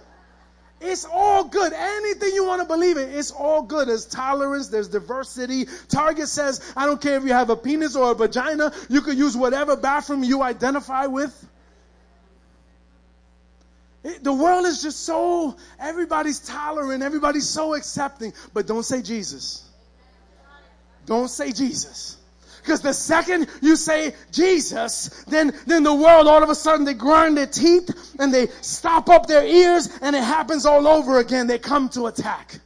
It's 0.81 1.05
all 1.05 1.43
good. 1.43 1.73
Anything 1.73 2.33
you 2.33 2.45
want 2.45 2.63
to 2.63 2.67
believe 2.67 2.97
in, 2.97 3.09
it's 3.09 3.29
all 3.29 3.61
good. 3.61 3.87
There's 3.87 4.05
tolerance, 4.05 4.69
there's 4.69 4.87
diversity. 4.87 5.67
Target 5.87 6.27
says, 6.27 6.73
I 6.75 6.87
don't 6.87 6.99
care 6.99 7.17
if 7.17 7.23
you 7.23 7.33
have 7.33 7.51
a 7.51 7.55
penis 7.55 7.95
or 7.95 8.11
a 8.11 8.15
vagina, 8.15 8.73
you 8.89 9.01
can 9.01 9.15
use 9.15 9.37
whatever 9.37 9.75
bathroom 9.75 10.23
you 10.23 10.41
identify 10.41 11.05
with. 11.05 11.47
It, 14.03 14.23
the 14.23 14.33
world 14.33 14.65
is 14.65 14.81
just 14.81 15.03
so, 15.03 15.55
everybody's 15.79 16.39
tolerant, 16.39 17.03
everybody's 17.03 17.47
so 17.47 17.75
accepting, 17.75 18.33
but 18.51 18.65
don't 18.65 18.83
say 18.83 19.03
Jesus. 19.03 19.63
Don't 21.05 21.27
say 21.27 21.51
Jesus. 21.51 22.17
Because 22.61 22.81
the 22.81 22.93
second 22.93 23.47
you 23.61 23.75
say 23.75 24.13
Jesus, 24.31 25.23
then, 25.27 25.53
then 25.65 25.83
the 25.83 25.93
world 25.93 26.27
all 26.27 26.43
of 26.43 26.49
a 26.49 26.55
sudden 26.55 26.85
they 26.85 26.93
grind 26.93 27.35
their 27.37 27.47
teeth 27.47 28.15
and 28.19 28.33
they 28.33 28.47
stop 28.61 29.09
up 29.09 29.25
their 29.25 29.45
ears 29.45 29.89
and 30.01 30.15
it 30.15 30.23
happens 30.23 30.65
all 30.65 30.87
over 30.87 31.19
again. 31.19 31.47
They 31.47 31.57
come 31.57 31.89
to 31.89 32.07
attack. 32.07 32.59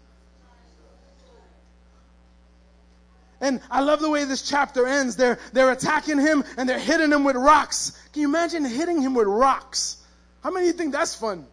And 3.39 3.61
I 3.69 3.81
love 3.81 3.99
the 4.01 4.09
way 4.09 4.25
this 4.25 4.41
chapter 4.41 4.87
ends. 4.87 5.15
They're, 5.15 5.39
they're 5.53 5.71
attacking 5.71 6.19
him 6.19 6.43
and 6.57 6.67
they're 6.67 6.79
hitting 6.79 7.11
him 7.11 7.23
with 7.23 7.35
rocks. 7.35 7.91
Can 8.11 8.21
you 8.23 8.27
imagine 8.27 8.65
hitting 8.65 9.01
him 9.01 9.13
with 9.13 9.27
rocks? 9.27 9.97
How 10.43 10.51
many 10.51 10.67
of 10.67 10.73
you 10.73 10.77
think 10.77 10.93
that's 10.93 11.15
fun? 11.15 11.45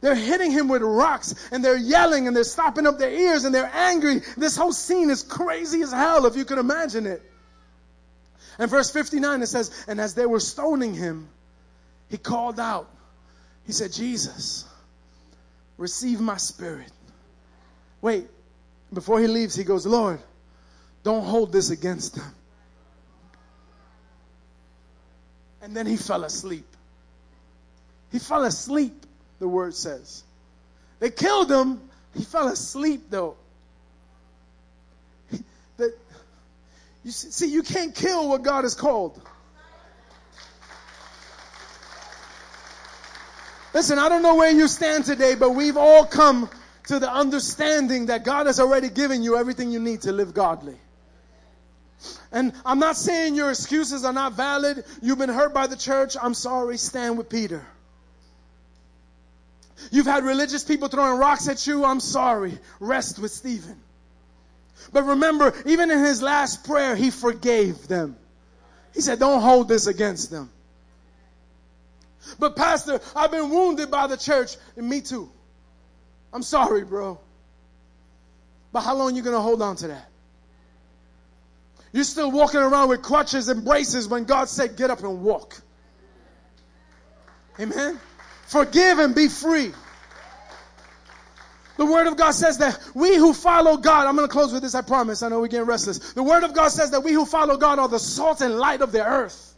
They're 0.00 0.14
hitting 0.14 0.52
him 0.52 0.68
with 0.68 0.82
rocks 0.82 1.34
and 1.50 1.64
they're 1.64 1.76
yelling 1.76 2.26
and 2.28 2.36
they're 2.36 2.44
stopping 2.44 2.86
up 2.86 2.98
their 2.98 3.10
ears 3.10 3.44
and 3.44 3.54
they're 3.54 3.70
angry. 3.72 4.20
This 4.36 4.56
whole 4.56 4.72
scene 4.72 5.10
is 5.10 5.22
crazy 5.22 5.82
as 5.82 5.90
hell 5.90 6.26
if 6.26 6.36
you 6.36 6.44
can 6.44 6.58
imagine 6.58 7.06
it. 7.06 7.22
And 8.58 8.70
verse 8.70 8.90
59 8.90 9.42
it 9.42 9.46
says, 9.46 9.70
And 9.86 10.00
as 10.00 10.14
they 10.14 10.26
were 10.26 10.40
stoning 10.40 10.94
him, 10.94 11.28
he 12.08 12.16
called 12.16 12.58
out. 12.58 12.88
He 13.66 13.72
said, 13.72 13.92
Jesus, 13.92 14.64
receive 15.76 16.20
my 16.20 16.36
spirit. 16.36 16.90
Wait, 18.00 18.28
before 18.92 19.20
he 19.20 19.26
leaves, 19.26 19.54
he 19.54 19.64
goes, 19.64 19.86
Lord, 19.86 20.20
don't 21.02 21.24
hold 21.24 21.52
this 21.52 21.70
against 21.70 22.14
them. 22.14 22.34
And 25.62 25.76
then 25.76 25.86
he 25.86 25.96
fell 25.96 26.22
asleep. 26.24 26.66
He 28.12 28.18
fell 28.20 28.44
asleep 28.44 29.04
the 29.38 29.48
word 29.48 29.74
says. 29.74 30.22
They 31.00 31.10
killed 31.10 31.50
him. 31.50 31.80
He 32.14 32.24
fell 32.24 32.48
asleep 32.48 33.06
though. 33.10 33.36
That 35.76 35.92
you 37.06 37.12
see, 37.12 37.46
you 37.46 37.62
can't 37.62 37.94
kill 37.94 38.28
what 38.28 38.42
God 38.42 38.64
has 38.64 38.74
called. 38.74 39.22
Listen, 43.72 44.00
I 44.00 44.08
don't 44.08 44.22
know 44.22 44.34
where 44.34 44.50
you 44.50 44.66
stand 44.66 45.04
today, 45.04 45.36
but 45.36 45.50
we've 45.50 45.76
all 45.76 46.04
come 46.04 46.50
to 46.88 46.98
the 46.98 47.08
understanding 47.08 48.06
that 48.06 48.24
God 48.24 48.46
has 48.48 48.58
already 48.58 48.88
given 48.88 49.22
you 49.22 49.36
everything 49.36 49.70
you 49.70 49.78
need 49.78 50.02
to 50.02 50.10
live 50.10 50.34
godly. 50.34 50.74
And 52.32 52.52
I'm 52.64 52.80
not 52.80 52.96
saying 52.96 53.36
your 53.36 53.50
excuses 53.50 54.04
are 54.04 54.12
not 54.12 54.32
valid. 54.32 54.84
You've 55.00 55.18
been 55.18 55.28
hurt 55.28 55.54
by 55.54 55.68
the 55.68 55.76
church. 55.76 56.16
I'm 56.20 56.34
sorry. 56.34 56.76
Stand 56.76 57.18
with 57.18 57.28
Peter. 57.28 57.64
You've 59.92 60.06
had 60.06 60.24
religious 60.24 60.64
people 60.64 60.88
throwing 60.88 61.20
rocks 61.20 61.48
at 61.48 61.68
you. 61.68 61.84
I'm 61.84 62.00
sorry. 62.00 62.58
Rest 62.80 63.20
with 63.20 63.30
Stephen. 63.30 63.80
But 64.92 65.04
remember, 65.04 65.52
even 65.66 65.90
in 65.90 65.98
his 65.98 66.22
last 66.22 66.64
prayer, 66.64 66.94
he 66.96 67.10
forgave 67.10 67.88
them. 67.88 68.16
He 68.94 69.00
said, 69.00 69.18
Don't 69.18 69.40
hold 69.42 69.68
this 69.68 69.86
against 69.86 70.30
them. 70.30 70.50
But, 72.38 72.56
Pastor, 72.56 73.00
I've 73.14 73.30
been 73.30 73.50
wounded 73.50 73.90
by 73.90 74.06
the 74.06 74.16
church. 74.16 74.56
And 74.76 74.88
me 74.88 75.00
too. 75.00 75.30
I'm 76.32 76.42
sorry, 76.42 76.84
bro. 76.84 77.18
But 78.72 78.80
how 78.80 78.94
long 78.94 79.12
are 79.12 79.16
you 79.16 79.22
going 79.22 79.36
to 79.36 79.40
hold 79.40 79.62
on 79.62 79.76
to 79.76 79.88
that? 79.88 80.08
You're 81.92 82.04
still 82.04 82.30
walking 82.30 82.60
around 82.60 82.88
with 82.88 83.02
crutches 83.02 83.48
and 83.48 83.64
braces 83.64 84.08
when 84.08 84.24
God 84.24 84.48
said, 84.48 84.76
Get 84.76 84.90
up 84.90 85.00
and 85.00 85.22
walk. 85.22 85.60
Amen. 87.58 87.98
Forgive 88.46 88.98
and 88.98 89.14
be 89.14 89.28
free. 89.28 89.72
The 91.76 91.86
Word 91.86 92.06
of 92.06 92.16
God 92.16 92.30
says 92.32 92.58
that 92.58 92.78
we 92.94 93.16
who 93.16 93.34
follow 93.34 93.76
God, 93.76 94.06
I'm 94.06 94.16
going 94.16 94.26
to 94.26 94.32
close 94.32 94.52
with 94.52 94.62
this, 94.62 94.74
I 94.74 94.82
promise. 94.82 95.22
I 95.22 95.28
know 95.28 95.40
we're 95.40 95.48
getting 95.48 95.66
restless. 95.66 96.12
The 96.12 96.22
Word 96.22 96.42
of 96.42 96.54
God 96.54 96.68
says 96.68 96.90
that 96.92 97.02
we 97.02 97.12
who 97.12 97.26
follow 97.26 97.56
God 97.56 97.78
are 97.78 97.88
the 97.88 97.98
salt 97.98 98.40
and 98.40 98.58
light 98.58 98.80
of 98.80 98.92
the 98.92 99.04
earth. 99.04 99.54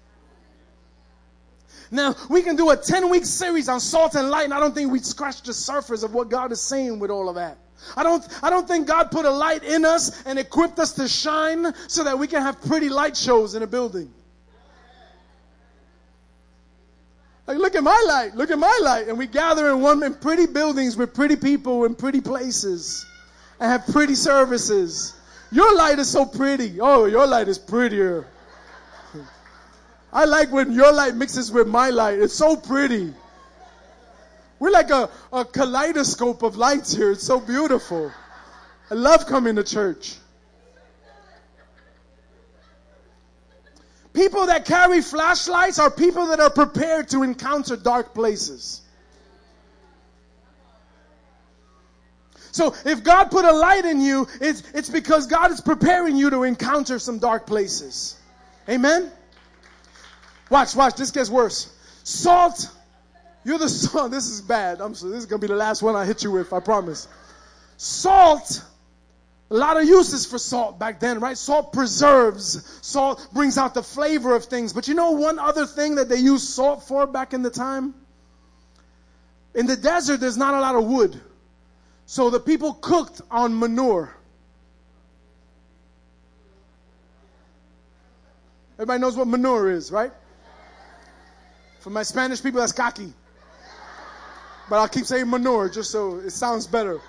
Now, 1.90 2.14
we 2.28 2.42
can 2.42 2.56
do 2.56 2.70
a 2.70 2.76
10 2.76 3.08
week 3.08 3.24
series 3.24 3.68
on 3.68 3.80
salt 3.80 4.14
and 4.14 4.30
light, 4.30 4.44
and 4.44 4.52
I 4.52 4.60
don't 4.60 4.74
think 4.74 4.92
we'd 4.92 5.06
scratch 5.06 5.42
the 5.42 5.54
surface 5.54 6.02
of 6.02 6.12
what 6.12 6.28
God 6.28 6.52
is 6.52 6.60
saying 6.60 6.98
with 6.98 7.10
all 7.10 7.28
of 7.28 7.36
that. 7.36 7.56
I 7.96 8.02
don't, 8.02 8.26
I 8.42 8.50
don't 8.50 8.66
think 8.66 8.88
God 8.88 9.10
put 9.10 9.24
a 9.24 9.30
light 9.30 9.62
in 9.62 9.84
us 9.84 10.22
and 10.24 10.38
equipped 10.38 10.78
us 10.78 10.94
to 10.94 11.08
shine 11.08 11.72
so 11.86 12.04
that 12.04 12.18
we 12.18 12.26
can 12.26 12.42
have 12.42 12.60
pretty 12.60 12.88
light 12.88 13.16
shows 13.16 13.54
in 13.54 13.62
a 13.62 13.66
building. 13.66 14.12
Like, 17.48 17.56
look 17.56 17.74
at 17.76 17.82
my 17.82 18.04
light, 18.06 18.36
look 18.36 18.50
at 18.50 18.58
my 18.58 18.78
light. 18.82 19.08
And 19.08 19.16
we 19.16 19.26
gather 19.26 19.70
in 19.70 19.80
one 19.80 20.02
in 20.02 20.12
pretty 20.12 20.44
buildings 20.44 20.98
with 20.98 21.14
pretty 21.14 21.34
people 21.34 21.86
in 21.86 21.94
pretty 21.94 22.20
places 22.20 23.06
and 23.58 23.70
have 23.70 23.86
pretty 23.86 24.16
services. 24.16 25.14
Your 25.50 25.74
light 25.74 25.98
is 25.98 26.10
so 26.10 26.26
pretty. 26.26 26.78
Oh, 26.78 27.06
your 27.06 27.26
light 27.26 27.48
is 27.48 27.58
prettier. 27.58 28.26
I 30.12 30.26
like 30.26 30.52
when 30.52 30.72
your 30.72 30.92
light 30.92 31.14
mixes 31.14 31.50
with 31.50 31.66
my 31.66 31.88
light. 31.88 32.18
It's 32.18 32.34
so 32.34 32.54
pretty. 32.54 33.14
We're 34.58 34.70
like 34.70 34.90
a, 34.90 35.08
a 35.32 35.46
kaleidoscope 35.46 36.42
of 36.42 36.58
lights 36.58 36.92
here. 36.92 37.12
It's 37.12 37.24
so 37.24 37.40
beautiful. 37.40 38.12
I 38.90 38.94
love 38.94 39.24
coming 39.24 39.56
to 39.56 39.64
church. 39.64 40.16
People 44.18 44.46
that 44.46 44.64
carry 44.64 45.00
flashlights 45.00 45.78
are 45.78 45.92
people 45.92 46.26
that 46.26 46.40
are 46.40 46.50
prepared 46.50 47.08
to 47.10 47.22
encounter 47.22 47.76
dark 47.76 48.14
places. 48.14 48.82
So 52.50 52.74
if 52.84 53.04
God 53.04 53.30
put 53.30 53.44
a 53.44 53.52
light 53.52 53.84
in 53.84 54.00
you, 54.00 54.26
it's, 54.40 54.64
it's 54.74 54.90
because 54.90 55.28
God 55.28 55.52
is 55.52 55.60
preparing 55.60 56.16
you 56.16 56.30
to 56.30 56.42
encounter 56.42 56.98
some 56.98 57.20
dark 57.20 57.46
places. 57.46 58.16
Amen? 58.68 59.08
Watch, 60.50 60.74
watch, 60.74 60.96
this 60.96 61.12
gets 61.12 61.30
worse. 61.30 61.72
Salt, 62.02 62.72
you're 63.44 63.58
the 63.58 63.68
salt. 63.68 64.10
This 64.10 64.26
is 64.26 64.40
bad. 64.40 64.80
I'm 64.80 64.96
sorry, 64.96 65.12
this 65.12 65.20
is 65.20 65.26
going 65.26 65.40
to 65.40 65.46
be 65.46 65.52
the 65.52 65.56
last 65.56 65.80
one 65.80 65.94
I 65.94 66.04
hit 66.04 66.24
you 66.24 66.32
with, 66.32 66.52
I 66.52 66.58
promise. 66.58 67.06
Salt 67.76 68.64
a 69.50 69.54
lot 69.54 69.80
of 69.80 69.84
uses 69.84 70.26
for 70.26 70.38
salt 70.38 70.78
back 70.78 71.00
then, 71.00 71.20
right? 71.20 71.36
Salt 71.36 71.72
preserves. 71.72 72.78
Salt 72.82 73.28
brings 73.32 73.56
out 73.56 73.72
the 73.72 73.82
flavor 73.82 74.34
of 74.34 74.44
things. 74.44 74.72
But 74.72 74.88
you 74.88 74.94
know 74.94 75.12
one 75.12 75.38
other 75.38 75.64
thing 75.64 75.94
that 75.94 76.08
they 76.08 76.16
used 76.16 76.48
salt 76.48 76.82
for 76.82 77.06
back 77.06 77.32
in 77.32 77.42
the 77.42 77.50
time? 77.50 77.94
In 79.54 79.66
the 79.66 79.76
desert, 79.76 80.20
there's 80.20 80.36
not 80.36 80.54
a 80.54 80.60
lot 80.60 80.74
of 80.74 80.84
wood. 80.84 81.18
So 82.04 82.28
the 82.28 82.40
people 82.40 82.74
cooked 82.74 83.22
on 83.30 83.58
manure. 83.58 84.14
Everybody 88.76 89.00
knows 89.00 89.16
what 89.16 89.26
manure 89.26 89.70
is, 89.70 89.90
right? 89.90 90.12
For 91.80 91.90
my 91.90 92.02
Spanish 92.02 92.42
people, 92.42 92.60
that's 92.60 92.72
kaki. 92.72 93.12
But 94.68 94.76
I'll 94.76 94.88
keep 94.88 95.06
saying 95.06 95.28
manure 95.28 95.70
just 95.70 95.90
so 95.90 96.18
it 96.18 96.30
sounds 96.30 96.66
better. 96.66 97.00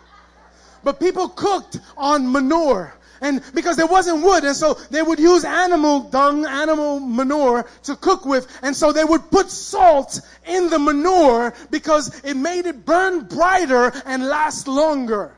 But 0.83 0.99
people 0.99 1.29
cooked 1.29 1.79
on 1.97 2.31
manure. 2.31 2.93
And 3.21 3.41
because 3.53 3.75
there 3.75 3.87
wasn't 3.87 4.23
wood, 4.23 4.45
and 4.45 4.55
so 4.55 4.75
they 4.91 5.01
would 5.01 5.19
use 5.19 5.43
animal 5.43 6.01
dung, 6.01 6.45
animal 6.45 7.01
manure 7.01 7.65
to 7.83 7.95
cook 7.97 8.25
with, 8.25 8.47
and 8.61 8.73
so 8.73 8.93
they 8.93 9.03
would 9.03 9.29
put 9.29 9.49
salt 9.49 10.21
in 10.47 10.69
the 10.69 10.79
manure 10.79 11.53
because 11.69 12.23
it 12.23 12.35
made 12.35 12.65
it 12.65 12.85
burn 12.85 13.25
brighter 13.25 13.91
and 14.05 14.25
last 14.25 14.69
longer. 14.69 15.33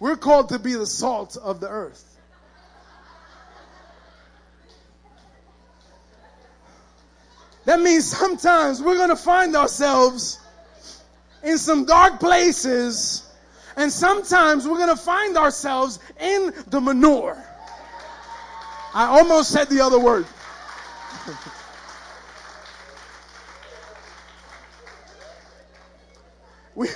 We're 0.00 0.16
called 0.16 0.48
to 0.48 0.58
be 0.58 0.74
the 0.74 0.86
salt 0.86 1.36
of 1.36 1.60
the 1.60 1.68
earth. 1.68 2.10
That 7.64 7.80
means 7.80 8.04
sometimes 8.04 8.82
we're 8.82 8.96
going 8.96 9.08
to 9.08 9.16
find 9.16 9.56
ourselves 9.56 10.38
in 11.44 11.58
some 11.58 11.84
dark 11.84 12.20
places, 12.20 13.30
and 13.76 13.92
sometimes 13.92 14.66
we're 14.66 14.78
going 14.78 14.96
to 14.96 15.02
find 15.02 15.36
ourselves 15.36 15.98
in 16.18 16.54
the 16.68 16.80
manure. 16.80 17.36
I 18.94 19.06
almost 19.06 19.50
said 19.50 19.68
the 19.68 19.80
other 19.80 19.98
word. 19.98 20.24
we, 26.74 26.88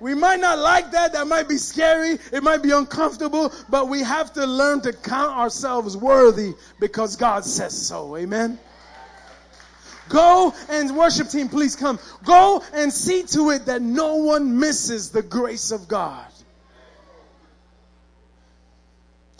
we 0.00 0.14
might 0.14 0.40
not 0.40 0.58
like 0.58 0.90
that. 0.90 1.12
That 1.12 1.28
might 1.28 1.48
be 1.48 1.56
scary. 1.56 2.18
It 2.32 2.42
might 2.42 2.62
be 2.62 2.72
uncomfortable, 2.72 3.52
but 3.68 3.88
we 3.88 4.02
have 4.02 4.32
to 4.34 4.44
learn 4.44 4.80
to 4.82 4.92
count 4.92 5.36
ourselves 5.36 5.96
worthy 5.96 6.54
because 6.80 7.16
God 7.16 7.44
says 7.44 7.86
so. 7.86 8.16
Amen. 8.16 8.58
Go 10.08 10.54
and 10.68 10.96
worship 10.96 11.28
team, 11.28 11.48
please 11.48 11.76
come. 11.76 11.98
Go 12.24 12.62
and 12.72 12.92
see 12.92 13.22
to 13.24 13.50
it 13.50 13.66
that 13.66 13.82
no 13.82 14.16
one 14.16 14.58
misses 14.58 15.10
the 15.10 15.22
grace 15.22 15.70
of 15.72 15.88
God. 15.88 16.26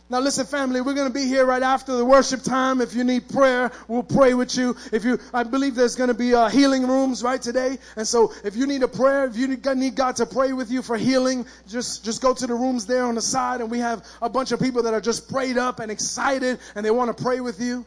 Now 0.09 0.21
listen, 0.21 0.47
family, 0.47 0.81
we're 0.81 0.95
going 0.95 1.09
to 1.09 1.13
be 1.13 1.27
here 1.27 1.45
right 1.45 1.63
after 1.63 1.97
the 1.97 2.05
worship 2.05 2.43
time. 2.43 2.81
If 2.81 2.95
you 2.95 3.03
need 3.03 3.29
prayer, 3.29 3.73
we'll 3.89 4.05
pray 4.05 4.35
with 4.35 4.57
you. 4.57 4.77
If 4.93 5.05
you, 5.05 5.19
I 5.35 5.43
believe 5.43 5.75
there's 5.75 5.97
going 5.97 6.09
to 6.09 6.15
be 6.15 6.33
uh, 6.33 6.49
healing 6.49 6.87
rooms 6.87 7.25
right 7.25 7.43
today. 7.43 7.79
And 7.97 8.07
so 8.07 8.33
if 8.45 8.55
you 8.55 8.69
need 8.69 8.85
a 8.85 8.89
prayer, 8.89 9.25
if 9.25 9.37
you 9.37 9.49
need 9.49 9.97
God 9.97 10.15
to 10.17 10.27
pray 10.27 10.53
with 10.53 10.71
you 10.71 10.83
for 10.83 10.97
healing, 10.97 11.45
just, 11.67 12.05
just 12.05 12.23
go 12.23 12.33
to 12.35 12.47
the 12.47 12.55
rooms 12.55 12.87
there 12.87 13.05
on 13.05 13.17
the 13.17 13.21
side 13.21 13.61
and 13.61 13.69
we 13.69 13.81
have 13.81 14.05
a 14.23 14.29
bunch 14.29 14.53
of 14.53 14.61
people 14.61 14.85
that 14.85 14.95
are 14.95 15.01
just 15.01 15.29
prayed 15.29 15.59
up 15.59 15.81
and 15.81 15.91
excited 15.91 16.61
and 16.77 16.87
they 16.87 16.93
want 16.93 17.17
to 17.17 17.21
pray 17.25 17.41
with 17.41 17.61
you. 17.61 17.85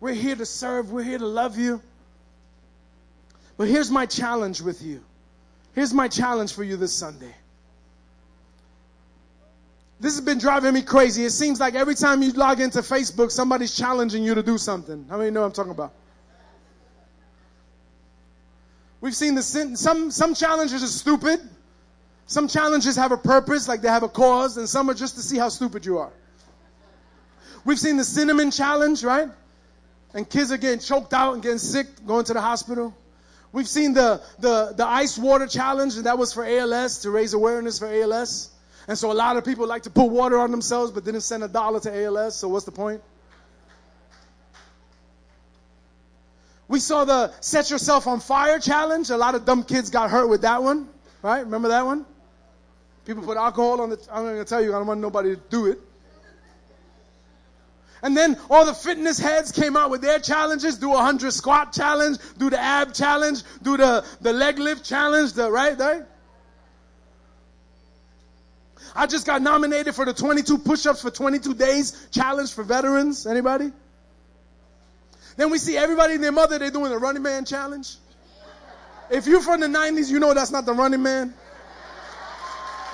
We're 0.00 0.14
here 0.14 0.36
to 0.36 0.46
serve. 0.46 0.90
We're 0.90 1.02
here 1.02 1.18
to 1.18 1.26
love 1.26 1.58
you. 1.58 1.82
But 3.60 3.68
here's 3.68 3.90
my 3.90 4.06
challenge 4.06 4.62
with 4.62 4.80
you. 4.80 5.04
Here's 5.74 5.92
my 5.92 6.08
challenge 6.08 6.54
for 6.54 6.64
you 6.64 6.78
this 6.78 6.94
Sunday. 6.94 7.34
This 10.00 10.14
has 10.14 10.24
been 10.24 10.38
driving 10.38 10.72
me 10.72 10.80
crazy. 10.80 11.26
It 11.26 11.32
seems 11.32 11.60
like 11.60 11.74
every 11.74 11.94
time 11.94 12.22
you 12.22 12.32
log 12.32 12.62
into 12.62 12.78
Facebook, 12.78 13.30
somebody's 13.30 13.76
challenging 13.76 14.24
you 14.24 14.34
to 14.34 14.42
do 14.42 14.56
something. 14.56 15.04
How 15.10 15.18
many 15.18 15.30
know 15.30 15.44
I'm 15.44 15.52
talking 15.52 15.72
about? 15.72 15.92
We've 19.02 19.14
seen 19.14 19.34
the 19.34 19.42
sin. 19.42 19.76
Some, 19.76 20.10
some 20.10 20.32
challenges 20.32 20.82
are 20.82 20.86
stupid. 20.86 21.40
Some 22.24 22.48
challenges 22.48 22.96
have 22.96 23.12
a 23.12 23.18
purpose, 23.18 23.68
like 23.68 23.82
they 23.82 23.90
have 23.90 24.04
a 24.04 24.08
cause, 24.08 24.56
and 24.56 24.66
some 24.66 24.88
are 24.88 24.94
just 24.94 25.16
to 25.16 25.20
see 25.20 25.36
how 25.36 25.50
stupid 25.50 25.84
you 25.84 25.98
are. 25.98 26.12
We've 27.66 27.78
seen 27.78 27.98
the 27.98 28.04
cinnamon 28.04 28.52
challenge, 28.52 29.04
right? 29.04 29.28
And 30.14 30.26
kids 30.26 30.50
are 30.50 30.56
getting 30.56 30.80
choked 30.80 31.12
out 31.12 31.34
and 31.34 31.42
getting 31.42 31.58
sick, 31.58 32.06
going 32.06 32.24
to 32.24 32.32
the 32.32 32.40
hospital. 32.40 32.94
We've 33.52 33.68
seen 33.68 33.94
the, 33.94 34.22
the, 34.38 34.74
the 34.76 34.86
ice 34.86 35.18
water 35.18 35.46
challenge, 35.46 35.96
and 35.96 36.06
that 36.06 36.18
was 36.18 36.32
for 36.32 36.44
ALS, 36.44 37.00
to 37.00 37.10
raise 37.10 37.34
awareness 37.34 37.78
for 37.78 37.86
ALS. 37.86 38.50
And 38.86 38.96
so 38.96 39.10
a 39.10 39.14
lot 39.14 39.36
of 39.36 39.44
people 39.44 39.66
like 39.66 39.82
to 39.84 39.90
put 39.90 40.06
water 40.06 40.38
on 40.38 40.50
themselves, 40.50 40.92
but 40.92 41.04
didn't 41.04 41.22
send 41.22 41.42
a 41.42 41.48
dollar 41.48 41.80
to 41.80 42.04
ALS, 42.04 42.36
so 42.36 42.48
what's 42.48 42.64
the 42.64 42.72
point? 42.72 43.02
We 46.68 46.78
saw 46.78 47.04
the 47.04 47.32
set 47.40 47.68
yourself 47.70 48.06
on 48.06 48.20
fire 48.20 48.60
challenge. 48.60 49.10
A 49.10 49.16
lot 49.16 49.34
of 49.34 49.44
dumb 49.44 49.64
kids 49.64 49.90
got 49.90 50.08
hurt 50.08 50.28
with 50.28 50.42
that 50.42 50.62
one, 50.62 50.88
right? 51.20 51.40
Remember 51.40 51.68
that 51.68 51.84
one? 51.84 52.06
People 53.04 53.24
put 53.24 53.36
alcohol 53.36 53.80
on 53.80 53.90
the, 53.90 53.98
I'm 54.12 54.24
not 54.24 54.32
going 54.32 54.44
to 54.44 54.48
tell 54.48 54.62
you, 54.62 54.70
I 54.72 54.78
don't 54.78 54.86
want 54.86 55.00
nobody 55.00 55.34
to 55.34 55.42
do 55.50 55.66
it. 55.66 55.80
And 58.02 58.16
then 58.16 58.38
all 58.48 58.64
the 58.64 58.74
fitness 58.74 59.18
heads 59.18 59.52
came 59.52 59.76
out 59.76 59.90
with 59.90 60.00
their 60.00 60.18
challenges. 60.18 60.78
Do 60.78 60.94
a 60.94 60.98
hundred 60.98 61.32
squat 61.32 61.72
challenge, 61.72 62.18
do 62.38 62.48
the 62.48 62.58
ab 62.58 62.94
challenge, 62.94 63.42
do 63.62 63.76
the, 63.76 64.04
the 64.20 64.32
leg 64.32 64.58
lift 64.58 64.84
challenge, 64.84 65.34
the 65.34 65.50
right, 65.50 65.78
right? 65.78 66.02
I 68.94 69.06
just 69.06 69.26
got 69.26 69.42
nominated 69.42 69.94
for 69.94 70.04
the 70.04 70.14
22 70.14 70.58
push-ups 70.58 71.02
for 71.02 71.10
22 71.10 71.54
days 71.54 72.08
challenge 72.10 72.52
for 72.52 72.64
veterans. 72.64 73.26
Anybody? 73.26 73.70
Then 75.36 75.50
we 75.50 75.58
see 75.58 75.76
everybody 75.76 76.14
and 76.14 76.24
their 76.24 76.32
mother, 76.32 76.58
they're 76.58 76.70
doing 76.70 76.90
the 76.90 76.98
running 76.98 77.22
man 77.22 77.44
challenge. 77.44 77.96
If 79.10 79.26
you're 79.26 79.40
from 79.40 79.60
the 79.60 79.66
90s, 79.66 80.10
you 80.10 80.20
know 80.20 80.34
that's 80.34 80.50
not 80.50 80.66
the 80.66 80.72
running 80.72 81.02
man. 81.02 81.34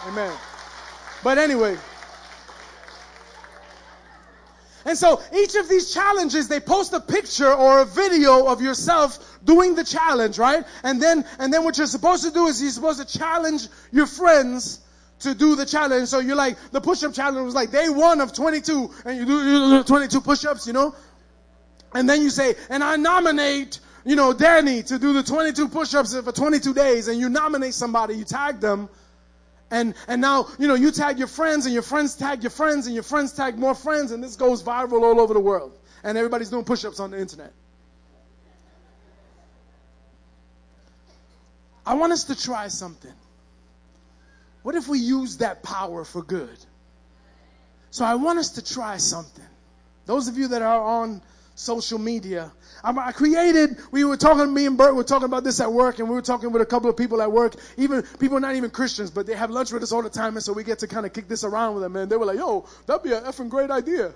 Amen. 0.07 0.33
But 1.23 1.39
anyway. 1.39 1.77
And 4.87 4.97
so 4.97 5.21
each 5.35 5.57
of 5.57 5.69
these 5.69 5.93
challenges, 5.93 6.47
they 6.47 6.61
post 6.61 6.93
a 6.93 7.01
picture 7.01 7.53
or 7.53 7.81
a 7.81 7.85
video 7.85 8.47
of 8.47 8.63
yourself 8.63 9.19
doing 9.45 9.75
the 9.75 9.83
challenge, 9.83 10.39
right? 10.39 10.65
And 10.85 11.03
then, 11.03 11.25
and 11.41 11.53
then 11.53 11.65
what 11.65 11.77
you're 11.77 11.89
supposed 11.89 12.23
to 12.23 12.31
do 12.31 12.47
is 12.47 12.63
you're 12.63 12.71
supposed 12.71 13.07
to 13.07 13.19
challenge 13.19 13.67
your 13.91 14.07
friends 14.07 14.79
to 15.21 15.35
do 15.35 15.57
the 15.57 15.67
challenge. 15.67 16.09
So 16.09 16.21
you're 16.21 16.37
like, 16.37 16.57
the 16.71 16.81
push-up 16.81 17.15
challenge 17.15 17.45
was 17.45 17.55
like 17.55 17.73
day 17.73 17.89
one 17.89 18.21
of 18.21 18.33
22, 18.33 18.91
and 19.05 19.19
you 19.19 19.27
do, 19.27 19.45
you 19.45 19.79
do 19.79 19.83
22 19.83 20.21
push-ups, 20.21 20.69
you 20.69 20.73
know? 20.73 20.95
And 21.93 22.09
then 22.09 22.23
you 22.23 22.31
say, 22.31 22.55
and 22.71 22.85
I 22.85 22.95
nominate, 22.95 23.81
you 24.05 24.15
know, 24.15 24.33
Danny 24.33 24.85
to 24.85 25.01
do 25.01 25.15
the 25.15 25.25
22 25.25 25.69
push-ups 25.69 26.15
for 26.21 26.31
22 26.31 26.75
days, 26.75 27.09
and 27.09 27.19
you 27.19 27.29
nominate 27.29 27.75
somebody, 27.75 28.15
you 28.15 28.25
tag 28.25 28.61
them, 28.61 28.89
and, 29.71 29.95
and 30.07 30.21
now, 30.21 30.49
you 30.59 30.69
know, 30.69 30.75
you 30.75 30.93
tag 30.93 31.19
your 31.19 31.29
friends 31.29 31.67
and 31.67 31.73
your 31.73 31.83
friends 31.83 32.15
tag 32.15 32.43
your 32.43 32.51
friends 32.51 32.87
and 32.87 32.95
your 32.95 33.03
friends 33.03 33.33
tag 33.33 33.59
more 33.59 33.75
friends 33.75 34.13
and 34.13 34.23
this 34.23 34.37
goes 34.37 34.63
viral 34.63 35.03
all 35.03 35.21
over 35.21 35.35
the 35.35 35.41
world. 35.41 35.77
And 36.05 36.17
everybody's 36.17 36.51
doing 36.51 36.65
push-ups 36.65 37.01
on 37.01 37.11
the 37.11 37.19
internet. 37.19 37.53
I 41.85 41.95
want 41.95 42.13
us 42.13 42.25
to 42.25 42.41
try 42.41 42.69
something. 42.69 43.13
What 44.63 44.75
if 44.75 44.89
we 44.89 44.99
use 44.99 45.39
that 45.39 45.63
power 45.63 46.05
for 46.05 46.23
good? 46.23 46.59
So 47.91 48.05
I 48.05 48.17
want 48.17 48.39
us 48.39 48.51
to 48.51 48.65
try 48.65 48.97
something. 48.99 49.45
Those 50.05 50.29
of 50.29 50.37
you 50.37 50.49
that 50.49 50.63
are 50.63 50.81
on 50.81 51.23
social 51.55 51.99
media. 51.99 52.53
I 52.87 53.11
created, 53.11 53.79
we 53.91 54.05
were 54.05 54.17
talking, 54.17 54.55
me 54.55 54.65
and 54.67 54.79
Bert 54.79 54.95
were 54.95 55.03
talking 55.03 55.25
about 55.25 55.43
this 55.43 55.61
at 55.61 55.73
work, 55.73 55.99
and 55.99 56.09
we 56.09 56.15
were 56.15 56.23
talking 56.23 56.53
with 56.53 56.63
a 56.63 56.67
couple 56.67 56.89
of 56.89 56.97
people 56.97 57.21
at 57.21 57.31
work, 57.31 57.57
even 57.77 58.03
people 58.21 58.39
not 58.39 58.55
even 58.55 58.71
Christians, 58.71 59.11
but 59.11 59.27
they 59.27 59.35
have 59.35 59.51
lunch 59.51 59.73
with 59.73 59.83
us 59.83 59.91
all 59.91 60.03
the 60.03 60.11
time, 60.11 60.37
and 60.37 60.45
so 60.45 60.53
we 60.53 60.63
get 60.63 60.79
to 60.79 60.87
kind 60.87 61.05
of 61.05 61.13
kick 61.13 61.27
this 61.27 61.43
around 61.43 61.75
with 61.75 61.83
them, 61.83 61.97
and 61.97 62.11
they 62.11 62.17
were 62.17 62.27
like, 62.27 62.37
yo, 62.37 62.65
that'd 62.87 63.03
be 63.03 63.13
an 63.13 63.25
effing 63.25 63.49
great 63.49 63.73
idea. 63.73 64.13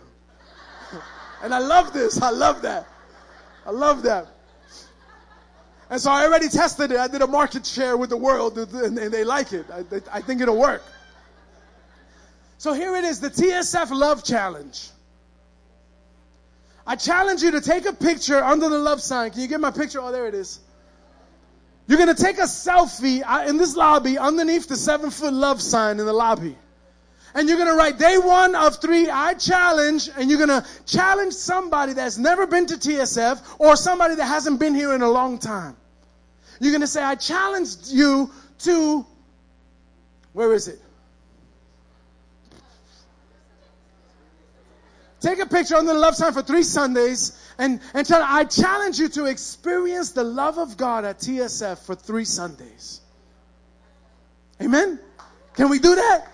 and 1.43 1.53
I 1.53 1.59
love 1.59 1.93
this. 1.93 2.23
I 2.23 2.31
love 2.31 2.63
that. 2.63 2.87
I 3.67 3.71
love 3.71 4.03
that. 4.05 4.29
And 5.91 6.01
so 6.01 6.13
I 6.13 6.25
already 6.25 6.49
tested 6.49 6.93
it. 6.93 6.99
I 6.99 7.09
did 7.09 7.23
a 7.23 7.27
market 7.27 7.67
share 7.67 7.97
with 7.97 8.11
the 8.11 8.17
world, 8.17 8.57
and 8.57 8.97
they 8.97 9.25
like 9.25 9.53
it. 9.53 9.67
I, 9.73 9.85
I 10.13 10.21
think 10.21 10.41
it'll 10.41 10.57
work. 10.57 10.83
So 12.59 12.73
here 12.73 12.95
it 12.95 13.05
is, 13.05 13.19
the 13.21 13.31
TSF 13.31 13.91
Love 13.91 14.23
Challenge. 14.23 14.91
I 16.91 16.97
challenge 16.97 17.41
you 17.41 17.53
to 17.53 17.61
take 17.61 17.87
a 17.87 17.93
picture 17.93 18.43
under 18.43 18.69
the 18.69 18.77
love 18.77 19.01
sign. 19.01 19.31
Can 19.31 19.43
you 19.43 19.47
get 19.47 19.61
my 19.61 19.71
picture? 19.71 20.01
Oh, 20.01 20.11
there 20.11 20.27
it 20.27 20.35
is. 20.35 20.59
You're 21.87 21.99
going 21.99 22.13
to 22.13 22.21
take 22.21 22.39
a 22.39 22.49
selfie 22.49 23.23
uh, 23.25 23.45
in 23.47 23.59
this 23.59 23.77
lobby 23.77 24.19
underneath 24.19 24.67
the 24.67 24.75
seven 24.75 25.11
foot 25.13 25.33
love 25.33 25.63
sign 25.63 26.01
in 26.01 26.07
the 26.07 26.13
lobby. 26.13 26.59
And 27.33 27.49
you're 27.49 27.59
going 27.59 27.69
to 27.69 27.77
write 27.77 27.97
day 27.97 28.19
one 28.19 28.57
of 28.57 28.81
three, 28.81 29.09
I 29.09 29.35
challenge, 29.35 30.11
and 30.17 30.29
you're 30.29 30.45
going 30.45 30.63
to 30.63 30.67
challenge 30.85 31.35
somebody 31.35 31.93
that's 31.93 32.19
never 32.19 32.45
been 32.45 32.67
to 32.67 32.75
TSF 32.75 33.41
or 33.61 33.77
somebody 33.77 34.17
that 34.17 34.27
hasn't 34.27 34.59
been 34.59 34.75
here 34.75 34.93
in 34.93 35.03
a 35.03 35.11
long 35.11 35.39
time. 35.39 35.77
You're 36.59 36.73
going 36.73 36.81
to 36.81 36.89
say, 36.89 37.05
I 37.05 37.15
challenged 37.15 37.93
you 37.93 38.33
to, 38.65 39.07
where 40.33 40.53
is 40.55 40.67
it? 40.67 40.81
Take 45.21 45.39
a 45.39 45.47
picture 45.47 45.77
on 45.77 45.85
the 45.85 45.95
love 45.95 46.17
sign 46.17 46.33
for 46.33 46.43
three 46.43 46.63
Sundays 46.63 47.39
and, 47.59 47.81
and 47.93 48.07
tell, 48.07 48.23
I 48.23 48.45
challenge 48.45 48.99
you 48.99 49.09
to 49.11 49.27
experience 49.27 50.13
the 50.13 50.25
love 50.25 50.59
of 50.59 50.79
God 50.79 51.05
at 51.05 51.19
TSF 51.19 51.79
for 51.79 51.95
three 51.95 52.25
Sundays. 52.25 53.01
Amen? 54.63 54.99
Can 55.55 55.69
we 55.69 55.79
do 55.79 55.95
that? 55.95 56.27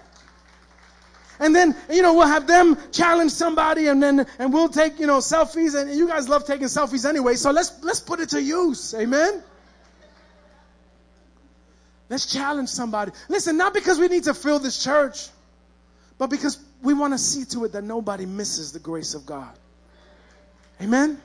And 1.40 1.54
then, 1.54 1.76
you 1.90 2.00
know, 2.00 2.14
we'll 2.14 2.28
have 2.28 2.46
them 2.46 2.78
challenge 2.92 3.32
somebody 3.32 3.88
and 3.88 4.02
then, 4.02 4.26
and 4.38 4.52
we'll 4.52 4.68
take, 4.68 5.00
you 5.00 5.06
know, 5.06 5.18
selfies 5.18 5.78
and 5.78 5.90
you 5.90 6.06
guys 6.06 6.28
love 6.28 6.46
taking 6.46 6.68
selfies 6.68 7.06
anyway. 7.06 7.34
So 7.34 7.50
let's, 7.50 7.72
let's 7.82 8.00
put 8.00 8.20
it 8.20 8.30
to 8.30 8.40
use. 8.40 8.94
Amen? 8.94 9.42
Let's 12.08 12.32
challenge 12.32 12.68
somebody. 12.68 13.12
Listen, 13.28 13.56
not 13.56 13.74
because 13.74 13.98
we 13.98 14.06
need 14.06 14.24
to 14.24 14.34
fill 14.34 14.60
this 14.60 14.82
church, 14.82 15.28
but 16.18 16.28
because 16.28 16.56
we 16.82 16.94
want 16.94 17.14
to 17.14 17.18
see 17.18 17.44
to 17.46 17.64
it 17.64 17.72
that 17.72 17.84
nobody 17.84 18.26
misses 18.26 18.72
the 18.72 18.78
grace 18.78 19.14
of 19.14 19.26
God. 19.26 19.52
Amen? 20.80 21.20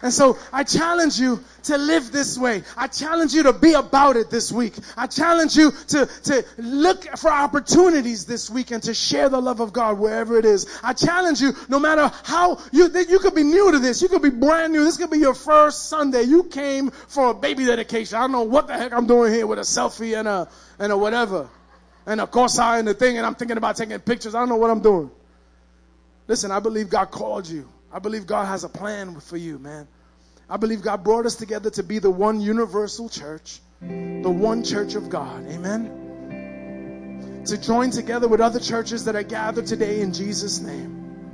And 0.00 0.12
so 0.12 0.38
I 0.52 0.62
challenge 0.62 1.18
you 1.18 1.42
to 1.64 1.76
live 1.76 2.12
this 2.12 2.38
way. 2.38 2.62
I 2.76 2.86
challenge 2.86 3.34
you 3.34 3.42
to 3.44 3.52
be 3.52 3.72
about 3.72 4.16
it 4.16 4.30
this 4.30 4.52
week. 4.52 4.74
I 4.96 5.08
challenge 5.08 5.56
you 5.56 5.72
to, 5.88 6.06
to 6.24 6.44
look 6.56 7.04
for 7.18 7.30
opportunities 7.30 8.24
this 8.24 8.48
week 8.48 8.70
and 8.70 8.82
to 8.84 8.94
share 8.94 9.28
the 9.28 9.40
love 9.40 9.58
of 9.60 9.72
God 9.72 9.98
wherever 9.98 10.38
it 10.38 10.44
is. 10.44 10.66
I 10.84 10.92
challenge 10.92 11.40
you, 11.40 11.52
no 11.68 11.80
matter 11.80 12.12
how 12.22 12.60
you, 12.70 12.88
you 13.08 13.18
could 13.18 13.34
be 13.34 13.42
new 13.42 13.72
to 13.72 13.80
this. 13.80 14.00
You 14.00 14.08
could 14.08 14.22
be 14.22 14.30
brand 14.30 14.72
new. 14.72 14.84
This 14.84 14.98
could 14.98 15.10
be 15.10 15.18
your 15.18 15.34
first 15.34 15.88
Sunday. 15.88 16.22
You 16.22 16.44
came 16.44 16.90
for 16.90 17.30
a 17.30 17.34
baby 17.34 17.66
dedication. 17.66 18.18
I 18.18 18.20
don't 18.20 18.32
know 18.32 18.42
what 18.42 18.68
the 18.68 18.74
heck 18.74 18.92
I'm 18.92 19.08
doing 19.08 19.32
here 19.32 19.48
with 19.48 19.58
a 19.58 19.62
selfie 19.62 20.16
and 20.16 20.28
a, 20.28 20.48
and 20.78 20.92
a 20.92 20.96
whatever 20.96 21.48
and 22.08 22.22
of 22.22 22.30
course 22.30 22.58
I 22.58 22.78
in 22.78 22.86
the 22.86 22.94
thing 22.94 23.18
and 23.18 23.26
I'm 23.26 23.34
thinking 23.34 23.58
about 23.58 23.76
taking 23.76 23.98
pictures. 24.00 24.34
I 24.34 24.40
don't 24.40 24.48
know 24.48 24.56
what 24.56 24.70
I'm 24.70 24.80
doing. 24.80 25.10
Listen, 26.26 26.50
I 26.50 26.58
believe 26.58 26.88
God 26.88 27.10
called 27.10 27.46
you. 27.46 27.68
I 27.92 27.98
believe 27.98 28.26
God 28.26 28.46
has 28.46 28.64
a 28.64 28.68
plan 28.68 29.20
for 29.20 29.36
you, 29.36 29.58
man. 29.58 29.86
I 30.48 30.56
believe 30.56 30.80
God 30.80 31.04
brought 31.04 31.26
us 31.26 31.36
together 31.36 31.68
to 31.70 31.82
be 31.82 31.98
the 31.98 32.10
one 32.10 32.40
universal 32.40 33.10
church, 33.10 33.60
the 33.82 34.30
one 34.30 34.64
church 34.64 34.94
of 34.94 35.10
God. 35.10 35.46
Amen. 35.48 37.44
To 37.46 37.58
join 37.58 37.90
together 37.90 38.26
with 38.26 38.40
other 38.40 38.58
churches 38.58 39.04
that 39.04 39.14
are 39.14 39.22
gathered 39.22 39.66
today 39.66 40.00
in 40.00 40.14
Jesus' 40.14 40.60
name 40.60 41.30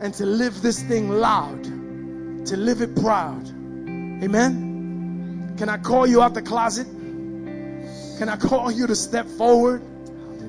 and 0.00 0.14
to 0.14 0.24
live 0.24 0.62
this 0.62 0.82
thing 0.82 1.10
loud, 1.10 1.64
to 2.46 2.56
live 2.56 2.80
it 2.80 2.96
proud. 2.96 3.46
Amen. 3.46 5.54
Can 5.58 5.68
I 5.68 5.76
call 5.76 6.06
you 6.06 6.22
out 6.22 6.32
the 6.32 6.42
closet? 6.42 6.86
Can 6.86 8.30
I 8.30 8.36
call 8.36 8.70
you 8.70 8.86
to 8.86 8.96
step 8.96 9.26
forward? 9.26 9.82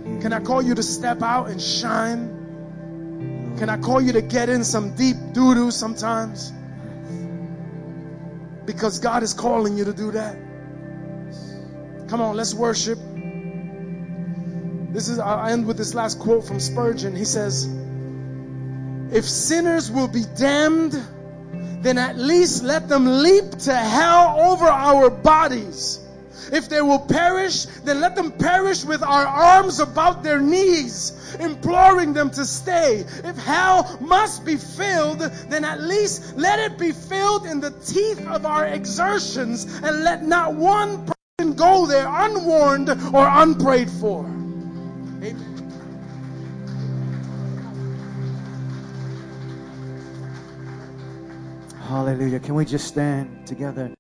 Can 0.05 0.33
I 0.33 0.39
call 0.39 0.61
you 0.61 0.75
to 0.75 0.83
step 0.83 1.23
out 1.23 1.49
and 1.49 1.59
shine? 1.59 3.55
Can 3.57 3.69
I 3.69 3.77
call 3.77 3.99
you 3.99 4.13
to 4.13 4.21
get 4.21 4.49
in 4.49 4.63
some 4.63 4.95
deep 4.95 5.17
doo 5.33 5.55
doo 5.55 5.71
sometimes? 5.71 6.51
Because 8.65 8.99
God 8.99 9.23
is 9.23 9.33
calling 9.33 9.77
you 9.77 9.85
to 9.85 9.93
do 9.93 10.11
that. 10.11 10.37
Come 12.07 12.21
on, 12.21 12.35
let's 12.35 12.53
worship. 12.53 12.99
This 14.93 15.09
is, 15.09 15.17
I'll 15.17 15.47
end 15.47 15.65
with 15.65 15.77
this 15.77 15.95
last 15.95 16.19
quote 16.19 16.45
from 16.45 16.59
Spurgeon. 16.59 17.15
He 17.15 17.25
says, 17.25 17.67
If 19.11 19.25
sinners 19.25 19.89
will 19.91 20.07
be 20.07 20.23
damned, 20.37 20.93
then 21.81 21.97
at 21.97 22.17
least 22.17 22.63
let 22.63 22.87
them 22.87 23.05
leap 23.23 23.51
to 23.51 23.73
hell 23.73 24.39
over 24.39 24.65
our 24.65 25.09
bodies 25.09 26.04
If 26.51 26.69
they 26.69 26.81
will 26.81 26.99
perish, 26.99 27.65
then 27.83 27.99
let 28.01 28.15
them 28.15 28.31
perish 28.31 28.83
with 28.83 29.01
our 29.03 29.25
arms 29.25 29.79
about 29.79 30.23
their 30.23 30.39
knees, 30.39 31.35
imploring 31.39 32.13
them 32.13 32.29
to 32.31 32.45
stay. 32.45 33.05
If 33.23 33.37
hell 33.37 33.97
must 34.01 34.45
be 34.45 34.57
filled, 34.57 35.19
then 35.19 35.65
at 35.65 35.81
least 35.81 36.35
let 36.35 36.59
it 36.59 36.77
be 36.77 36.91
filled 36.91 37.45
in 37.45 37.59
the 37.59 37.71
teeth 37.71 38.25
of 38.27 38.45
our 38.45 38.65
exertions, 38.67 39.65
and 39.83 40.03
let 40.03 40.23
not 40.23 40.53
one 40.55 41.05
person 41.05 41.55
go 41.55 41.85
there 41.85 42.07
unwarned 42.07 42.89
or 42.89 43.27
unprayed 43.27 43.89
for. 43.89 44.25
Amen. 44.25 45.51
Hallelujah. 51.87 52.39
Can 52.39 52.55
we 52.55 52.65
just 52.65 52.87
stand 52.87 53.45
together? 53.45 53.91